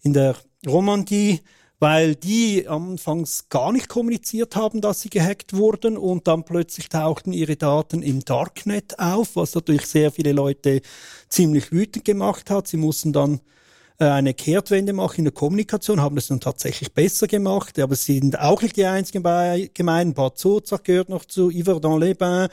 in 0.02 0.14
der 0.14 0.34
Romandie, 0.66 1.40
weil 1.78 2.16
die 2.16 2.66
anfangs 2.66 3.48
gar 3.48 3.70
nicht 3.70 3.88
kommuniziert 3.88 4.56
haben, 4.56 4.80
dass 4.80 5.02
sie 5.02 5.10
gehackt 5.10 5.52
wurden 5.54 5.96
und 5.96 6.26
dann 6.26 6.44
plötzlich 6.44 6.88
tauchten 6.88 7.32
ihre 7.32 7.56
Daten 7.56 8.02
im 8.02 8.24
Darknet 8.24 8.98
auf, 8.98 9.36
was 9.36 9.54
natürlich 9.54 9.86
sehr 9.86 10.10
viele 10.10 10.32
Leute 10.32 10.80
ziemlich 11.28 11.70
wütend 11.70 12.04
gemacht 12.04 12.50
hat. 12.50 12.66
Sie 12.66 12.78
mussten 12.78 13.12
dann 13.12 13.40
eine 13.98 14.32
Kehrtwende 14.34 14.92
machen 14.92 15.18
in 15.18 15.24
der 15.24 15.32
Kommunikation, 15.32 16.00
haben 16.00 16.16
es 16.16 16.28
dann 16.28 16.40
tatsächlich 16.40 16.92
besser 16.92 17.26
gemacht, 17.26 17.78
aber 17.78 17.96
sie 17.96 18.20
sind 18.20 18.38
auch 18.38 18.62
nicht 18.62 18.76
die 18.76 18.84
einzigen 18.84 19.22
Gemeinden. 19.74 20.14
Bad 20.14 20.38
Zurzach 20.38 20.82
gehört 20.82 21.08
noch 21.08 21.24
zu, 21.24 21.50
Yverdon-les-Bains 21.50 22.52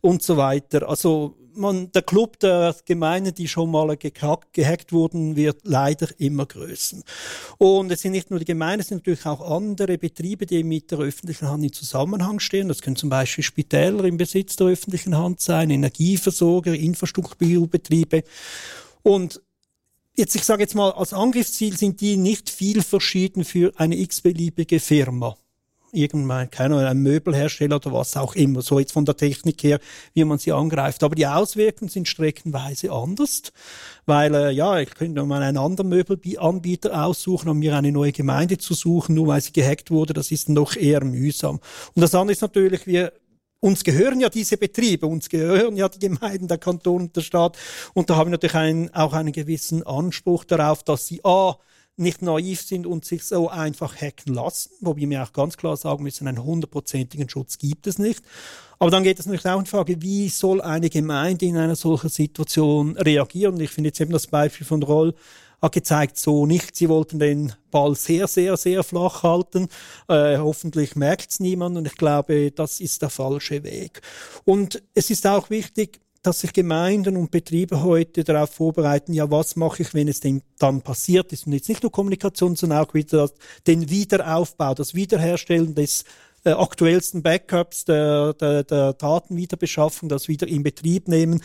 und 0.00 0.22
so 0.22 0.36
weiter. 0.38 0.88
Also 0.88 1.36
man, 1.56 1.90
der 1.92 2.02
Club 2.02 2.38
der 2.40 2.74
Gemeinden, 2.84 3.34
die 3.34 3.48
schon 3.48 3.70
mal 3.70 3.96
gehackt, 3.96 4.52
gehackt 4.52 4.92
wurden, 4.92 5.36
wird 5.36 5.60
leider 5.64 6.08
immer 6.18 6.46
größer. 6.46 6.98
Und 7.58 7.90
es 7.90 8.02
sind 8.02 8.12
nicht 8.12 8.30
nur 8.30 8.38
die 8.38 8.44
Gemeinden, 8.44 8.80
es 8.80 8.88
sind 8.88 8.98
natürlich 8.98 9.26
auch 9.26 9.50
andere 9.50 9.98
Betriebe, 9.98 10.46
die 10.46 10.62
mit 10.64 10.90
der 10.90 10.98
öffentlichen 10.98 11.48
Hand 11.48 11.64
in 11.64 11.72
Zusammenhang 11.72 12.40
stehen. 12.40 12.68
Das 12.68 12.82
können 12.82 12.96
zum 12.96 13.10
Beispiel 13.10 13.44
Spitäler 13.44 14.04
im 14.04 14.16
Besitz 14.16 14.56
der 14.56 14.68
öffentlichen 14.68 15.16
Hand 15.16 15.40
sein, 15.40 15.70
Energieversorger, 15.70 16.74
Infrastrukturbetriebe. 16.74 18.22
Und 19.02 19.40
Jetzt, 20.18 20.34
ich 20.34 20.44
sage 20.44 20.62
jetzt 20.62 20.74
mal, 20.74 20.92
als 20.92 21.12
Angriffsziel 21.12 21.76
sind 21.76 22.00
die 22.00 22.16
nicht 22.16 22.48
viel 22.48 22.82
verschieden 22.82 23.44
für 23.44 23.72
eine 23.76 23.98
x-beliebige 23.98 24.80
Firma 24.80 25.36
irgendwann, 25.92 26.50
keine 26.50 26.74
Ahnung, 26.74 26.88
ein 26.88 26.98
Möbelhersteller 26.98 27.76
oder 27.76 27.92
was 27.92 28.16
auch 28.16 28.34
immer, 28.34 28.62
so 28.62 28.78
jetzt 28.78 28.92
von 28.92 29.04
der 29.04 29.16
Technik 29.16 29.62
her, 29.62 29.78
wie 30.14 30.24
man 30.24 30.38
sie 30.38 30.52
angreift. 30.52 31.02
Aber 31.02 31.14
die 31.14 31.26
Auswirkungen 31.26 31.88
sind 31.88 32.08
streckenweise 32.08 32.92
anders, 32.92 33.52
weil, 34.04 34.34
äh, 34.34 34.50
ja, 34.52 34.78
ich 34.78 34.90
könnte 34.90 35.24
mal 35.24 35.42
einen 35.42 35.58
anderen 35.58 35.88
Möbelanbieter 35.88 37.04
aussuchen, 37.04 37.48
um 37.48 37.58
mir 37.58 37.76
eine 37.76 37.92
neue 37.92 38.12
Gemeinde 38.12 38.58
zu 38.58 38.74
suchen, 38.74 39.14
nur 39.14 39.28
weil 39.28 39.40
sie 39.40 39.52
gehackt 39.52 39.90
wurde, 39.90 40.12
das 40.12 40.30
ist 40.30 40.48
noch 40.48 40.76
eher 40.76 41.04
mühsam. 41.04 41.60
Und 41.94 42.02
das 42.02 42.14
andere 42.14 42.32
ist 42.32 42.42
natürlich, 42.42 42.86
wir 42.86 43.12
uns 43.60 43.84
gehören 43.84 44.20
ja 44.20 44.28
diese 44.28 44.56
Betriebe, 44.56 45.06
uns 45.06 45.28
gehören 45.28 45.76
ja 45.76 45.88
die 45.88 45.98
Gemeinden, 45.98 46.48
der 46.48 46.58
Kanton 46.58 47.02
und 47.02 47.16
der 47.16 47.22
Staat. 47.22 47.56
Und 47.94 48.10
da 48.10 48.16
haben 48.16 48.28
wir 48.28 48.32
natürlich 48.32 48.54
einen, 48.54 48.94
auch 48.94 49.12
einen 49.12 49.32
gewissen 49.32 49.86
Anspruch 49.86 50.44
darauf, 50.44 50.82
dass 50.82 51.06
sie 51.06 51.20
A, 51.24 51.56
nicht 51.98 52.20
naiv 52.20 52.60
sind 52.60 52.86
und 52.86 53.04
sich 53.04 53.24
so 53.24 53.48
einfach 53.48 53.96
hacken 53.96 54.34
lassen, 54.34 54.70
wobei 54.80 55.08
wir 55.08 55.22
auch 55.22 55.32
ganz 55.32 55.56
klar 55.56 55.76
sagen 55.76 56.02
müssen, 56.02 56.28
einen 56.28 56.44
hundertprozentigen 56.44 57.28
Schutz 57.28 57.56
gibt 57.56 57.86
es 57.86 57.98
nicht. 57.98 58.22
Aber 58.78 58.90
dann 58.90 59.02
geht 59.02 59.18
es 59.18 59.24
natürlich 59.24 59.46
auch 59.46 59.58
in 59.58 59.64
die 59.64 59.70
Frage, 59.70 60.02
wie 60.02 60.28
soll 60.28 60.60
eine 60.60 60.90
Gemeinde 60.90 61.46
in 61.46 61.56
einer 61.56 61.76
solchen 61.76 62.10
Situation 62.10 62.96
reagieren? 62.98 63.58
Ich 63.60 63.70
finde 63.70 63.88
jetzt 63.88 64.00
eben 64.00 64.12
das 64.12 64.26
Beispiel 64.26 64.66
von 64.66 64.82
Roll 64.82 65.14
hat 65.60 65.72
gezeigt, 65.72 66.18
so 66.18 66.46
nicht. 66.46 66.76
Sie 66.76 66.88
wollten 66.88 67.18
den 67.18 67.52
Ball 67.70 67.94
sehr, 67.94 68.26
sehr, 68.28 68.56
sehr 68.56 68.82
flach 68.82 69.22
halten. 69.22 69.68
Äh, 70.08 70.38
hoffentlich 70.38 70.96
merkt 70.96 71.30
es 71.30 71.40
niemand 71.40 71.76
und 71.76 71.86
ich 71.86 71.96
glaube, 71.96 72.50
das 72.52 72.80
ist 72.80 73.02
der 73.02 73.10
falsche 73.10 73.62
Weg. 73.64 74.00
Und 74.44 74.82
es 74.94 75.10
ist 75.10 75.26
auch 75.26 75.50
wichtig, 75.50 76.00
dass 76.26 76.40
sich 76.40 76.52
Gemeinden 76.52 77.16
und 77.16 77.30
Betriebe 77.30 77.84
heute 77.84 78.24
darauf 78.24 78.50
vorbereiten, 78.50 79.12
ja, 79.12 79.30
was 79.30 79.54
mache 79.54 79.82
ich, 79.82 79.94
wenn 79.94 80.08
es 80.08 80.18
denn 80.18 80.42
dann 80.58 80.82
passiert 80.82 81.32
ist? 81.32 81.46
Und 81.46 81.52
jetzt 81.52 81.68
nicht 81.68 81.84
nur 81.84 81.92
Kommunikation, 81.92 82.56
sondern 82.56 82.84
auch 82.84 82.94
wieder 82.94 83.30
den 83.66 83.88
Wiederaufbau, 83.88 84.74
das 84.74 84.94
Wiederherstellen 84.94 85.74
des 85.76 86.04
äh, 86.46 86.50
aktuellsten 86.52 87.22
Backups, 87.22 87.84
der, 87.84 88.32
der, 88.34 88.62
der 88.62 88.92
Datenwiederbeschaffung, 88.92 90.08
das 90.08 90.28
wieder 90.28 90.46
in 90.46 90.62
Betrieb 90.62 91.08
nehmen, 91.08 91.42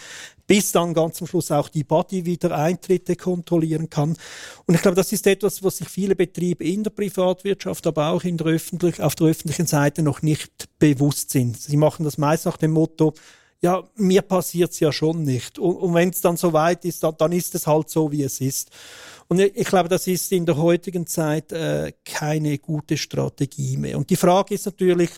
bis 0.47 0.71
dann 0.71 0.93
ganz 0.93 1.17
zum 1.17 1.27
Schluss 1.27 1.51
auch 1.51 1.69
die 1.69 1.83
Body 1.83 2.25
wieder 2.25 2.55
Eintritte 2.55 3.15
kontrollieren 3.15 3.89
kann. 3.89 4.15
Und 4.65 4.75
ich 4.75 4.81
glaube, 4.81 4.95
das 4.95 5.11
ist 5.11 5.25
etwas, 5.25 5.63
was 5.63 5.77
sich 5.77 5.89
viele 5.89 6.15
Betriebe 6.15 6.63
in 6.63 6.83
der 6.83 6.91
Privatwirtschaft, 6.91 7.87
aber 7.87 8.09
auch 8.09 8.23
in 8.23 8.37
der 8.37 8.47
öffentlich, 8.47 9.01
auf 9.01 9.15
der 9.15 9.27
öffentlichen 9.27 9.65
Seite 9.65 10.03
noch 10.03 10.21
nicht 10.21 10.69
bewusst 10.77 11.31
sind. 11.31 11.59
Sie 11.59 11.77
machen 11.77 12.03
das 12.03 12.17
meist 12.17 12.45
nach 12.45 12.57
dem 12.57 12.71
Motto, 12.71 13.13
ja, 13.61 13.83
mir 13.95 14.23
passiert's 14.23 14.79
ja 14.79 14.91
schon 14.91 15.23
nicht. 15.23 15.59
Und, 15.59 15.75
und 15.75 15.93
wenn 15.93 16.09
es 16.09 16.21
dann 16.21 16.35
so 16.35 16.51
weit 16.53 16.83
ist, 16.83 17.03
dann, 17.03 17.15
dann 17.17 17.31
ist 17.31 17.53
es 17.55 17.67
halt 17.67 17.89
so, 17.89 18.11
wie 18.11 18.23
es 18.23 18.41
ist. 18.41 18.71
Und 19.31 19.39
ich, 19.39 19.67
glaube, 19.67 19.87
das 19.87 20.07
ist 20.07 20.29
in 20.33 20.45
der 20.45 20.57
heutigen 20.57 21.07
Zeit 21.07 21.53
äh, 21.53 21.93
keine 22.03 22.57
gute 22.57 22.97
Strategie 22.97 23.77
mehr. 23.77 23.97
Und 23.97 24.09
die 24.09 24.17
Frage 24.17 24.53
ist 24.53 24.65
natürlich, 24.65 25.09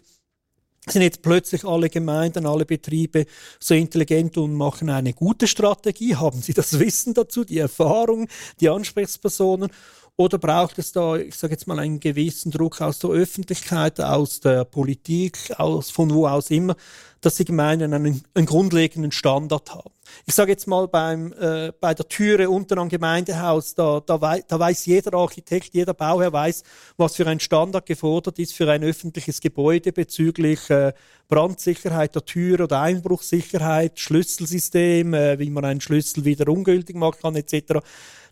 sind 0.86 1.02
jetzt 1.02 1.24
plötzlich 1.24 1.66
alle 1.66 1.90
Gemeinden, 1.90 2.46
alle 2.46 2.64
Betriebe 2.64 3.26
so 3.60 3.74
intelligent 3.74 4.38
und 4.38 4.54
machen 4.54 4.92
eine 4.92 5.14
gute 5.14 5.48
Strategie? 5.48 6.16
Haben 6.16 6.44
sie 6.44 6.54
das 6.54 6.78
Wissen 6.78 7.16
dazu, 7.16 7.44
die 7.44 7.58
Erfahrung, 7.58 8.28
die 8.60 8.70
Ansprechpersonen? 8.70 9.72
Oder 10.16 10.38
braucht 10.38 10.78
es 10.78 10.92
da, 10.92 11.16
ich 11.16 11.36
sage 11.36 11.54
jetzt 11.54 11.66
mal, 11.66 11.80
einen 11.80 12.00
gewissen 12.00 12.52
Druck 12.52 12.82
aus 12.82 13.00
der 13.00 13.10
Öffentlichkeit, 13.10 14.00
aus 14.00 14.40
der 14.40 14.64
Politik, 14.64 15.52
aus 15.58 15.90
von 15.90 16.14
wo 16.14 16.28
aus 16.28 16.52
immer, 16.52 16.76
dass 17.22 17.36
die 17.36 17.46
Gemeinden 17.46 17.94
einen, 17.94 18.24
einen 18.36 18.46
grundlegenden 18.46 19.12
Standard 19.12 19.74
haben? 19.74 19.90
Ich 20.28 20.36
sage 20.36 20.52
jetzt 20.52 20.68
mal 20.68 20.88
beim, 20.88 21.34
äh, 21.34 21.72
bei 21.80 21.96
der 21.96 22.08
Türe 22.08 22.48
unten 22.50 22.78
am 22.78 22.90
Gemeindehaus, 22.90 23.74
da, 23.74 24.02
da, 24.06 24.22
wei 24.22 24.44
da 24.48 24.60
weiß 24.60 24.86
jeder 24.86 25.16
Architekt, 25.16 25.74
jeder 25.74 25.96
Bauherr 25.96 26.32
weiß, 26.32 26.64
was 26.98 27.16
für 27.16 27.26
ein 27.26 27.40
Standard 27.40 27.88
gefordert 27.88 28.38
ist 28.38 28.54
für 28.54 28.70
ein 28.70 28.84
öffentliches 28.84 29.42
Gebäude 29.42 29.92
bezüglich 29.92 30.70
äh, 30.70 30.94
Brandsicherheit 31.28 32.14
der 32.14 32.26
Tür 32.26 32.60
oder 32.60 32.82
Einbruchsicherheit, 32.82 34.00
Schlüsselsystem, 34.00 35.14
äh, 35.16 35.40
wie 35.40 35.50
man 35.50 35.66
einen 35.66 35.82
Schlüssel 35.82 36.24
wieder 36.26 36.48
ungültig 36.48 36.96
machen 36.96 37.20
kann 37.22 37.36
etc. 37.36 37.80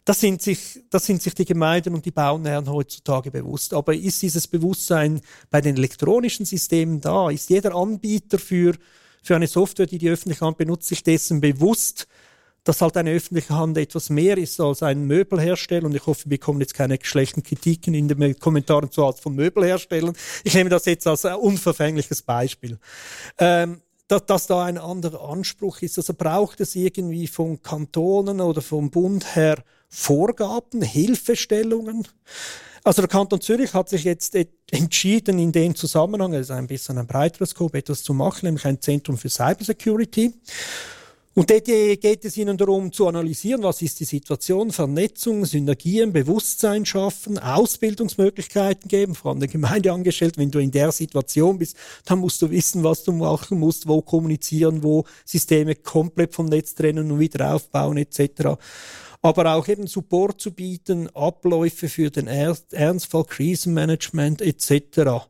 Das 0.04 0.20
sind, 0.20 0.42
sich, 0.42 0.80
das 0.90 1.06
sind 1.06 1.22
sich 1.22 1.36
die 1.36 1.46
Gemeinden 1.46 1.94
und 1.94 2.06
die 2.06 2.12
Bauherren 2.12 2.68
heutzutage 2.70 3.30
bewusst. 3.30 3.74
Aber 3.74 3.94
ist 3.94 4.22
dieses 4.22 4.48
Bewusstsein 4.48 5.22
bei 5.52 5.62
den 5.62 5.78
elektronischen 5.78 6.46
Systemen 6.46 7.02
da? 7.02 7.30
Ist 7.30 7.52
jeder 7.52 7.76
Anbieter 7.76 8.40
für, 8.40 8.74
für 9.22 9.36
eine 9.36 9.48
Software, 9.48 9.86
die 9.86 10.00
die 10.00 10.10
öffentliche 10.10 10.44
Hand 10.44 10.58
benutzt, 10.58 10.88
sich 10.88 11.04
dessen 11.04 11.40
bewusst, 11.40 12.08
dass 12.64 12.82
halt 12.82 12.98
eine 12.98 13.12
öffentliche 13.12 13.56
Hand 13.56 13.78
etwas 13.78 14.10
mehr 14.10 14.38
ist 14.38 14.60
als 14.60 14.82
ein 14.82 15.06
Möbelhersteller. 15.06 15.86
Und 15.86 15.96
ich 15.96 16.06
hoffe, 16.06 16.26
wir 16.26 16.38
bekommen 16.38 16.62
jetzt 16.62 16.74
keine 16.74 16.98
schlechten 17.02 17.44
Kritiken 17.44 17.94
in 17.94 18.08
den 18.08 18.40
Kommentaren 18.40 18.92
zu 18.92 19.06
Art 19.06 19.20
von 19.20 19.36
Möbelherstellern. 19.36 20.16
Ich 20.44 20.56
nehme 20.56 20.70
das 20.70 20.86
jetzt 20.86 21.06
als 21.06 21.26
unverfängliches 21.26 22.24
Beispiel. 22.24 22.80
Ähm, 23.38 23.82
dass, 24.08 24.26
dass 24.26 24.48
da 24.48 24.66
ein 24.66 24.78
anderer 24.78 25.30
Anspruch 25.30 25.82
ist. 25.82 25.98
Also 25.98 26.14
braucht 26.14 26.60
es 26.60 26.76
irgendwie 26.76 27.28
von 27.28 27.62
Kantonen 27.62 28.42
oder 28.42 28.62
vom 28.62 28.92
Bund 28.92 29.36
her 29.36 29.64
Vorgaben, 29.92 30.82
Hilfestellungen? 30.82 32.08
Also 32.84 33.04
der 33.04 33.10
Kanton 33.10 33.42
Zürich 33.42 33.76
hat 33.76 33.90
sich 33.90 34.06
jetzt 34.06 34.36
entschieden, 34.72 35.38
in 35.38 35.52
dem 35.52 35.76
Zusammenhang, 35.76 36.34
ist 36.34 36.50
ein 36.50 36.66
bisschen 36.66 36.98
ein 36.98 37.06
breiteres 37.06 37.52
Scope, 37.52 37.78
etwas 37.78 38.02
zu 38.02 38.14
machen, 38.14 38.46
nämlich 38.46 38.66
ein 38.66 38.82
Zentrum 38.82 39.18
für 39.18 39.30
Cybersecurity. 39.30 40.34
Und 41.34 41.50
dort 41.50 41.66
geht 41.66 42.26
es 42.26 42.36
Ihnen 42.36 42.58
darum 42.58 42.92
zu 42.92 43.08
analysieren, 43.08 43.64
was 43.64 43.82
ist 43.82 44.00
die 44.02 44.06
Situation, 44.06 44.72
Vernetzung, 44.72 45.46
Synergien, 45.46 46.12
Bewusstsein 46.12 46.86
schaffen, 46.86 47.38
Ausbildungsmöglichkeiten 47.38 48.90
geben, 48.90 49.16
vor 49.16 49.32
allem 49.32 49.40
der 49.40 49.48
Gemeindeangestellten. 49.48 50.42
Wenn 50.42 50.52
du 50.52 50.60
in 50.60 50.72
der 50.72 50.92
Situation 50.92 51.58
bist, 51.58 51.78
dann 52.06 52.20
musst 52.20 52.42
du 52.42 52.50
wissen, 52.50 52.84
was 52.84 53.04
du 53.04 53.14
machen 53.14 53.60
musst, 53.60 53.88
wo 53.88 54.02
kommunizieren, 54.02 54.84
wo 54.84 55.06
Systeme 55.24 55.76
komplett 55.76 56.34
vom 56.34 56.48
Netz 56.48 56.76
trennen 56.76 57.10
und 57.12 57.20
wieder 57.20 57.54
aufbauen 57.54 57.96
etc. 57.98 58.58
Aber 59.22 59.54
auch 59.54 59.68
eben 59.68 59.88
Support 59.88 60.42
zu 60.42 60.52
bieten, 60.52 61.08
Abläufe 61.16 61.90
für 61.90 62.10
den 62.10 62.28
Ernstfall, 62.28 63.26
Krisenmanagement 63.26 64.42
etc. 64.42 65.28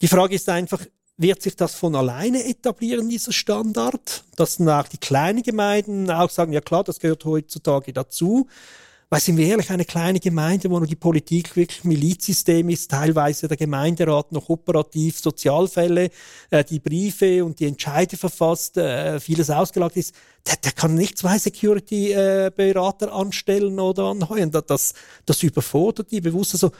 Die 0.00 0.08
Frage 0.08 0.34
ist 0.34 0.48
einfach, 0.48 0.80
wird 1.18 1.42
sich 1.42 1.56
das 1.56 1.74
von 1.74 1.94
alleine 1.94 2.44
etablieren, 2.44 3.08
dieser 3.08 3.32
Standard? 3.32 4.24
Dass 4.36 4.56
dann 4.56 4.68
auch 4.68 4.88
die 4.88 4.98
kleinen 4.98 5.42
Gemeinden 5.42 6.10
auch 6.10 6.30
sagen, 6.30 6.52
ja 6.52 6.60
klar, 6.60 6.84
das 6.84 7.00
gehört 7.00 7.24
heutzutage 7.24 7.92
dazu. 7.92 8.48
Weil 9.08 9.20
sind 9.20 9.36
wir 9.36 9.46
ehrlich, 9.46 9.70
eine 9.70 9.84
kleine 9.84 10.18
Gemeinde, 10.18 10.68
wo 10.68 10.78
nur 10.78 10.88
die 10.88 10.96
Politik 10.96 11.54
wirklich 11.54 11.84
Milizsystem 11.84 12.68
ist, 12.68 12.90
teilweise 12.90 13.46
der 13.46 13.56
Gemeinderat 13.56 14.32
noch 14.32 14.48
operativ 14.48 15.20
Sozialfälle, 15.20 16.10
äh, 16.50 16.64
die 16.64 16.80
Briefe 16.80 17.44
und 17.44 17.60
die 17.60 17.66
Entscheide 17.66 18.16
verfasst, 18.16 18.76
äh, 18.76 19.20
vieles 19.20 19.48
ausgelagt 19.48 19.96
ist, 19.96 20.12
der, 20.44 20.56
der 20.56 20.72
kann 20.72 20.96
nicht 20.96 21.18
zwei 21.18 21.38
Security-Berater 21.38 23.06
äh, 23.06 23.10
anstellen 23.10 23.78
oder 23.78 24.06
anheuern. 24.06 24.50
Das, 24.50 24.94
das 25.24 25.42
überfordert 25.44 26.10
die 26.10 26.20
bewusst. 26.20 26.54
Also 26.54 26.72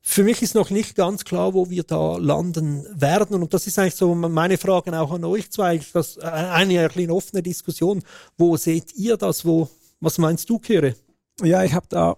für 0.00 0.24
mich 0.24 0.42
ist 0.42 0.56
noch 0.56 0.70
nicht 0.70 0.96
ganz 0.96 1.24
klar, 1.24 1.54
wo 1.54 1.70
wir 1.70 1.84
da 1.84 2.16
landen 2.16 2.84
werden. 3.00 3.40
Und 3.40 3.54
das 3.54 3.68
ist 3.68 3.78
eigentlich 3.78 3.94
so 3.94 4.12
meine 4.16 4.58
Frage 4.58 4.98
auch 4.98 5.12
an 5.12 5.24
euch 5.24 5.52
zwei. 5.52 5.80
Das 5.92 6.16
äh, 6.16 6.22
eine 6.22 6.90
ein 6.92 7.10
offene 7.12 7.44
Diskussion. 7.44 8.02
Wo 8.36 8.56
seht 8.56 8.92
ihr 8.96 9.16
das? 9.16 9.44
Wo, 9.44 9.68
was 10.00 10.18
meinst 10.18 10.50
du, 10.50 10.58
Kire? 10.58 10.96
Ja, 11.42 11.64
ich 11.64 11.74
habe 11.74 11.86
da 11.88 12.16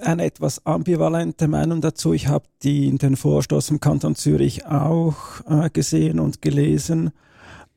eine 0.00 0.24
etwas 0.24 0.64
ambivalente 0.64 1.48
Meinung 1.48 1.80
dazu. 1.80 2.12
Ich 2.12 2.28
habe 2.28 2.44
den 2.62 3.16
Vorstoß 3.16 3.70
im 3.70 3.80
Kanton 3.80 4.14
Zürich 4.14 4.66
auch 4.66 5.16
äh, 5.48 5.70
gesehen 5.70 6.20
und 6.20 6.42
gelesen. 6.42 7.12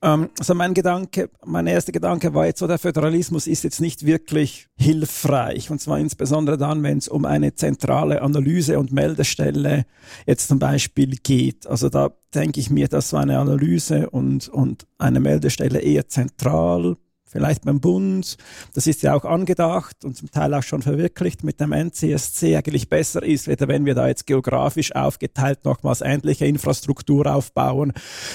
Ähm, 0.01 0.29
also 0.37 0.53
mein 0.53 0.73
Gedanke, 0.73 1.29
mein 1.45 1.65
erster 1.65 1.91
Gedanke 1.91 2.33
war 2.33 2.45
jetzt 2.45 2.59
so, 2.59 2.67
der 2.67 2.77
Föderalismus 2.77 3.47
ist 3.47 3.63
jetzt 3.63 3.81
nicht 3.81 4.05
wirklich 4.05 4.67
hilfreich. 4.77 5.71
Und 5.71 5.81
zwar 5.81 5.97
insbesondere 5.97 6.57
dann, 6.57 6.83
wenn 6.83 6.99
es 6.99 7.07
um 7.07 7.25
eine 7.25 7.55
zentrale 7.55 8.21
Analyse- 8.21 8.77
und 8.77 8.91
Meldestelle 8.91 9.85
jetzt 10.27 10.49
zum 10.49 10.59
Beispiel 10.59 11.15
geht. 11.23 11.65
Also 11.65 11.89
da 11.89 12.11
denke 12.35 12.59
ich 12.59 12.69
mir, 12.69 12.87
dass 12.87 13.09
so 13.09 13.17
eine 13.17 13.39
Analyse 13.39 14.09
und, 14.09 14.49
und 14.49 14.85
eine 14.97 15.19
Meldestelle 15.19 15.79
eher 15.79 16.07
zentral 16.07 16.97
vielleicht 17.29 17.63
beim 17.63 17.79
Bund. 17.79 18.37
Das 18.73 18.87
ist 18.87 19.03
ja 19.03 19.15
auch 19.15 19.25
angedacht 19.25 20.03
und 20.03 20.17
zum 20.17 20.31
Teil 20.31 20.53
auch 20.53 20.63
schon 20.63 20.81
verwirklicht 20.81 21.43
mit 21.43 21.59
dem 21.59 21.71
NCSC 21.71 22.57
eigentlich 22.57 22.89
besser 22.89 23.23
ist, 23.23 23.47
weder 23.47 23.67
wenn 23.67 23.85
wir 23.85 23.95
da 23.95 24.07
jetzt 24.07 24.25
geografisch 24.25 24.95
aufgeteilt 24.95 25.63
nochmals 25.63 26.01
ähnliche 26.01 26.45
Infrastruktur 26.45 27.27
aufbauen 27.33 27.93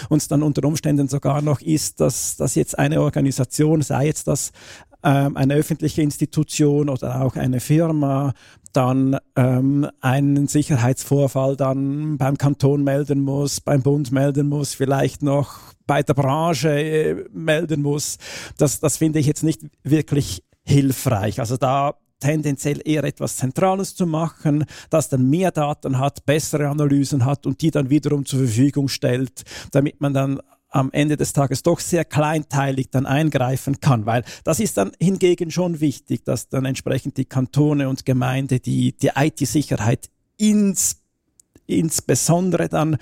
und 0.08 0.30
dann 0.30 0.42
unter 0.42 0.66
Umständen 0.66 1.08
sogar 1.08 1.42
noch 1.42 1.60
ist, 1.60 2.00
dass, 2.00 2.36
dass 2.36 2.54
jetzt 2.54 2.78
eine 2.78 3.00
Organisation, 3.02 3.82
sei 3.82 4.06
jetzt 4.06 4.28
das 4.28 4.52
ähm, 5.04 5.36
eine 5.36 5.54
öffentliche 5.54 6.02
Institution 6.02 6.88
oder 6.88 7.22
auch 7.22 7.36
eine 7.36 7.60
Firma 7.60 8.32
dann 8.72 9.18
ähm, 9.36 9.88
einen 10.00 10.48
Sicherheitsvorfall 10.48 11.56
dann 11.56 12.18
beim 12.18 12.36
Kanton 12.36 12.82
melden 12.82 13.20
muss, 13.20 13.60
beim 13.60 13.82
Bund 13.82 14.10
melden 14.10 14.48
muss, 14.48 14.74
vielleicht 14.74 15.22
noch 15.22 15.60
bei 15.86 16.02
der 16.02 16.14
Branche 16.14 16.70
äh, 16.70 17.24
melden 17.32 17.82
muss. 17.82 18.18
Das, 18.58 18.80
das 18.80 18.96
finde 18.96 19.20
ich 19.20 19.26
jetzt 19.26 19.44
nicht 19.44 19.60
wirklich 19.84 20.42
hilfreich. 20.64 21.38
Also 21.38 21.56
da 21.56 21.94
tendenziell 22.20 22.80
eher 22.84 23.04
etwas 23.04 23.36
Zentrales 23.36 23.94
zu 23.94 24.06
machen, 24.06 24.64
das 24.90 25.08
dann 25.08 25.28
mehr 25.28 25.50
Daten 25.50 25.98
hat, 25.98 26.24
bessere 26.24 26.68
Analysen 26.68 27.24
hat 27.24 27.46
und 27.46 27.60
die 27.60 27.70
dann 27.70 27.90
wiederum 27.90 28.24
zur 28.24 28.40
Verfügung 28.40 28.88
stellt, 28.88 29.42
damit 29.72 30.00
man 30.00 30.14
dann 30.14 30.40
am 30.74 30.90
Ende 30.92 31.16
des 31.16 31.32
Tages 31.32 31.62
doch 31.62 31.78
sehr 31.78 32.04
kleinteilig 32.04 32.90
dann 32.90 33.06
eingreifen 33.06 33.80
kann, 33.80 34.06
weil 34.06 34.24
das 34.42 34.58
ist 34.58 34.76
dann 34.76 34.92
hingegen 35.00 35.50
schon 35.50 35.80
wichtig, 35.80 36.24
dass 36.24 36.48
dann 36.48 36.64
entsprechend 36.64 37.16
die 37.16 37.24
Kantone 37.24 37.88
und 37.88 38.04
Gemeinde 38.04 38.58
die, 38.58 38.92
die 38.92 39.10
IT-Sicherheit 39.14 40.10
ins, 40.36 41.00
insbesondere 41.66 42.68
dann 42.68 42.96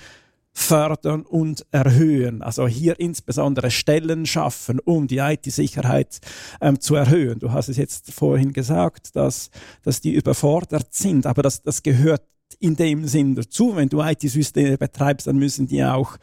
fördern 0.55 1.23
und 1.23 1.65
erhöhen. 1.71 2.43
Also 2.43 2.67
hier 2.67 2.99
insbesondere 2.99 3.71
Stellen 3.71 4.27
schaffen, 4.27 4.79
um 4.79 5.07
die 5.07 5.17
IT-Sicherheit 5.17 6.19
ähm, 6.61 6.79
zu 6.79 6.93
erhöhen. 6.93 7.39
Du 7.39 7.51
hast 7.51 7.69
es 7.69 7.77
jetzt 7.77 8.11
vorhin 8.11 8.53
gesagt, 8.53 9.15
dass, 9.15 9.49
dass 9.81 9.99
die 9.99 10.13
überfordert 10.13 10.93
sind, 10.93 11.25
aber 11.25 11.41
das, 11.41 11.63
das 11.63 11.81
gehört 11.81 12.21
in 12.59 12.75
dem 12.75 13.07
Sinn 13.07 13.33
dazu. 13.33 13.75
Wenn 13.75 13.89
du 13.89 14.03
IT-Systeme 14.03 14.77
betreibst, 14.77 15.25
dann 15.25 15.37
müssen 15.37 15.65
die 15.65 15.83
auch 15.83 16.17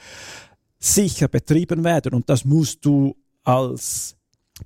sicher 0.81 1.29
betrieben 1.29 1.85
werden. 1.85 2.15
Und 2.15 2.29
das 2.29 2.45
musst 2.45 2.85
du 2.85 3.15
als 3.45 4.17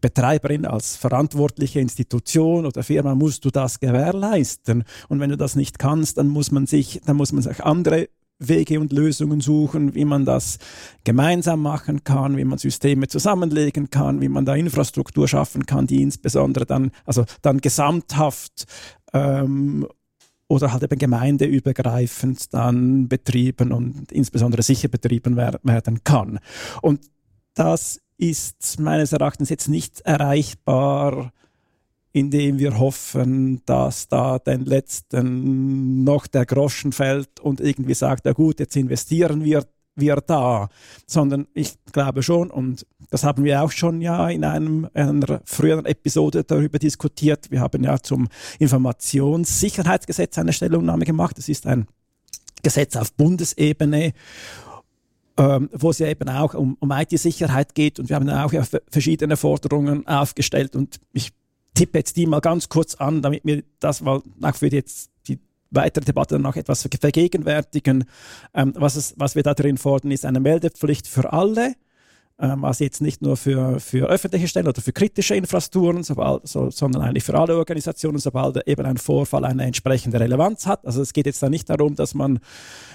Betreiberin, 0.00 0.64
als 0.64 0.96
verantwortliche 0.96 1.80
Institution 1.80 2.66
oder 2.66 2.82
Firma 2.82 3.14
musst 3.14 3.44
du 3.44 3.50
das 3.50 3.80
gewährleisten. 3.80 4.84
Und 5.08 5.20
wenn 5.20 5.30
du 5.30 5.36
das 5.36 5.56
nicht 5.56 5.78
kannst, 5.78 6.18
dann 6.18 6.28
muss 6.28 6.50
man 6.50 6.66
sich, 6.66 7.00
dann 7.04 7.16
muss 7.16 7.32
man 7.32 7.42
sich 7.42 7.62
andere 7.64 8.08
Wege 8.38 8.80
und 8.80 8.92
Lösungen 8.92 9.40
suchen, 9.40 9.94
wie 9.94 10.04
man 10.04 10.24
das 10.24 10.58
gemeinsam 11.04 11.62
machen 11.62 12.02
kann, 12.02 12.36
wie 12.36 12.44
man 12.44 12.58
Systeme 12.58 13.06
zusammenlegen 13.06 13.90
kann, 13.90 14.20
wie 14.20 14.28
man 14.28 14.44
da 14.44 14.56
Infrastruktur 14.56 15.28
schaffen 15.28 15.66
kann, 15.66 15.86
die 15.86 16.02
insbesondere 16.02 16.66
dann, 16.66 16.90
also 17.04 17.24
dann 17.42 17.60
gesamthaft 17.60 18.66
ähm, 19.12 19.86
oder 20.48 20.72
halt 20.72 20.82
eben 20.82 20.98
gemeindeübergreifend 20.98 22.52
dann 22.52 23.08
betrieben 23.08 23.72
und 23.72 24.12
insbesondere 24.12 24.62
sicher 24.62 24.88
betrieben 24.88 25.36
werden 25.36 26.04
kann. 26.04 26.38
Und 26.82 27.00
das 27.54 28.00
ist 28.16 28.78
meines 28.78 29.12
Erachtens 29.12 29.48
jetzt 29.48 29.68
nicht 29.68 30.00
erreichbar, 30.02 31.32
indem 32.12 32.58
wir 32.58 32.78
hoffen, 32.78 33.62
dass 33.66 34.08
da 34.08 34.38
den 34.38 34.64
letzten 34.64 36.04
noch 36.04 36.28
der 36.28 36.46
Groschen 36.46 36.92
fällt 36.92 37.40
und 37.40 37.60
irgendwie 37.60 37.94
sagt, 37.94 38.24
ja 38.24 38.32
gut, 38.32 38.60
jetzt 38.60 38.76
investieren 38.76 39.42
wir 39.42 39.64
wir 39.96 40.16
da, 40.16 40.68
sondern 41.06 41.46
ich 41.54 41.74
glaube 41.92 42.22
schon, 42.22 42.50
und 42.50 42.86
das 43.10 43.24
haben 43.24 43.44
wir 43.44 43.62
auch 43.62 43.70
schon 43.70 44.00
ja 44.00 44.28
in 44.28 44.44
einem, 44.44 44.88
einer 44.94 45.40
früheren 45.44 45.86
Episode 45.86 46.44
darüber 46.44 46.78
diskutiert, 46.78 47.50
wir 47.50 47.60
haben 47.60 47.84
ja 47.84 47.98
zum 47.98 48.28
Informationssicherheitsgesetz 48.58 50.38
eine 50.38 50.52
Stellungnahme 50.52 51.04
gemacht. 51.04 51.38
Das 51.38 51.48
ist 51.48 51.66
ein 51.66 51.86
Gesetz 52.62 52.96
auf 52.96 53.12
Bundesebene, 53.12 54.12
ähm, 55.36 55.68
wo 55.72 55.90
es 55.90 55.98
ja 55.98 56.08
eben 56.08 56.28
auch 56.28 56.54
um, 56.54 56.76
um 56.80 56.90
IT-Sicherheit 56.90 57.74
geht 57.74 57.98
und 57.98 58.08
wir 58.08 58.16
haben 58.16 58.28
auch 58.30 58.52
ja 58.52 58.64
verschiedene 58.90 59.36
Forderungen 59.36 60.06
aufgestellt 60.06 60.74
und 60.76 61.00
ich 61.12 61.32
tippe 61.74 61.98
jetzt 61.98 62.16
die 62.16 62.26
mal 62.26 62.40
ganz 62.40 62.68
kurz 62.68 62.94
an, 62.94 63.20
damit 63.20 63.44
mir 63.44 63.64
das 63.80 64.00
mal 64.00 64.22
auch 64.42 64.54
für 64.54 64.68
jetzt 64.68 65.10
weitere 65.74 66.04
Debatte 66.04 66.34
dann 66.34 66.42
etwas 66.56 66.88
vergegenwärtigen. 67.00 68.04
Ähm, 68.54 68.72
was, 68.76 68.96
es, 68.96 69.14
was 69.16 69.34
wir 69.34 69.42
da 69.42 69.54
drin 69.54 69.78
fordern, 69.78 70.10
ist 70.10 70.24
eine 70.24 70.40
Meldepflicht 70.40 71.06
für 71.06 71.32
alle 71.32 71.74
ähm, 72.38 72.64
also 72.64 72.82
jetzt 72.82 73.00
nicht 73.00 73.22
nur 73.22 73.36
für, 73.36 73.78
für 73.78 74.08
öffentliche 74.08 74.48
Stellen 74.48 74.66
oder 74.66 74.82
für 74.82 74.92
kritische 74.92 75.36
Infrastrukturen, 75.36 76.02
sobald, 76.02 76.48
so, 76.48 76.70
sondern 76.70 77.02
eigentlich 77.02 77.24
für 77.24 77.38
alle 77.38 77.56
Organisationen, 77.56 78.18
sobald 78.18 78.66
eben 78.66 78.84
ein 78.84 78.96
Vorfall 78.96 79.44
eine 79.44 79.64
entsprechende 79.64 80.18
Relevanz 80.18 80.66
hat. 80.66 80.84
Also 80.84 81.00
es 81.00 81.12
geht 81.12 81.26
jetzt 81.26 81.42
da 81.42 81.48
nicht 81.48 81.70
darum, 81.70 81.94
dass 81.94 82.14
man, 82.14 82.40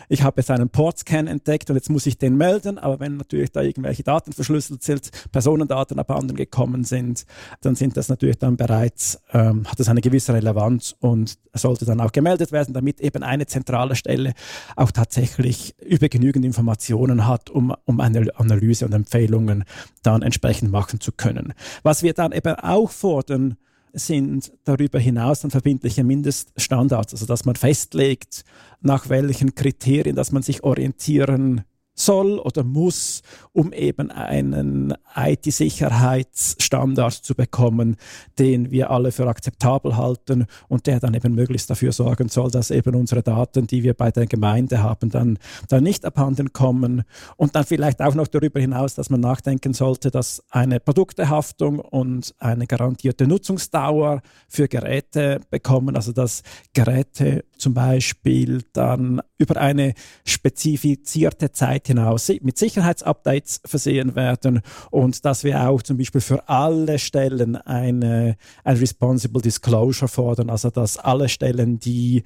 ich 0.09 0.23
habe 0.23 0.41
jetzt 0.41 0.51
einen 0.51 0.69
Portscan 0.69 1.27
entdeckt 1.27 1.69
und 1.69 1.77
jetzt 1.77 1.89
muss 1.89 2.05
ich 2.05 2.17
den 2.17 2.35
melden, 2.35 2.77
aber 2.77 2.99
wenn 2.99 3.17
natürlich 3.17 3.51
da 3.51 3.61
irgendwelche 3.61 4.03
Daten 4.03 4.33
verschlüsselt 4.33 4.83
sind, 4.83 5.09
Personendaten 5.31 5.99
abhanden 5.99 6.35
gekommen 6.35 6.83
sind, 6.83 7.25
dann 7.61 7.75
sind 7.75 7.95
das 7.95 8.09
natürlich 8.09 8.39
dann 8.39 8.57
bereits, 8.57 9.21
ähm, 9.31 9.65
hat 9.67 9.79
das 9.79 9.87
eine 9.87 10.01
gewisse 10.01 10.33
Relevanz 10.33 10.95
und 10.99 11.37
sollte 11.53 11.85
dann 11.85 12.01
auch 12.01 12.11
gemeldet 12.11 12.51
werden, 12.51 12.73
damit 12.73 12.99
eben 12.99 13.23
eine 13.23 13.45
zentrale 13.45 13.95
Stelle 13.95 14.33
auch 14.75 14.91
tatsächlich 14.91 15.75
über 15.83 16.09
genügend 16.09 16.45
Informationen 16.45 17.25
hat, 17.25 17.49
um, 17.49 17.73
um 17.85 17.99
eine 17.99 18.27
Analyse 18.35 18.85
und 18.85 18.93
Empfehlung 18.93 19.28
Empfehlungen 19.29 19.63
dann 20.03 20.21
entsprechend 20.21 20.71
machen 20.71 20.99
zu 20.99 21.11
können. 21.11 21.53
Was 21.83 22.03
wir 22.03 22.13
dann 22.13 22.31
eben 22.31 22.55
auch 22.55 22.89
fordern, 22.89 23.57
sind 23.93 24.51
darüber 24.65 24.99
hinaus 24.99 25.41
dann 25.41 25.51
verbindliche 25.51 26.03
Mindeststandards, 26.03 27.13
also 27.13 27.25
dass 27.25 27.45
man 27.45 27.55
festlegt, 27.55 28.43
nach 28.81 29.09
welchen 29.09 29.55
Kriterien, 29.55 30.15
dass 30.15 30.31
man 30.31 30.43
sich 30.43 30.63
orientieren 30.63 31.63
soll 31.99 32.39
oder 32.39 32.63
muss, 32.63 33.21
um 33.51 33.73
eben 33.73 34.09
einen 34.11 34.93
IT-Sicherheitsstandard 35.15 37.13
zu 37.13 37.35
bekommen, 37.35 37.97
den 38.37 38.71
wir 38.71 38.89
alle 38.89 39.11
für 39.11 39.27
akzeptabel 39.27 39.97
halten 39.97 40.45
und 40.67 40.87
der 40.87 40.99
dann 40.99 41.13
eben 41.13 41.35
möglichst 41.35 41.69
dafür 41.69 41.91
sorgen 41.91 42.29
soll, 42.29 42.51
dass 42.51 42.71
eben 42.71 42.95
unsere 42.95 43.21
Daten, 43.21 43.67
die 43.67 43.83
wir 43.83 43.93
bei 43.93 44.11
der 44.11 44.27
Gemeinde 44.27 44.81
haben, 44.81 45.09
dann, 45.09 45.37
dann 45.67 45.83
nicht 45.83 46.05
abhanden 46.05 46.53
kommen. 46.53 47.03
Und 47.35 47.55
dann 47.55 47.65
vielleicht 47.65 48.01
auch 48.01 48.15
noch 48.15 48.27
darüber 48.27 48.59
hinaus, 48.59 48.95
dass 48.95 49.09
man 49.09 49.19
nachdenken 49.19 49.73
sollte, 49.73 50.09
dass 50.11 50.41
eine 50.49 50.79
Produktehaftung 50.79 51.79
und 51.79 52.33
eine 52.39 52.67
garantierte 52.67 53.27
Nutzungsdauer 53.27 54.21
für 54.47 54.67
Geräte 54.67 55.41
bekommen, 55.49 55.95
also 55.95 56.13
dass 56.13 56.43
Geräte 56.73 57.43
zum 57.57 57.73
Beispiel 57.73 58.63
dann 58.73 59.21
über 59.37 59.57
eine 59.57 59.93
spezifizierte 60.25 61.51
Zeit 61.51 61.88
hinaus 61.89 62.31
mit 62.41 62.57
Sicherheitsupdates 62.57 63.61
versehen 63.65 64.15
werden 64.15 64.61
und 64.89 65.25
dass 65.25 65.43
wir 65.43 65.69
auch 65.69 65.81
zum 65.81 65.97
Beispiel 65.97 66.21
für 66.21 66.47
alle 66.47 66.97
Stellen 66.97 67.57
eine, 67.57 68.37
ein 68.63 68.77
Responsible 68.77 69.41
Disclosure 69.41 70.07
fordern, 70.07 70.49
also 70.49 70.69
dass 70.69 70.95
alle 70.97 71.27
Stellen, 71.29 71.79
die 71.79 72.23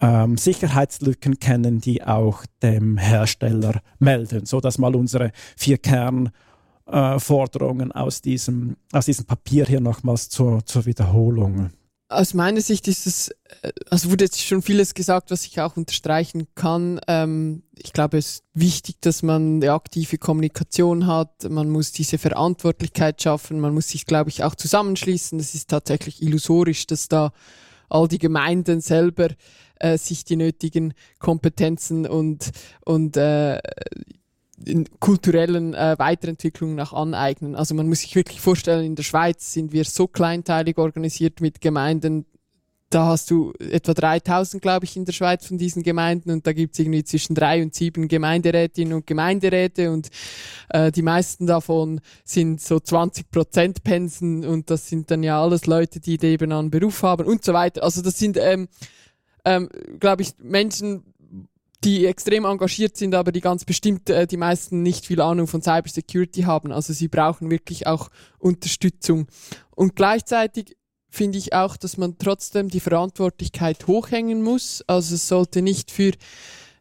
ähm, 0.00 0.36
Sicherheitslücken 0.36 1.38
kennen, 1.38 1.80
die 1.80 2.02
auch 2.04 2.44
dem 2.62 2.98
Hersteller 2.98 3.80
melden, 3.98 4.44
so 4.46 4.60
dass 4.60 4.78
mal 4.78 4.94
unsere 4.94 5.32
vier 5.56 5.78
Kernforderungen 5.78 7.90
äh, 7.90 7.94
aus, 7.94 8.20
diesem, 8.20 8.76
aus 8.92 9.06
diesem 9.06 9.26
Papier 9.26 9.64
hier 9.64 9.80
nochmals 9.80 10.28
zur, 10.28 10.64
zur 10.66 10.86
Wiederholung 10.86 11.70
aus 12.08 12.34
meiner 12.34 12.60
Sicht 12.60 12.86
ist 12.88 13.06
es, 13.06 13.28
äh, 13.62 13.72
also 13.90 14.10
wurde 14.10 14.24
jetzt 14.24 14.40
schon 14.40 14.62
vieles 14.62 14.94
gesagt, 14.94 15.30
was 15.30 15.46
ich 15.46 15.60
auch 15.60 15.76
unterstreichen 15.76 16.46
kann. 16.54 17.00
Ähm, 17.08 17.62
ich 17.76 17.92
glaube, 17.92 18.18
es 18.18 18.26
ist 18.26 18.44
wichtig, 18.54 18.96
dass 19.00 19.22
man 19.22 19.56
eine 19.56 19.72
aktive 19.72 20.18
Kommunikation 20.18 21.06
hat. 21.06 21.48
Man 21.48 21.70
muss 21.70 21.92
diese 21.92 22.18
Verantwortlichkeit 22.18 23.22
schaffen. 23.22 23.60
Man 23.60 23.74
muss 23.74 23.88
sich, 23.88 24.06
glaube 24.06 24.30
ich, 24.30 24.44
auch 24.44 24.54
zusammenschließen. 24.54 25.38
Es 25.40 25.54
ist 25.54 25.70
tatsächlich 25.70 26.22
illusorisch, 26.22 26.86
dass 26.86 27.08
da 27.08 27.32
all 27.88 28.08
die 28.08 28.18
Gemeinden 28.18 28.80
selber 28.80 29.28
äh, 29.76 29.98
sich 29.98 30.24
die 30.24 30.36
nötigen 30.36 30.94
Kompetenzen 31.18 32.06
und, 32.06 32.50
und 32.84 33.16
äh, 33.16 33.60
kulturellen 35.00 35.74
äh, 35.74 35.96
Weiterentwicklungen 35.98 36.76
nach 36.76 36.92
aneignen. 36.92 37.54
Also 37.54 37.74
man 37.74 37.88
muss 37.88 38.00
sich 38.00 38.14
wirklich 38.14 38.40
vorstellen, 38.40 38.84
in 38.84 38.94
der 38.94 39.02
Schweiz 39.02 39.52
sind 39.52 39.72
wir 39.72 39.84
so 39.84 40.06
kleinteilig 40.06 40.78
organisiert 40.78 41.40
mit 41.40 41.60
Gemeinden. 41.60 42.26
Da 42.90 43.06
hast 43.06 43.30
du 43.32 43.52
etwa 43.58 43.92
3000, 43.92 44.62
glaube 44.62 44.84
ich, 44.84 44.96
in 44.96 45.04
der 45.04 45.12
Schweiz 45.12 45.46
von 45.46 45.58
diesen 45.58 45.82
Gemeinden 45.82 46.30
und 46.30 46.46
da 46.46 46.52
gibt 46.52 46.74
es 46.74 46.78
irgendwie 46.78 47.02
zwischen 47.02 47.34
drei 47.34 47.60
und 47.60 47.74
sieben 47.74 48.06
Gemeinderätinnen 48.06 48.92
und 48.92 49.06
Gemeinderäte 49.06 49.90
und 49.90 50.10
äh, 50.68 50.92
die 50.92 51.02
meisten 51.02 51.48
davon 51.48 52.00
sind 52.24 52.60
so 52.60 52.78
20 52.78 53.32
Prozent 53.32 53.82
Pensen 53.82 54.44
und 54.44 54.70
das 54.70 54.88
sind 54.88 55.10
dann 55.10 55.24
ja 55.24 55.42
alles 55.42 55.66
Leute, 55.66 55.98
die 55.98 56.22
eben 56.22 56.52
einen 56.52 56.70
Beruf 56.70 57.02
haben 57.02 57.26
und 57.26 57.44
so 57.44 57.52
weiter. 57.52 57.82
Also 57.82 58.00
das 58.00 58.16
sind, 58.16 58.36
ähm, 58.36 58.68
ähm, 59.44 59.68
glaube 59.98 60.22
ich, 60.22 60.34
Menschen, 60.38 61.13
die 61.84 62.06
extrem 62.06 62.44
engagiert 62.46 62.96
sind, 62.96 63.14
aber 63.14 63.30
die 63.30 63.40
ganz 63.40 63.64
bestimmt 63.64 64.08
äh, 64.08 64.26
die 64.26 64.36
meisten 64.36 64.82
nicht 64.82 65.06
viel 65.06 65.20
Ahnung 65.20 65.46
von 65.46 65.62
Cybersecurity 65.62 66.42
haben. 66.42 66.72
Also 66.72 66.92
sie 66.92 67.08
brauchen 67.08 67.50
wirklich 67.50 67.86
auch 67.86 68.08
Unterstützung. 68.38 69.26
Und 69.74 69.94
gleichzeitig 69.94 70.76
finde 71.10 71.38
ich 71.38 71.52
auch, 71.52 71.76
dass 71.76 71.96
man 71.96 72.18
trotzdem 72.18 72.68
die 72.68 72.80
Verantwortlichkeit 72.80 73.86
hochhängen 73.86 74.42
muss. 74.42 74.82
Also 74.86 75.14
es 75.14 75.28
sollte 75.28 75.62
nicht 75.62 75.90
für 75.90 76.12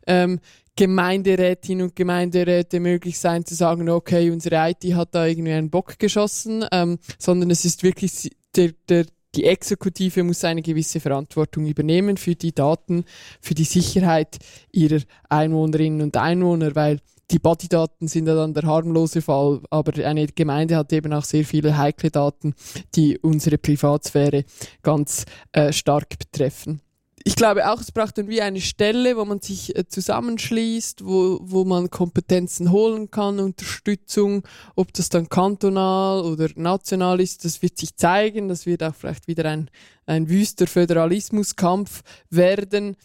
ähm, 0.07 0.39
Gemeinderätinnen 0.75 1.85
und 1.85 1.95
Gemeinderäte 1.95 2.79
möglich 2.79 3.19
sein 3.19 3.45
zu 3.45 3.53
sagen, 3.53 3.89
okay, 3.89 4.31
unsere 4.31 4.71
IT 4.71 4.83
hat 4.95 5.13
da 5.13 5.27
irgendwie 5.27 5.51
einen 5.51 5.69
Bock 5.69 5.99
geschossen, 5.99 6.65
ähm, 6.71 6.97
sondern 7.19 7.51
es 7.51 7.63
ist 7.63 7.83
wirklich 7.83 8.31
der, 8.55 8.71
der, 8.89 9.05
die 9.35 9.45
Exekutive 9.45 10.23
muss 10.23 10.43
eine 10.43 10.61
gewisse 10.61 10.99
Verantwortung 10.99 11.65
übernehmen 11.65 12.17
für 12.17 12.35
die 12.35 12.53
Daten, 12.53 13.05
für 13.41 13.55
die 13.55 13.63
Sicherheit 13.63 14.37
ihrer 14.71 15.01
Einwohnerinnen 15.29 16.01
und 16.01 16.17
Einwohner, 16.17 16.75
weil 16.75 16.99
die 17.31 17.39
Bodydaten 17.39 18.07
sind 18.07 18.27
ja 18.27 18.35
dann 18.35 18.53
der 18.53 18.63
harmlose 18.63 19.21
Fall, 19.21 19.61
aber 19.69 20.05
eine 20.05 20.27
Gemeinde 20.27 20.75
hat 20.75 20.93
eben 20.93 21.13
auch 21.13 21.23
sehr 21.23 21.45
viele 21.45 21.77
heikle 21.77 22.11
Daten, 22.11 22.53
die 22.95 23.17
unsere 23.17 23.57
Privatsphäre 23.57 24.43
ganz 24.83 25.25
äh, 25.53 25.73
stark 25.73 26.19
betreffen 26.19 26.81
ich 27.25 27.35
glaube 27.35 27.69
auch, 27.69 27.79
es 27.79 27.91
braucht 27.91 28.17
dann 28.17 28.27
wie 28.27 28.41
eine 28.41 28.59
Stelle, 28.59 29.15
wo 29.15 29.23
man 29.23 29.39
sich 29.39 29.75
äh, 29.77 29.87
zusammenschließt, 29.87 31.05
wo, 31.05 31.39
wo 31.41 31.63
man 31.63 31.89
Kompetenzen 31.89 32.71
holen 32.71 33.11
kann, 33.11 33.39
Unterstützung, 33.39 34.43
ob 34.75 34.93
das 34.93 35.09
dann 35.09 35.29
kantonal 35.29 36.21
oder 36.21 36.49
national 36.55 37.21
ist, 37.21 37.45
das 37.45 37.61
wird 37.61 37.77
sich 37.77 37.95
zeigen, 37.95 38.49
das 38.49 38.65
wird 38.65 38.83
auch 38.83 38.95
vielleicht 38.95 39.27
wieder 39.27 39.45
ein, 39.45 39.69
ein 40.05 40.29
wüster 40.29 40.67
Föderalismuskampf 40.67 42.01
werden. 42.29 42.95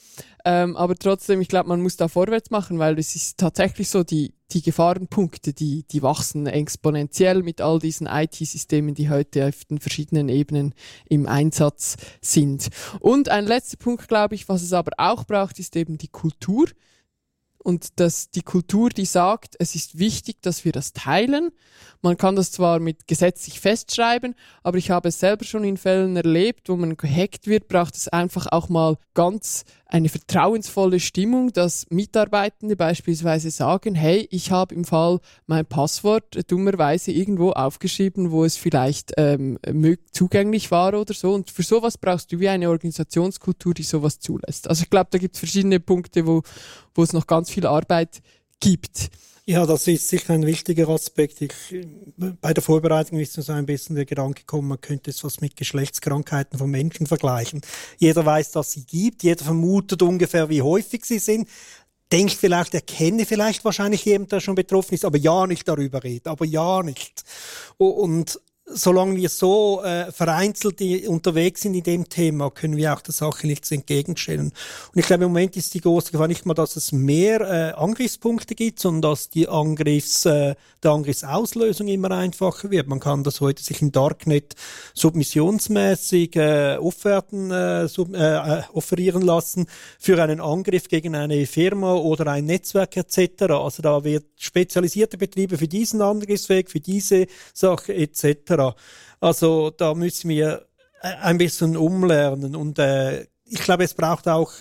Ähm, 0.44 0.76
aber 0.76 0.94
trotzdem, 0.94 1.40
ich 1.40 1.48
glaube, 1.48 1.68
man 1.68 1.82
muss 1.82 1.96
da 1.96 2.08
vorwärts 2.08 2.50
machen, 2.50 2.78
weil 2.78 2.98
es 2.98 3.14
ist 3.14 3.38
tatsächlich 3.38 3.88
so, 3.88 4.02
die, 4.02 4.32
die 4.52 4.62
Gefahrenpunkte, 4.62 5.52
die, 5.52 5.84
die 5.90 6.02
wachsen 6.02 6.46
exponentiell 6.46 7.42
mit 7.42 7.60
all 7.60 7.78
diesen 7.78 8.06
IT-Systemen, 8.06 8.94
die 8.94 9.10
heute 9.10 9.46
auf 9.46 9.64
den 9.66 9.78
verschiedenen 9.78 10.28
Ebenen 10.28 10.74
im 11.08 11.26
Einsatz 11.26 11.96
sind. 12.22 12.68
Und 13.00 13.28
ein 13.28 13.46
letzter 13.46 13.76
Punkt, 13.76 14.08
glaube 14.08 14.36
ich, 14.36 14.48
was 14.48 14.62
es 14.62 14.72
aber 14.72 14.92
auch 14.96 15.24
braucht, 15.24 15.58
ist 15.58 15.76
eben 15.76 15.98
die 15.98 16.08
Kultur 16.08 16.66
und 17.68 18.00
dass 18.00 18.30
die 18.30 18.40
Kultur, 18.40 18.88
die 18.88 19.04
sagt, 19.04 19.54
es 19.58 19.74
ist 19.74 19.98
wichtig, 19.98 20.40
dass 20.40 20.64
wir 20.64 20.72
das 20.72 20.94
teilen. 20.94 21.50
Man 22.00 22.16
kann 22.16 22.34
das 22.34 22.50
zwar 22.50 22.80
mit 22.80 23.06
gesetzlich 23.06 23.60
festschreiben, 23.60 24.34
aber 24.62 24.78
ich 24.78 24.90
habe 24.90 25.10
es 25.10 25.20
selber 25.20 25.44
schon 25.44 25.64
in 25.64 25.76
Fällen 25.76 26.16
erlebt, 26.16 26.70
wo 26.70 26.76
man 26.76 26.96
gehackt 26.96 27.46
wird, 27.46 27.68
braucht 27.68 27.94
es 27.94 28.08
einfach 28.08 28.46
auch 28.52 28.70
mal 28.70 28.96
ganz 29.12 29.66
eine 29.90 30.10
vertrauensvolle 30.10 31.00
Stimmung, 31.00 31.50
dass 31.50 31.86
Mitarbeitende 31.88 32.76
beispielsweise 32.76 33.50
sagen, 33.50 33.94
hey, 33.94 34.28
ich 34.30 34.50
habe 34.50 34.74
im 34.74 34.84
Fall 34.84 35.18
mein 35.46 35.64
Passwort 35.64 36.50
dummerweise 36.50 37.10
irgendwo 37.10 37.52
aufgeschrieben, 37.52 38.30
wo 38.30 38.44
es 38.44 38.58
vielleicht 38.58 39.14
ähm, 39.16 39.58
zugänglich 40.12 40.70
war 40.70 40.92
oder 40.92 41.14
so. 41.14 41.32
Und 41.32 41.50
für 41.50 41.62
sowas 41.62 41.96
brauchst 41.96 42.30
du 42.30 42.38
wie 42.38 42.50
eine 42.50 42.68
Organisationskultur, 42.68 43.72
die 43.72 43.82
sowas 43.82 44.20
zulässt. 44.20 44.68
Also 44.68 44.82
ich 44.82 44.90
glaube, 44.90 45.08
da 45.10 45.16
gibt 45.16 45.36
es 45.36 45.40
verschiedene 45.40 45.80
Punkte, 45.80 46.26
wo, 46.26 46.42
wo 46.94 47.02
es 47.02 47.14
noch 47.14 47.26
ganz 47.26 47.50
viel 47.50 47.66
Arbeit 47.66 48.20
gibt. 48.60 49.08
Ja, 49.48 49.64
das 49.64 49.88
ist 49.88 50.06
sicher 50.08 50.34
ein 50.34 50.44
wichtiger 50.44 50.90
Aspekt. 50.90 51.40
Ich, 51.40 51.54
bei 52.18 52.52
der 52.52 52.62
Vorbereitung 52.62 53.18
ist 53.18 53.34
mir 53.34 53.42
so 53.42 53.54
ein 53.54 53.64
bisschen 53.64 53.96
der 53.96 54.04
Gedanke 54.04 54.42
gekommen, 54.42 54.68
man 54.68 54.80
könnte 54.82 55.08
es 55.08 55.24
was 55.24 55.40
mit 55.40 55.56
Geschlechtskrankheiten 55.56 56.58
von 56.58 56.70
Menschen 56.70 57.06
vergleichen. 57.06 57.62
Jeder 57.96 58.26
weiß, 58.26 58.50
dass 58.50 58.72
sie 58.72 58.84
gibt, 58.84 59.22
jeder 59.22 59.42
vermutet 59.42 60.02
ungefähr, 60.02 60.50
wie 60.50 60.60
häufig 60.60 61.06
sie 61.06 61.18
sind, 61.18 61.48
denkt 62.12 62.34
vielleicht, 62.34 62.74
er 62.74 62.82
kenne 62.82 63.24
vielleicht 63.24 63.64
wahrscheinlich 63.64 64.04
jemanden, 64.04 64.28
der 64.28 64.40
schon 64.40 64.54
betroffen 64.54 64.92
ist, 64.92 65.06
aber 65.06 65.16
ja 65.16 65.46
nicht 65.46 65.66
darüber 65.66 66.04
redet, 66.04 66.26
aber 66.26 66.44
ja 66.44 66.82
nicht. 66.82 67.24
Und 67.78 68.38
solange 68.72 69.16
wir 69.16 69.28
so 69.28 69.82
äh, 69.82 70.10
vereinzelt 70.12 70.80
unterwegs 71.06 71.62
sind 71.62 71.74
in 71.74 71.82
dem 71.82 72.08
Thema, 72.08 72.50
können 72.50 72.76
wir 72.76 72.94
auch 72.94 73.00
der 73.00 73.14
Sache 73.14 73.46
nichts 73.46 73.70
entgegenstellen. 73.70 74.52
Und 74.92 74.98
ich 74.98 75.06
glaube, 75.06 75.24
im 75.24 75.30
Moment 75.30 75.56
ist 75.56 75.74
die 75.74 75.80
große 75.80 76.12
Gefahr 76.12 76.28
nicht 76.28 76.46
mal, 76.46 76.54
dass 76.54 76.76
es 76.76 76.92
mehr 76.92 77.40
äh, 77.40 77.72
Angriffspunkte 77.72 78.54
gibt, 78.54 78.80
sondern 78.80 79.10
dass 79.10 79.30
die 79.30 79.48
Angriffs, 79.48 80.24
äh, 80.26 80.54
der 80.82 80.90
Angriffsauslösung 80.90 81.88
immer 81.88 82.10
einfacher 82.10 82.70
wird. 82.70 82.86
Man 82.86 83.00
kann 83.00 83.24
das 83.24 83.40
heute 83.40 83.62
sich 83.62 83.82
im 83.82 83.92
Darknet 83.92 84.54
submissionsmäßig 84.94 86.36
äh, 86.36 86.76
Offerten 86.78 87.50
äh, 87.50 87.88
sub, 87.88 88.14
äh, 88.14 88.36
äh 88.36 88.62
offerieren 88.72 89.22
lassen 89.22 89.66
für 89.98 90.22
einen 90.22 90.40
Angriff 90.40 90.88
gegen 90.88 91.14
eine 91.14 91.46
Firma 91.46 91.94
oder 91.94 92.26
ein 92.28 92.44
Netzwerk 92.46 92.96
etc. 92.96 93.42
Also 93.50 93.82
da 93.82 94.04
wird 94.04 94.26
spezialisierte 94.36 95.18
Betriebe 95.18 95.58
für 95.58 95.68
diesen 95.68 96.00
Angriffsweg, 96.00 96.70
für 96.70 96.80
diese 96.80 97.26
Sache 97.52 97.94
etc. 97.94 98.57
Also 99.20 99.70
da 99.70 99.94
müssen 99.94 100.28
wir 100.28 100.66
äh, 101.02 101.08
ein 101.22 101.38
bisschen 101.38 101.76
umlernen 101.76 102.56
und 102.56 102.78
äh, 102.78 103.26
ich 103.44 103.60
glaube, 103.60 103.84
es 103.84 103.94
braucht 103.94 104.28
auch 104.28 104.52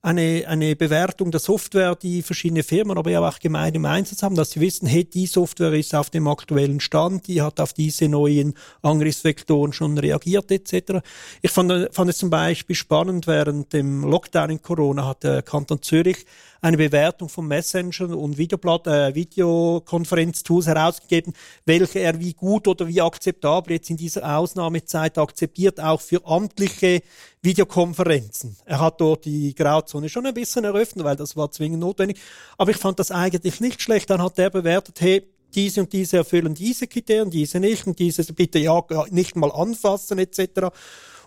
eine, 0.00 0.44
eine 0.46 0.76
Bewertung 0.76 1.30
der 1.30 1.40
Software, 1.40 1.96
die 1.96 2.22
verschiedene 2.22 2.62
Firmen, 2.62 2.96
aber 2.96 3.10
ja 3.10 3.20
auch 3.20 3.38
Gemeinden 3.40 3.76
im 3.76 3.84
Einsatz 3.84 4.22
haben, 4.22 4.36
dass 4.36 4.52
sie 4.52 4.60
wissen, 4.60 4.86
hey, 4.86 5.04
die 5.04 5.26
Software 5.26 5.72
ist 5.72 5.94
auf 5.94 6.10
dem 6.10 6.28
aktuellen 6.28 6.80
Stand, 6.80 7.26
die 7.26 7.42
hat 7.42 7.60
auf 7.60 7.72
diese 7.72 8.08
neuen 8.08 8.54
Angriffsvektoren 8.82 9.72
schon 9.72 9.98
reagiert 9.98 10.50
etc. 10.52 11.00
Ich 11.42 11.50
fand, 11.50 11.88
fand 11.92 12.10
es 12.10 12.18
zum 12.18 12.30
Beispiel 12.30 12.76
spannend, 12.76 13.26
während 13.26 13.72
dem 13.72 14.04
Lockdown 14.04 14.50
in 14.50 14.62
Corona 14.62 15.06
hat 15.06 15.24
der 15.24 15.42
Kanton 15.42 15.82
Zürich 15.82 16.24
eine 16.60 16.76
Bewertung 16.76 17.28
von 17.28 17.46
Messenger 17.46 18.16
und 18.16 18.38
Videoblatt, 18.38 18.86
äh, 18.86 19.14
Videokonferenztools 19.14 20.66
herausgegeben, 20.66 21.32
welche 21.64 22.00
er 22.00 22.18
wie 22.18 22.32
gut 22.32 22.66
oder 22.66 22.88
wie 22.88 23.00
akzeptabel 23.00 23.74
jetzt 23.74 23.90
in 23.90 23.96
dieser 23.96 24.36
Ausnahmezeit 24.36 25.18
akzeptiert, 25.18 25.80
auch 25.80 26.00
für 26.00 26.24
amtliche 26.26 27.02
Videokonferenzen. 27.42 28.56
Er 28.64 28.80
hat 28.80 29.00
dort 29.00 29.24
die 29.24 29.54
Grauzone 29.54 30.08
schon 30.08 30.26
ein 30.26 30.34
bisschen 30.34 30.64
eröffnet, 30.64 31.04
weil 31.04 31.16
das 31.16 31.36
war 31.36 31.50
zwingend 31.50 31.80
notwendig. 31.80 32.18
Aber 32.56 32.70
ich 32.70 32.76
fand 32.76 32.98
das 32.98 33.10
eigentlich 33.10 33.60
nicht 33.60 33.80
schlecht. 33.80 34.10
Dann 34.10 34.22
hat 34.22 34.38
er 34.38 34.50
bewertet, 34.50 35.00
hey, 35.00 35.22
diese 35.54 35.80
und 35.80 35.92
diese 35.92 36.18
erfüllen 36.18 36.54
diese 36.54 36.86
Kriterien, 36.86 37.30
diese 37.30 37.60
nicht 37.60 37.86
und 37.86 37.98
diese 37.98 38.22
bitte 38.32 38.58
ja 38.58 38.82
nicht 39.10 39.36
mal 39.36 39.50
anfassen 39.50 40.18
etc. 40.18 40.68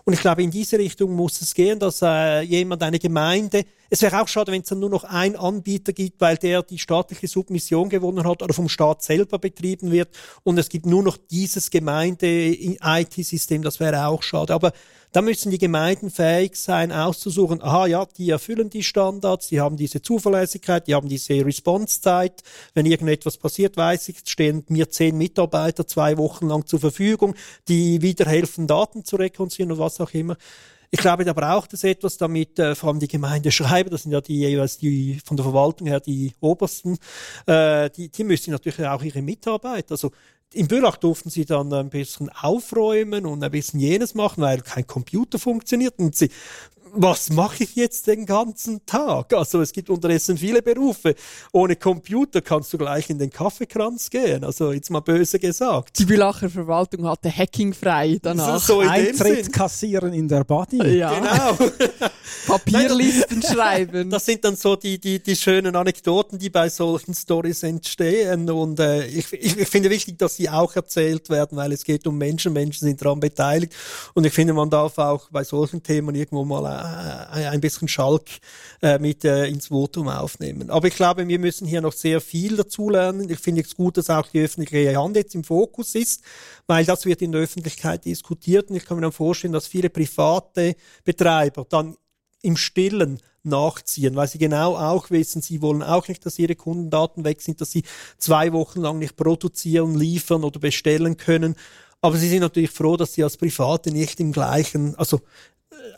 Und 0.04 0.14
ich 0.14 0.20
glaube, 0.20 0.42
in 0.42 0.50
diese 0.50 0.78
Richtung 0.78 1.14
muss 1.14 1.40
es 1.40 1.54
gehen, 1.54 1.78
dass 1.78 2.02
äh, 2.02 2.40
jemand, 2.42 2.82
eine 2.82 2.98
Gemeinde, 2.98 3.64
es 3.92 4.00
wäre 4.00 4.22
auch 4.22 4.28
schade, 4.28 4.50
wenn 4.52 4.62
es 4.62 4.68
dann 4.68 4.78
nur 4.78 4.88
noch 4.88 5.04
einen 5.04 5.36
Anbieter 5.36 5.92
gibt, 5.92 6.18
weil 6.22 6.38
der 6.38 6.62
die 6.62 6.78
staatliche 6.78 7.28
Submission 7.28 7.90
gewonnen 7.90 8.26
hat 8.26 8.42
oder 8.42 8.54
vom 8.54 8.70
Staat 8.70 9.02
selber 9.02 9.38
betrieben 9.38 9.90
wird 9.90 10.08
und 10.44 10.56
es 10.56 10.70
gibt 10.70 10.86
nur 10.86 11.02
noch 11.02 11.18
dieses 11.30 11.70
Gemeinde-IT-System, 11.70 13.60
das 13.60 13.80
wäre 13.80 14.06
auch 14.06 14.22
schade. 14.22 14.54
Aber 14.54 14.72
da 15.12 15.20
müssen 15.20 15.50
die 15.50 15.58
Gemeinden 15.58 16.08
fähig 16.08 16.56
sein, 16.56 16.90
auszusuchen, 16.90 17.60
aha, 17.60 17.86
ja, 17.86 18.06
die 18.16 18.30
erfüllen 18.30 18.70
die 18.70 18.82
Standards, 18.82 19.48
die 19.48 19.60
haben 19.60 19.76
diese 19.76 20.00
Zuverlässigkeit, 20.00 20.86
die 20.86 20.94
haben 20.94 21.10
diese 21.10 21.44
Response-Zeit. 21.44 22.42
Wenn 22.72 22.86
irgendetwas 22.86 23.36
passiert, 23.36 23.76
weiß 23.76 24.08
ich, 24.08 24.20
stehen 24.26 24.64
mir 24.68 24.88
zehn 24.88 25.18
Mitarbeiter 25.18 25.86
zwei 25.86 26.16
Wochen 26.16 26.48
lang 26.48 26.66
zur 26.66 26.80
Verfügung, 26.80 27.34
die 27.68 28.00
wieder 28.00 28.24
helfen, 28.24 28.66
Daten 28.66 29.04
zu 29.04 29.16
rekonstruieren 29.16 29.72
und 29.72 29.78
was 29.78 30.00
auch 30.00 30.14
immer. 30.14 30.38
Ich 30.94 31.00
glaube, 31.00 31.24
da 31.24 31.32
braucht 31.32 31.72
es 31.72 31.84
etwas, 31.84 32.18
damit 32.18 32.58
äh, 32.58 32.74
vor 32.74 32.90
allem 32.90 33.00
die 33.00 33.08
Gemeindeschreiber, 33.08 33.88
das 33.88 34.02
sind 34.02 34.12
ja 34.12 34.20
die 34.20 34.40
jeweils 34.40 34.76
die 34.76 35.18
von 35.24 35.38
der 35.38 35.44
Verwaltung 35.44 35.86
her 35.86 36.00
die 36.00 36.34
obersten, 36.38 36.98
äh, 37.46 37.88
die, 37.88 38.10
die 38.10 38.24
müssen 38.24 38.50
natürlich 38.50 38.86
auch 38.86 39.02
ihre 39.02 39.22
Mitarbeiter, 39.22 39.92
also 39.92 40.12
in 40.52 40.68
Bülach 40.68 40.96
durften 40.96 41.30
sie 41.30 41.44
dann 41.46 41.72
ein 41.72 41.88
bisschen 41.88 42.28
aufräumen 42.28 43.24
und 43.26 43.42
ein 43.42 43.50
bisschen 43.50 43.80
jenes 43.80 44.14
machen, 44.14 44.42
weil 44.42 44.60
kein 44.60 44.86
Computer 44.86 45.38
funktioniert. 45.38 45.98
Und 45.98 46.14
sie 46.14 46.30
was 46.94 47.30
mache 47.30 47.64
ich 47.64 47.74
jetzt 47.74 48.06
den 48.06 48.26
ganzen 48.26 48.84
Tag? 48.84 49.32
Also 49.32 49.60
es 49.62 49.72
gibt 49.72 49.88
unterdessen 49.88 50.36
viele 50.36 50.62
Berufe. 50.62 51.14
Ohne 51.52 51.76
Computer 51.76 52.42
kannst 52.42 52.72
du 52.72 52.78
gleich 52.78 53.08
in 53.08 53.18
den 53.18 53.30
Kaffeekranz 53.30 54.10
gehen. 54.10 54.44
Also 54.44 54.72
jetzt 54.72 54.90
mal 54.90 55.00
böse 55.00 55.38
gesagt. 55.38 55.98
Die 55.98 56.04
Bülacher 56.04 56.50
Verwaltung 56.50 57.06
hatte 57.08 57.34
Hacking 57.34 57.72
frei 57.72 58.18
danach. 58.20 58.60
So, 58.60 58.82
so 58.82 58.88
Eintritt 58.88 59.52
kassieren 59.52 60.12
in 60.12 60.28
der 60.28 60.44
Body. 60.44 60.98
Ja. 60.98 61.14
Genau. 61.14 61.70
Papierlisten 62.46 63.42
schreiben. 63.42 64.10
Das 64.10 64.26
sind 64.26 64.44
dann 64.44 64.56
so 64.56 64.76
die, 64.76 64.98
die, 64.98 65.22
die 65.22 65.36
schönen 65.36 65.74
Anekdoten, 65.74 66.38
die 66.38 66.50
bei 66.50 66.68
solchen 66.68 67.14
Stories 67.14 67.62
entstehen. 67.62 68.50
Und 68.50 68.80
äh, 68.80 69.06
ich, 69.06 69.32
ich, 69.32 69.56
ich 69.56 69.68
finde 69.68 69.88
wichtig, 69.88 70.18
dass 70.18 70.36
sie 70.36 70.50
auch 70.50 70.74
erzählt 70.76 71.30
werden, 71.30 71.56
weil 71.56 71.72
es 71.72 71.84
geht 71.84 72.06
um 72.06 72.18
Menschen. 72.18 72.52
Menschen 72.52 72.86
sind 72.86 73.00
daran 73.02 73.20
beteiligt. 73.20 73.72
Und 74.14 74.26
ich 74.26 74.32
finde, 74.32 74.52
man 74.52 74.68
darf 74.68 74.98
auch 74.98 75.30
bei 75.30 75.44
solchen 75.44 75.82
Themen 75.82 76.14
irgendwo 76.14 76.44
mal 76.44 76.81
ein 76.82 77.60
bisschen 77.60 77.88
Schalk 77.88 78.28
äh, 78.82 78.98
mit 78.98 79.24
äh, 79.24 79.46
ins 79.46 79.68
Votum 79.68 80.08
aufnehmen. 80.08 80.70
Aber 80.70 80.88
ich 80.88 80.94
glaube, 80.94 81.26
wir 81.26 81.38
müssen 81.38 81.66
hier 81.66 81.80
noch 81.80 81.92
sehr 81.92 82.20
viel 82.20 82.56
dazulernen. 82.56 83.28
Ich 83.30 83.38
finde 83.38 83.62
es 83.62 83.74
gut, 83.74 83.96
dass 83.96 84.10
auch 84.10 84.28
die 84.28 84.40
öffentliche 84.40 84.96
Hand 84.96 85.16
jetzt 85.16 85.34
im 85.34 85.44
Fokus 85.44 85.94
ist, 85.94 86.22
weil 86.66 86.84
das 86.84 87.04
wird 87.06 87.22
in 87.22 87.32
der 87.32 87.42
Öffentlichkeit 87.42 88.04
diskutiert. 88.04 88.70
Und 88.70 88.76
ich 88.76 88.84
kann 88.84 88.96
mir 88.96 89.02
dann 89.02 89.12
vorstellen, 89.12 89.52
dass 89.52 89.66
viele 89.66 89.90
private 89.90 90.76
Betreiber 91.04 91.66
dann 91.68 91.96
im 92.42 92.56
Stillen 92.56 93.20
nachziehen, 93.44 94.14
weil 94.14 94.28
sie 94.28 94.38
genau 94.38 94.76
auch 94.76 95.10
wissen, 95.10 95.42
sie 95.42 95.62
wollen 95.62 95.82
auch 95.82 96.08
nicht, 96.08 96.24
dass 96.24 96.38
ihre 96.38 96.54
Kundendaten 96.54 97.24
weg 97.24 97.40
sind, 97.40 97.60
dass 97.60 97.72
sie 97.72 97.82
zwei 98.18 98.52
Wochen 98.52 98.80
lang 98.80 98.98
nicht 98.98 99.16
produzieren, 99.16 99.96
liefern 99.96 100.44
oder 100.44 100.60
bestellen 100.60 101.16
können. 101.16 101.56
Aber 102.00 102.16
sie 102.16 102.28
sind 102.28 102.40
natürlich 102.40 102.70
froh, 102.70 102.96
dass 102.96 103.14
sie 103.14 103.22
als 103.22 103.36
Private 103.36 103.92
nicht 103.92 104.18
im 104.18 104.32
gleichen, 104.32 104.96
also 104.96 105.20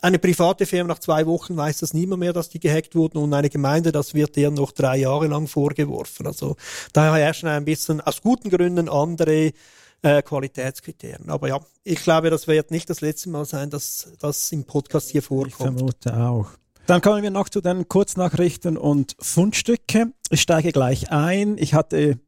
eine 0.01 0.19
private 0.19 0.65
Firma 0.65 0.89
nach 0.89 0.99
zwei 0.99 1.25
Wochen 1.25 1.55
weiß 1.57 1.79
das 1.79 1.93
niemand 1.93 2.19
mehr, 2.19 2.33
dass 2.33 2.49
die 2.49 2.59
gehackt 2.59 2.95
wurden 2.95 3.17
und 3.17 3.33
eine 3.33 3.49
Gemeinde, 3.49 3.91
das 3.91 4.13
wird 4.13 4.35
deren 4.35 4.53
noch 4.53 4.71
drei 4.71 4.97
Jahre 4.97 5.27
lang 5.27 5.47
vorgeworfen. 5.47 6.27
Also 6.27 6.55
daher 6.93 7.13
herrschen 7.13 7.49
ein 7.49 7.65
bisschen 7.65 8.01
aus 8.01 8.21
guten 8.21 8.49
Gründen 8.49 8.89
andere 8.89 9.51
äh, 10.01 10.21
Qualitätskriterien. 10.21 11.29
Aber 11.29 11.47
ja, 11.47 11.59
ich 11.83 12.03
glaube, 12.03 12.29
das 12.29 12.47
wird 12.47 12.71
nicht 12.71 12.89
das 12.89 13.01
letzte 13.01 13.29
Mal 13.29 13.45
sein, 13.45 13.69
dass 13.69 14.11
das 14.19 14.51
im 14.51 14.65
Podcast 14.65 15.09
hier 15.09 15.23
vorkommt. 15.23 15.51
Ich 15.51 15.55
vermute 15.55 16.17
auch. 16.17 16.49
Dann 16.87 17.01
kommen 17.01 17.23
wir 17.23 17.31
noch 17.31 17.49
zu 17.49 17.61
den 17.61 17.87
Kurznachrichten 17.87 18.77
und 18.77 19.15
Fundstücke. 19.19 20.11
Ich 20.29 20.41
steige 20.41 20.71
gleich 20.71 21.11
ein. 21.11 21.57
Ich 21.57 21.73
hatte 21.73 22.19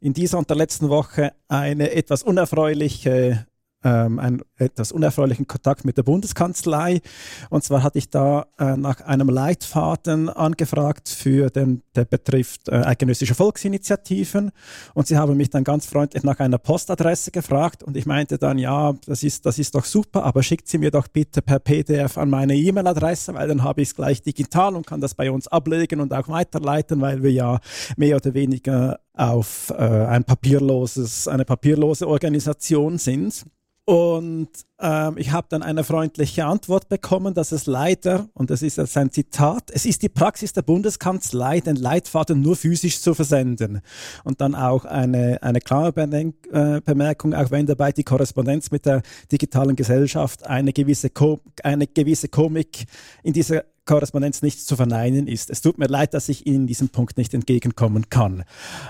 in 0.00 0.14
dieser 0.14 0.38
und 0.38 0.50
der 0.50 0.56
letzten 0.56 0.88
Woche 0.88 1.32
eine 1.46 1.92
etwas 1.92 2.24
unerfreuliche 2.24 3.46
ähm, 3.84 4.18
einen 4.18 4.42
etwas 4.56 4.92
unerfreulichen 4.92 5.46
Kontakt 5.46 5.84
mit 5.84 5.96
der 5.96 6.02
Bundeskanzlei. 6.02 7.00
Und 7.48 7.64
zwar 7.64 7.82
hatte 7.82 7.98
ich 7.98 8.10
da 8.10 8.46
äh, 8.58 8.76
nach 8.76 9.00
einem 9.00 9.28
Leitfaden 9.28 10.28
angefragt 10.28 11.08
für 11.08 11.50
den, 11.50 11.82
der 11.94 12.04
betrifft 12.04 12.68
äh, 12.68 12.76
eidgenössische 12.76 13.34
Volksinitiativen. 13.34 14.50
Und 14.94 15.06
sie 15.06 15.16
haben 15.16 15.36
mich 15.36 15.50
dann 15.50 15.64
ganz 15.64 15.86
freundlich 15.86 16.22
nach 16.22 16.40
einer 16.40 16.58
Postadresse 16.58 17.30
gefragt. 17.30 17.82
Und 17.82 17.96
ich 17.96 18.06
meinte 18.06 18.38
dann, 18.38 18.58
ja, 18.58 18.94
das 19.06 19.22
ist, 19.22 19.46
das 19.46 19.58
ist 19.58 19.74
doch 19.74 19.84
super, 19.84 20.24
aber 20.24 20.42
schickt 20.42 20.68
sie 20.68 20.78
mir 20.78 20.90
doch 20.90 21.08
bitte 21.08 21.42
per 21.42 21.58
PDF 21.58 22.18
an 22.18 22.30
meine 22.30 22.54
E-Mail-Adresse, 22.56 23.34
weil 23.34 23.48
dann 23.48 23.64
habe 23.64 23.82
ich 23.82 23.88
es 23.88 23.94
gleich 23.94 24.22
digital 24.22 24.76
und 24.76 24.86
kann 24.86 25.00
das 25.00 25.14
bei 25.14 25.30
uns 25.30 25.48
ablegen 25.48 26.00
und 26.00 26.12
auch 26.12 26.28
weiterleiten, 26.28 27.00
weil 27.00 27.22
wir 27.22 27.32
ja 27.32 27.60
mehr 27.96 28.16
oder 28.16 28.34
weniger 28.34 29.00
auf 29.14 29.70
äh, 29.70 29.82
ein 29.82 30.24
papierloses, 30.24 31.28
eine 31.28 31.44
papierlose 31.44 32.08
Organisation 32.08 32.98
sind. 32.98 33.44
Und 33.86 34.48
ähm, 34.78 35.14
ich 35.16 35.32
habe 35.32 35.48
dann 35.50 35.62
eine 35.62 35.82
freundliche 35.84 36.44
Antwort 36.44 36.88
bekommen, 36.88 37.34
dass 37.34 37.50
es 37.50 37.66
leider, 37.66 38.28
und 38.34 38.50
das 38.50 38.62
ist 38.62 38.76
jetzt 38.76 38.96
ein 38.96 39.10
Zitat, 39.10 39.70
es 39.72 39.84
ist 39.84 40.02
die 40.02 40.08
Praxis 40.08 40.52
der 40.52 40.62
Bundeskanzlei, 40.62 41.60
den 41.60 41.76
Leitfaden 41.76 42.40
nur 42.40 42.56
physisch 42.56 43.00
zu 43.00 43.14
versenden. 43.14 43.80
Und 44.22 44.40
dann 44.40 44.54
auch 44.54 44.84
eine, 44.84 45.42
eine 45.42 45.60
klare 45.60 45.92
äh, 45.96 46.80
Bemerkung, 46.84 47.34
auch 47.34 47.50
wenn 47.50 47.66
dabei 47.66 47.90
die 47.90 48.04
Korrespondenz 48.04 48.70
mit 48.70 48.86
der 48.86 49.02
digitalen 49.32 49.76
Gesellschaft 49.76 50.46
eine 50.46 50.72
gewisse, 50.72 51.10
Ko 51.10 51.40
eine 51.64 51.86
gewisse 51.86 52.28
Komik 52.28 52.84
in 53.22 53.32
dieser 53.32 53.64
Korrespondenz 53.84 54.42
nicht 54.42 54.66
zu 54.66 54.76
verneinen 54.76 55.26
ist. 55.26 55.50
Es 55.50 55.60
tut 55.60 55.78
mir 55.78 55.86
leid, 55.86 56.14
dass 56.14 56.28
ich 56.28 56.46
Ihnen 56.46 56.62
in 56.62 56.66
diesem 56.66 56.90
Punkt 56.90 57.16
nicht 57.16 57.34
entgegenkommen 57.34 58.08
kann. 58.08 58.44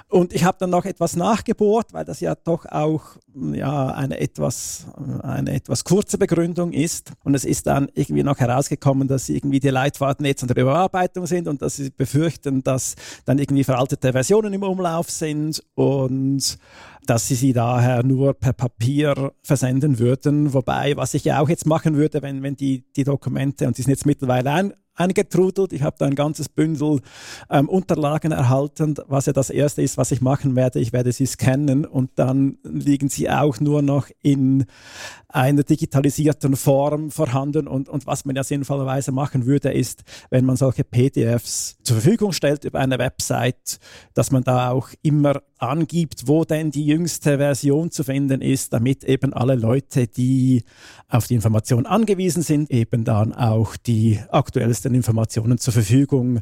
Und 0.08 0.32
ich 0.32 0.44
habe 0.44 0.58
dann 0.60 0.70
noch 0.70 0.84
etwas 0.84 1.16
nachgebohrt, 1.16 1.92
weil 1.92 2.04
das 2.04 2.20
ja 2.20 2.34
doch 2.34 2.66
auch 2.66 3.16
ja, 3.52 3.88
eine, 3.88 4.20
etwas, 4.20 4.86
eine 5.22 5.54
etwas 5.54 5.84
kurze 5.84 6.18
Begründung 6.18 6.72
ist. 6.72 7.12
Und 7.24 7.34
es 7.34 7.44
ist 7.44 7.66
dann 7.66 7.88
irgendwie 7.94 8.22
noch 8.22 8.38
herausgekommen, 8.38 9.08
dass 9.08 9.28
irgendwie 9.28 9.60
die 9.60 9.70
Leitfaden 9.70 10.26
jetzt 10.26 10.42
unter 10.42 10.60
Überarbeitung 10.60 11.26
sind 11.26 11.48
und 11.48 11.62
dass 11.62 11.76
sie 11.76 11.90
befürchten, 11.90 12.62
dass 12.62 12.96
dann 13.24 13.38
irgendwie 13.38 13.64
veraltete 13.64 14.12
Versionen 14.12 14.52
im 14.52 14.62
Umlauf 14.62 15.10
sind 15.10 15.62
und 15.74 16.58
dass 17.10 17.26
sie 17.26 17.34
sie 17.34 17.52
daher 17.52 18.04
nur 18.04 18.34
per 18.34 18.52
Papier 18.52 19.32
versenden 19.42 19.98
würden. 19.98 20.54
Wobei, 20.54 20.96
was 20.96 21.12
ich 21.14 21.24
ja 21.24 21.40
auch 21.40 21.48
jetzt 21.48 21.66
machen 21.66 21.96
würde, 21.96 22.22
wenn, 22.22 22.44
wenn 22.44 22.54
die, 22.54 22.84
die 22.94 23.02
Dokumente, 23.02 23.66
und 23.66 23.76
die 23.76 23.82
sind 23.82 23.90
jetzt 23.90 24.06
mittlerweile 24.06 24.52
ein, 24.52 24.74
eingetrudelt. 24.94 25.72
Ich 25.72 25.82
habe 25.82 25.96
da 25.98 26.06
ein 26.06 26.14
ganzes 26.14 26.48
Bündel 26.48 27.00
ähm, 27.50 27.68
Unterlagen 27.68 28.30
erhalten, 28.30 28.94
was 29.08 29.26
ja 29.26 29.32
das 29.32 29.50
erste 29.50 29.82
ist, 29.82 29.96
was 29.96 30.12
ich 30.12 30.20
machen 30.20 30.54
werde. 30.54 30.78
Ich 30.78 30.92
werde 30.92 31.10
sie 31.10 31.26
scannen 31.26 31.84
und 31.84 32.12
dann 32.14 32.58
liegen 32.62 33.08
sie 33.08 33.28
auch 33.28 33.58
nur 33.58 33.82
noch 33.82 34.08
in 34.22 34.66
einer 35.26 35.64
digitalisierten 35.64 36.54
Form 36.54 37.10
vorhanden. 37.10 37.66
Und, 37.66 37.88
und 37.88 38.06
was 38.06 38.24
man 38.24 38.36
ja 38.36 38.44
sinnvollerweise 38.44 39.10
machen 39.10 39.46
würde, 39.46 39.72
ist, 39.72 40.04
wenn 40.30 40.44
man 40.44 40.54
solche 40.54 40.84
PDFs 40.84 41.78
zur 41.82 41.96
Verfügung 41.96 42.30
stellt 42.30 42.64
über 42.64 42.78
eine 42.78 42.98
Website, 42.98 43.80
dass 44.14 44.30
man 44.30 44.44
da 44.44 44.70
auch 44.70 44.90
immer 45.02 45.40
angibt, 45.60 46.26
wo 46.26 46.44
denn 46.44 46.70
die 46.70 46.86
jüngste 46.86 47.38
Version 47.38 47.90
zu 47.90 48.04
finden 48.04 48.40
ist, 48.40 48.72
damit 48.72 49.04
eben 49.04 49.32
alle 49.32 49.54
Leute, 49.54 50.06
die 50.06 50.64
auf 51.08 51.26
die 51.26 51.34
Information 51.34 51.86
angewiesen 51.86 52.42
sind, 52.42 52.70
eben 52.70 53.04
dann 53.04 53.32
auch 53.32 53.76
die 53.76 54.20
aktuellsten 54.30 54.94
Informationen 54.94 55.58
zur 55.58 55.72
Verfügung 55.72 56.40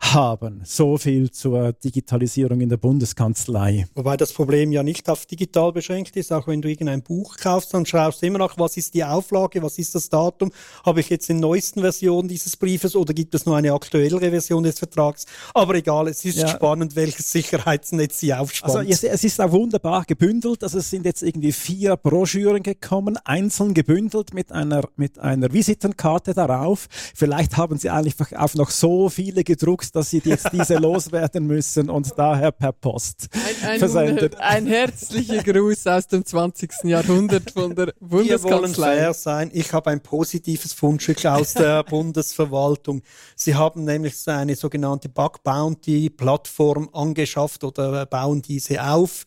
haben. 0.00 0.62
So 0.64 0.98
viel 0.98 1.30
zur 1.30 1.72
Digitalisierung 1.72 2.60
in 2.60 2.68
der 2.68 2.78
Bundeskanzlei. 2.78 3.86
Wobei 3.94 4.16
das 4.16 4.32
Problem 4.32 4.72
ja 4.72 4.82
nicht 4.82 5.08
auf 5.08 5.26
digital 5.26 5.72
beschränkt 5.72 6.16
ist. 6.16 6.32
Auch 6.32 6.46
wenn 6.46 6.62
du 6.62 6.68
irgendein 6.68 7.02
Buch 7.02 7.36
kaufst, 7.36 7.74
dann 7.74 7.86
schaust 7.86 8.22
du 8.22 8.26
immer 8.26 8.38
nach, 8.38 8.58
was 8.58 8.76
ist 8.76 8.94
die 8.94 9.04
Auflage, 9.04 9.62
was 9.62 9.78
ist 9.78 9.94
das 9.94 10.08
Datum, 10.08 10.50
habe 10.84 11.00
ich 11.00 11.10
jetzt 11.10 11.28
den 11.28 11.38
neuesten 11.38 11.80
Version 11.80 12.26
dieses 12.28 12.56
Briefes 12.56 12.96
oder 12.96 13.12
gibt 13.12 13.34
es 13.34 13.46
nur 13.46 13.56
eine 13.56 13.72
aktuellere 13.72 14.30
Version 14.30 14.62
des 14.62 14.78
Vertrags? 14.78 15.26
Aber 15.54 15.74
egal, 15.74 16.08
es 16.08 16.24
ist 16.24 16.38
ja. 16.38 16.48
spannend, 16.48 16.96
welches 16.96 17.30
Sicherheitsnetz 17.30 18.20
sie 18.20 18.34
aufspannt. 18.34 18.76
Also 18.76 19.06
es 19.06 19.24
ist 19.24 19.40
auch 19.40 19.52
wunderbar 19.52 20.04
gebündelt. 20.06 20.62
Also 20.62 20.78
es 20.78 20.90
sind 20.90 21.04
jetzt 21.04 21.22
irgendwie 21.22 21.52
vier 21.52 21.96
Broschüren 21.96 22.62
gekommen, 22.62 23.18
einzeln 23.24 23.74
gebündelt 23.74 24.34
mit 24.34 24.50
einer, 24.50 24.82
mit 24.96 25.18
einer 25.18 25.52
Visitenkarte 25.52 26.34
darauf. 26.34 26.88
Vielleicht 27.14 27.56
haben 27.56 27.78
sie 27.78 27.90
eigentlich 27.90 28.14
auch 28.36 28.54
noch 28.54 28.70
so 28.70 29.08
viele 29.08 29.44
gedruckt, 29.44 29.89
dass 29.92 30.10
sie 30.10 30.22
jetzt 30.24 30.48
diese 30.52 30.74
loswerden 30.78 31.46
müssen 31.46 31.90
und 31.90 32.12
daher 32.16 32.52
per 32.52 32.72
Post 32.72 33.28
ein, 33.32 33.70
ein, 33.70 33.78
versendet. 33.78 34.36
Ein 34.40 34.66
herzlicher 34.66 35.42
Gruß 35.42 35.86
aus 35.86 36.06
dem 36.08 36.24
20. 36.24 36.84
Jahrhundert 36.84 37.50
von 37.50 37.74
der 37.74 37.92
Bundeskanzlei. 38.00 38.28
Wir 38.30 38.42
wollen 38.42 38.74
fair 38.74 39.14
sein. 39.14 39.50
Ich 39.52 39.72
habe 39.72 39.90
ein 39.90 40.00
positives 40.00 40.72
Fundstück 40.72 41.24
aus 41.26 41.54
der 41.54 41.82
Bundesverwaltung. 41.84 43.02
Sie 43.36 43.54
haben 43.54 43.84
nämlich 43.84 44.16
eine 44.26 44.54
sogenannte 44.56 45.08
Bug 45.08 45.42
Bounty 45.42 46.10
Plattform 46.10 46.88
angeschafft 46.92 47.64
oder 47.64 48.06
bauen 48.06 48.42
diese 48.42 48.82
auf. 48.82 49.24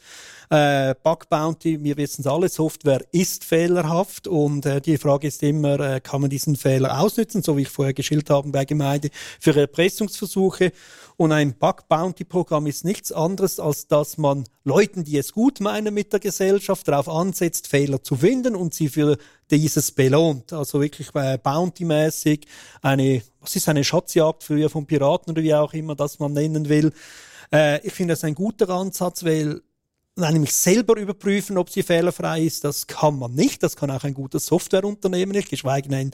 Äh, 0.54 0.93
Bug 1.01 1.30
Bounty, 1.30 1.84
wir 1.84 1.97
wissen 1.97 2.22
es 2.22 2.28
alle, 2.28 2.47
Software 2.47 3.04
ist 3.12 3.43
fehlerhaft 3.43 4.28
und 4.28 4.68
äh, 4.68 4.82
die 4.82 4.99
Frage 4.99 5.28
ist 5.28 5.41
immer, 5.41 5.80
äh, 5.80 5.99
kann 5.99 6.22
man 6.22 6.30
diesen 6.30 6.56
Fehler 6.56 6.99
ausnutzen, 6.99 7.41
so 7.41 7.58
wie 7.58 7.64
ich 7.64 7.70
vorher 7.70 7.95
geschildert 7.95 8.30
habe 8.30 8.49
bei 8.49 8.64
Gemeinde, 8.64 9.10
für 9.39 9.56
Erpressungsversuche. 9.60 10.72
Und 11.18 11.32
ein 11.32 11.56
Bug 11.58 11.88
Bounty 11.89 12.24
Programm 12.24 12.68
ist 12.68 12.86
nichts 12.86 13.12
anderes, 13.12 13.60
als 13.60 13.88
dass 13.88 14.20
man 14.20 14.43
Leuten, 14.64 15.04
die 15.04 15.18
es 15.18 15.34
gut 15.34 15.60
meinen 15.60 15.91
mit 15.91 16.14
der 16.14 16.20
Gesellschaft, 16.20 16.88
darauf 16.88 17.10
ansetzt, 17.10 17.68
Fehler 17.68 18.04
zu 18.04 18.18
finden 18.18 18.56
und 18.56 18.76
sie 18.76 18.89
für 18.89 19.18
dieses 19.49 19.89
belohnt. 19.91 20.54
Also 20.54 20.80
wirklich 20.80 21.08
äh, 21.16 21.39
Bounty-mäßig 21.39 22.45
eine, 22.84 23.24
was 23.41 23.56
ist 23.56 23.70
eine 23.70 23.84
Schatzjagd 23.84 24.43
früher 24.43 24.70
von 24.70 24.86
Piraten 24.86 25.32
oder 25.32 25.41
wie 25.41 25.56
auch 25.56 25.74
immer 25.74 25.95
das 25.95 26.20
man 26.20 26.34
nennen 26.34 26.70
will. 26.70 26.93
Äh, 27.51 27.84
ich 27.88 27.93
finde 27.93 28.12
das 28.12 28.24
ein 28.24 28.36
guter 28.36 28.70
Ansatz, 28.70 29.26
weil 29.26 29.64
nämlich 30.16 30.53
selber 30.53 30.97
überprüfen, 30.97 31.57
ob 31.57 31.70
sie 31.70 31.84
fehlerfrei 31.84 32.41
ist. 32.41 32.64
Das 32.64 32.88
kann 32.88 33.18
man 33.18 33.34
nicht. 33.34 33.64
Das 33.64 33.76
kann 33.76 33.89
auch 33.89 34.03
ein 34.03 34.14
gutes 34.14 34.45
Softwareunternehmen 34.45 35.36
nicht, 35.36 35.49
geschweige 35.49 35.89
denn 35.89 36.11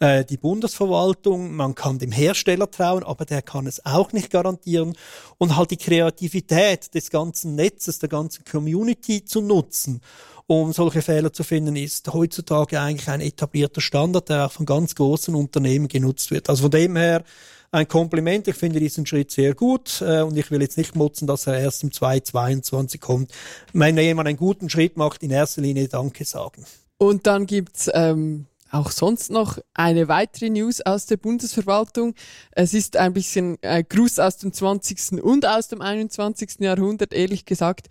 äh, 0.00 0.24
die 0.24 0.38
Bundesverwaltung. 0.38 1.54
Man 1.54 1.74
kann 1.74 1.98
dem 1.98 2.12
Hersteller 2.12 2.70
trauen, 2.70 3.04
aber 3.04 3.24
der 3.24 3.42
kann 3.42 3.66
es 3.66 3.84
auch 3.84 4.12
nicht 4.12 4.30
garantieren. 4.30 4.96
Und 5.38 5.56
halt 5.56 5.70
die 5.70 5.76
Kreativität 5.76 6.94
des 6.94 7.10
ganzen 7.10 7.54
Netzes, 7.54 7.98
der 7.98 8.08
ganzen 8.08 8.44
Community 8.44 9.24
zu 9.24 9.42
nutzen, 9.42 10.00
um 10.46 10.72
solche 10.72 11.02
Fehler 11.02 11.32
zu 11.32 11.44
finden, 11.44 11.76
ist 11.76 12.12
heutzutage 12.12 12.80
eigentlich 12.80 13.08
ein 13.08 13.20
etablierter 13.20 13.80
Standard, 13.80 14.28
der 14.28 14.46
auch 14.46 14.52
von 14.52 14.66
ganz 14.66 14.94
großen 14.94 15.34
Unternehmen 15.34 15.88
genutzt 15.88 16.30
wird. 16.30 16.48
Also 16.48 16.62
von 16.62 16.70
dem 16.70 16.96
her 16.96 17.22
ein 17.72 17.88
Kompliment. 17.88 18.46
Ich 18.46 18.56
finde 18.56 18.78
diesen 18.78 19.06
Schritt 19.06 19.30
sehr 19.30 19.54
gut 19.54 20.02
äh, 20.02 20.20
und 20.20 20.36
ich 20.36 20.50
will 20.50 20.60
jetzt 20.60 20.76
nicht 20.78 20.94
motzen, 20.94 21.26
dass 21.26 21.46
er 21.46 21.58
erst 21.58 21.82
im 21.82 21.90
2022 21.90 23.00
kommt. 23.00 23.32
Wenn 23.72 23.98
jemand 23.98 24.28
einen 24.28 24.36
guten 24.36 24.68
Schritt 24.68 24.96
macht, 24.96 25.22
in 25.22 25.30
erster 25.30 25.62
Linie 25.62 25.88
Danke 25.88 26.24
sagen. 26.24 26.64
Und 26.98 27.26
dann 27.26 27.46
gibt's 27.46 27.90
ähm, 27.94 28.46
auch 28.70 28.90
sonst 28.90 29.30
noch 29.30 29.58
eine 29.74 30.08
weitere 30.08 30.50
News 30.50 30.80
aus 30.82 31.06
der 31.06 31.16
Bundesverwaltung. 31.16 32.14
Es 32.52 32.74
ist 32.74 32.96
ein 32.96 33.14
bisschen 33.14 33.58
äh, 33.62 33.82
Gruß 33.82 34.18
aus 34.18 34.36
dem 34.36 34.52
20. 34.52 35.22
und 35.22 35.46
aus 35.46 35.68
dem 35.68 35.80
21. 35.80 36.60
Jahrhundert, 36.60 37.12
ehrlich 37.14 37.46
gesagt. 37.46 37.88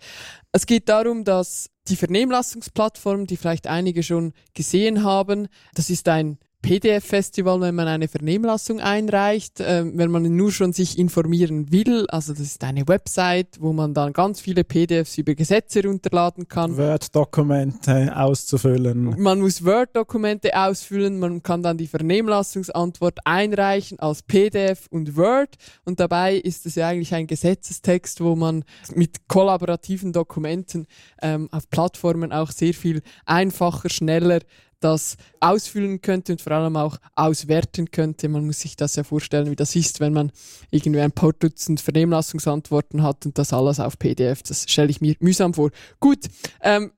Es 0.52 0.66
geht 0.66 0.88
darum, 0.88 1.24
dass 1.24 1.70
die 1.88 1.96
Vernehmlassungsplattform, 1.96 3.26
die 3.26 3.36
vielleicht 3.36 3.66
einige 3.66 4.04
schon 4.04 4.32
gesehen 4.54 5.02
haben, 5.02 5.48
das 5.74 5.90
ist 5.90 6.08
ein 6.08 6.38
PDF-Festival, 6.62 7.60
wenn 7.60 7.74
man 7.74 7.88
eine 7.88 8.08
Vernehmlassung 8.08 8.80
einreicht, 8.80 9.60
äh, 9.60 9.84
wenn 9.84 10.10
man 10.10 10.22
nur 10.34 10.52
schon 10.52 10.72
sich 10.72 10.96
informieren 10.96 11.72
will. 11.72 12.06
Also 12.08 12.32
das 12.32 12.42
ist 12.42 12.64
eine 12.64 12.86
Website, 12.86 13.58
wo 13.60 13.72
man 13.72 13.92
dann 13.94 14.12
ganz 14.12 14.40
viele 14.40 14.64
PDFs 14.64 15.18
über 15.18 15.34
Gesetze 15.34 15.82
runterladen 15.82 16.48
kann. 16.48 16.76
Word-Dokumente 16.76 18.16
auszufüllen. 18.16 19.20
Man 19.20 19.40
muss 19.40 19.64
Word-Dokumente 19.64 20.56
ausfüllen, 20.56 21.18
man 21.18 21.42
kann 21.42 21.62
dann 21.62 21.76
die 21.76 21.88
Vernehmlassungsantwort 21.88 23.18
einreichen 23.24 23.98
als 23.98 24.22
PDF 24.22 24.86
und 24.90 25.16
Word. 25.16 25.56
Und 25.84 25.98
dabei 25.98 26.36
ist 26.36 26.64
es 26.64 26.76
ja 26.76 26.88
eigentlich 26.88 27.12
ein 27.14 27.26
Gesetzestext, 27.26 28.20
wo 28.20 28.36
man 28.36 28.64
mit 28.94 29.28
kollaborativen 29.28 30.12
Dokumenten 30.12 30.86
ähm, 31.20 31.48
auf 31.50 31.68
Plattformen 31.68 32.32
auch 32.32 32.52
sehr 32.52 32.72
viel 32.72 33.02
einfacher, 33.26 33.90
schneller 33.90 34.40
das 34.82 35.16
ausfüllen 35.40 36.00
könnte 36.00 36.32
und 36.32 36.42
vor 36.42 36.52
allem 36.52 36.76
auch 36.76 36.98
auswerten 37.14 37.90
könnte. 37.90 38.28
Man 38.28 38.44
muss 38.46 38.60
sich 38.60 38.76
das 38.76 38.96
ja 38.96 39.04
vorstellen, 39.04 39.50
wie 39.50 39.56
das 39.56 39.74
ist, 39.76 40.00
wenn 40.00 40.12
man 40.12 40.32
irgendwie 40.70 41.00
ein 41.00 41.12
paar 41.12 41.32
Dutzend 41.32 41.80
Vernehmlassungsantworten 41.80 43.02
hat 43.02 43.26
und 43.26 43.38
das 43.38 43.52
alles 43.52 43.80
auf 43.80 43.98
PDF. 43.98 44.42
Das 44.42 44.66
stelle 44.68 44.90
ich 44.90 45.00
mir 45.00 45.16
mühsam 45.20 45.54
vor. 45.54 45.70
Gut, 46.00 46.26
ähm, 46.60 46.92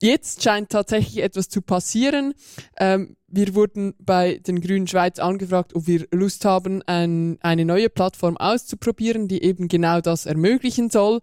jetzt 0.00 0.42
scheint 0.42 0.70
tatsächlich 0.70 1.22
etwas 1.22 1.48
zu 1.48 1.62
passieren. 1.62 2.34
Ähm, 2.78 3.16
wir 3.26 3.54
wurden 3.54 3.94
bei 3.98 4.38
den 4.38 4.60
Grünen 4.60 4.86
Schweiz 4.86 5.18
angefragt, 5.18 5.74
ob 5.74 5.86
wir 5.86 6.06
Lust 6.12 6.44
haben, 6.44 6.82
ein, 6.86 7.38
eine 7.40 7.64
neue 7.64 7.90
Plattform 7.90 8.36
auszuprobieren, 8.36 9.28
die 9.28 9.42
eben 9.42 9.68
genau 9.68 10.00
das 10.00 10.26
ermöglichen 10.26 10.90
soll 10.90 11.20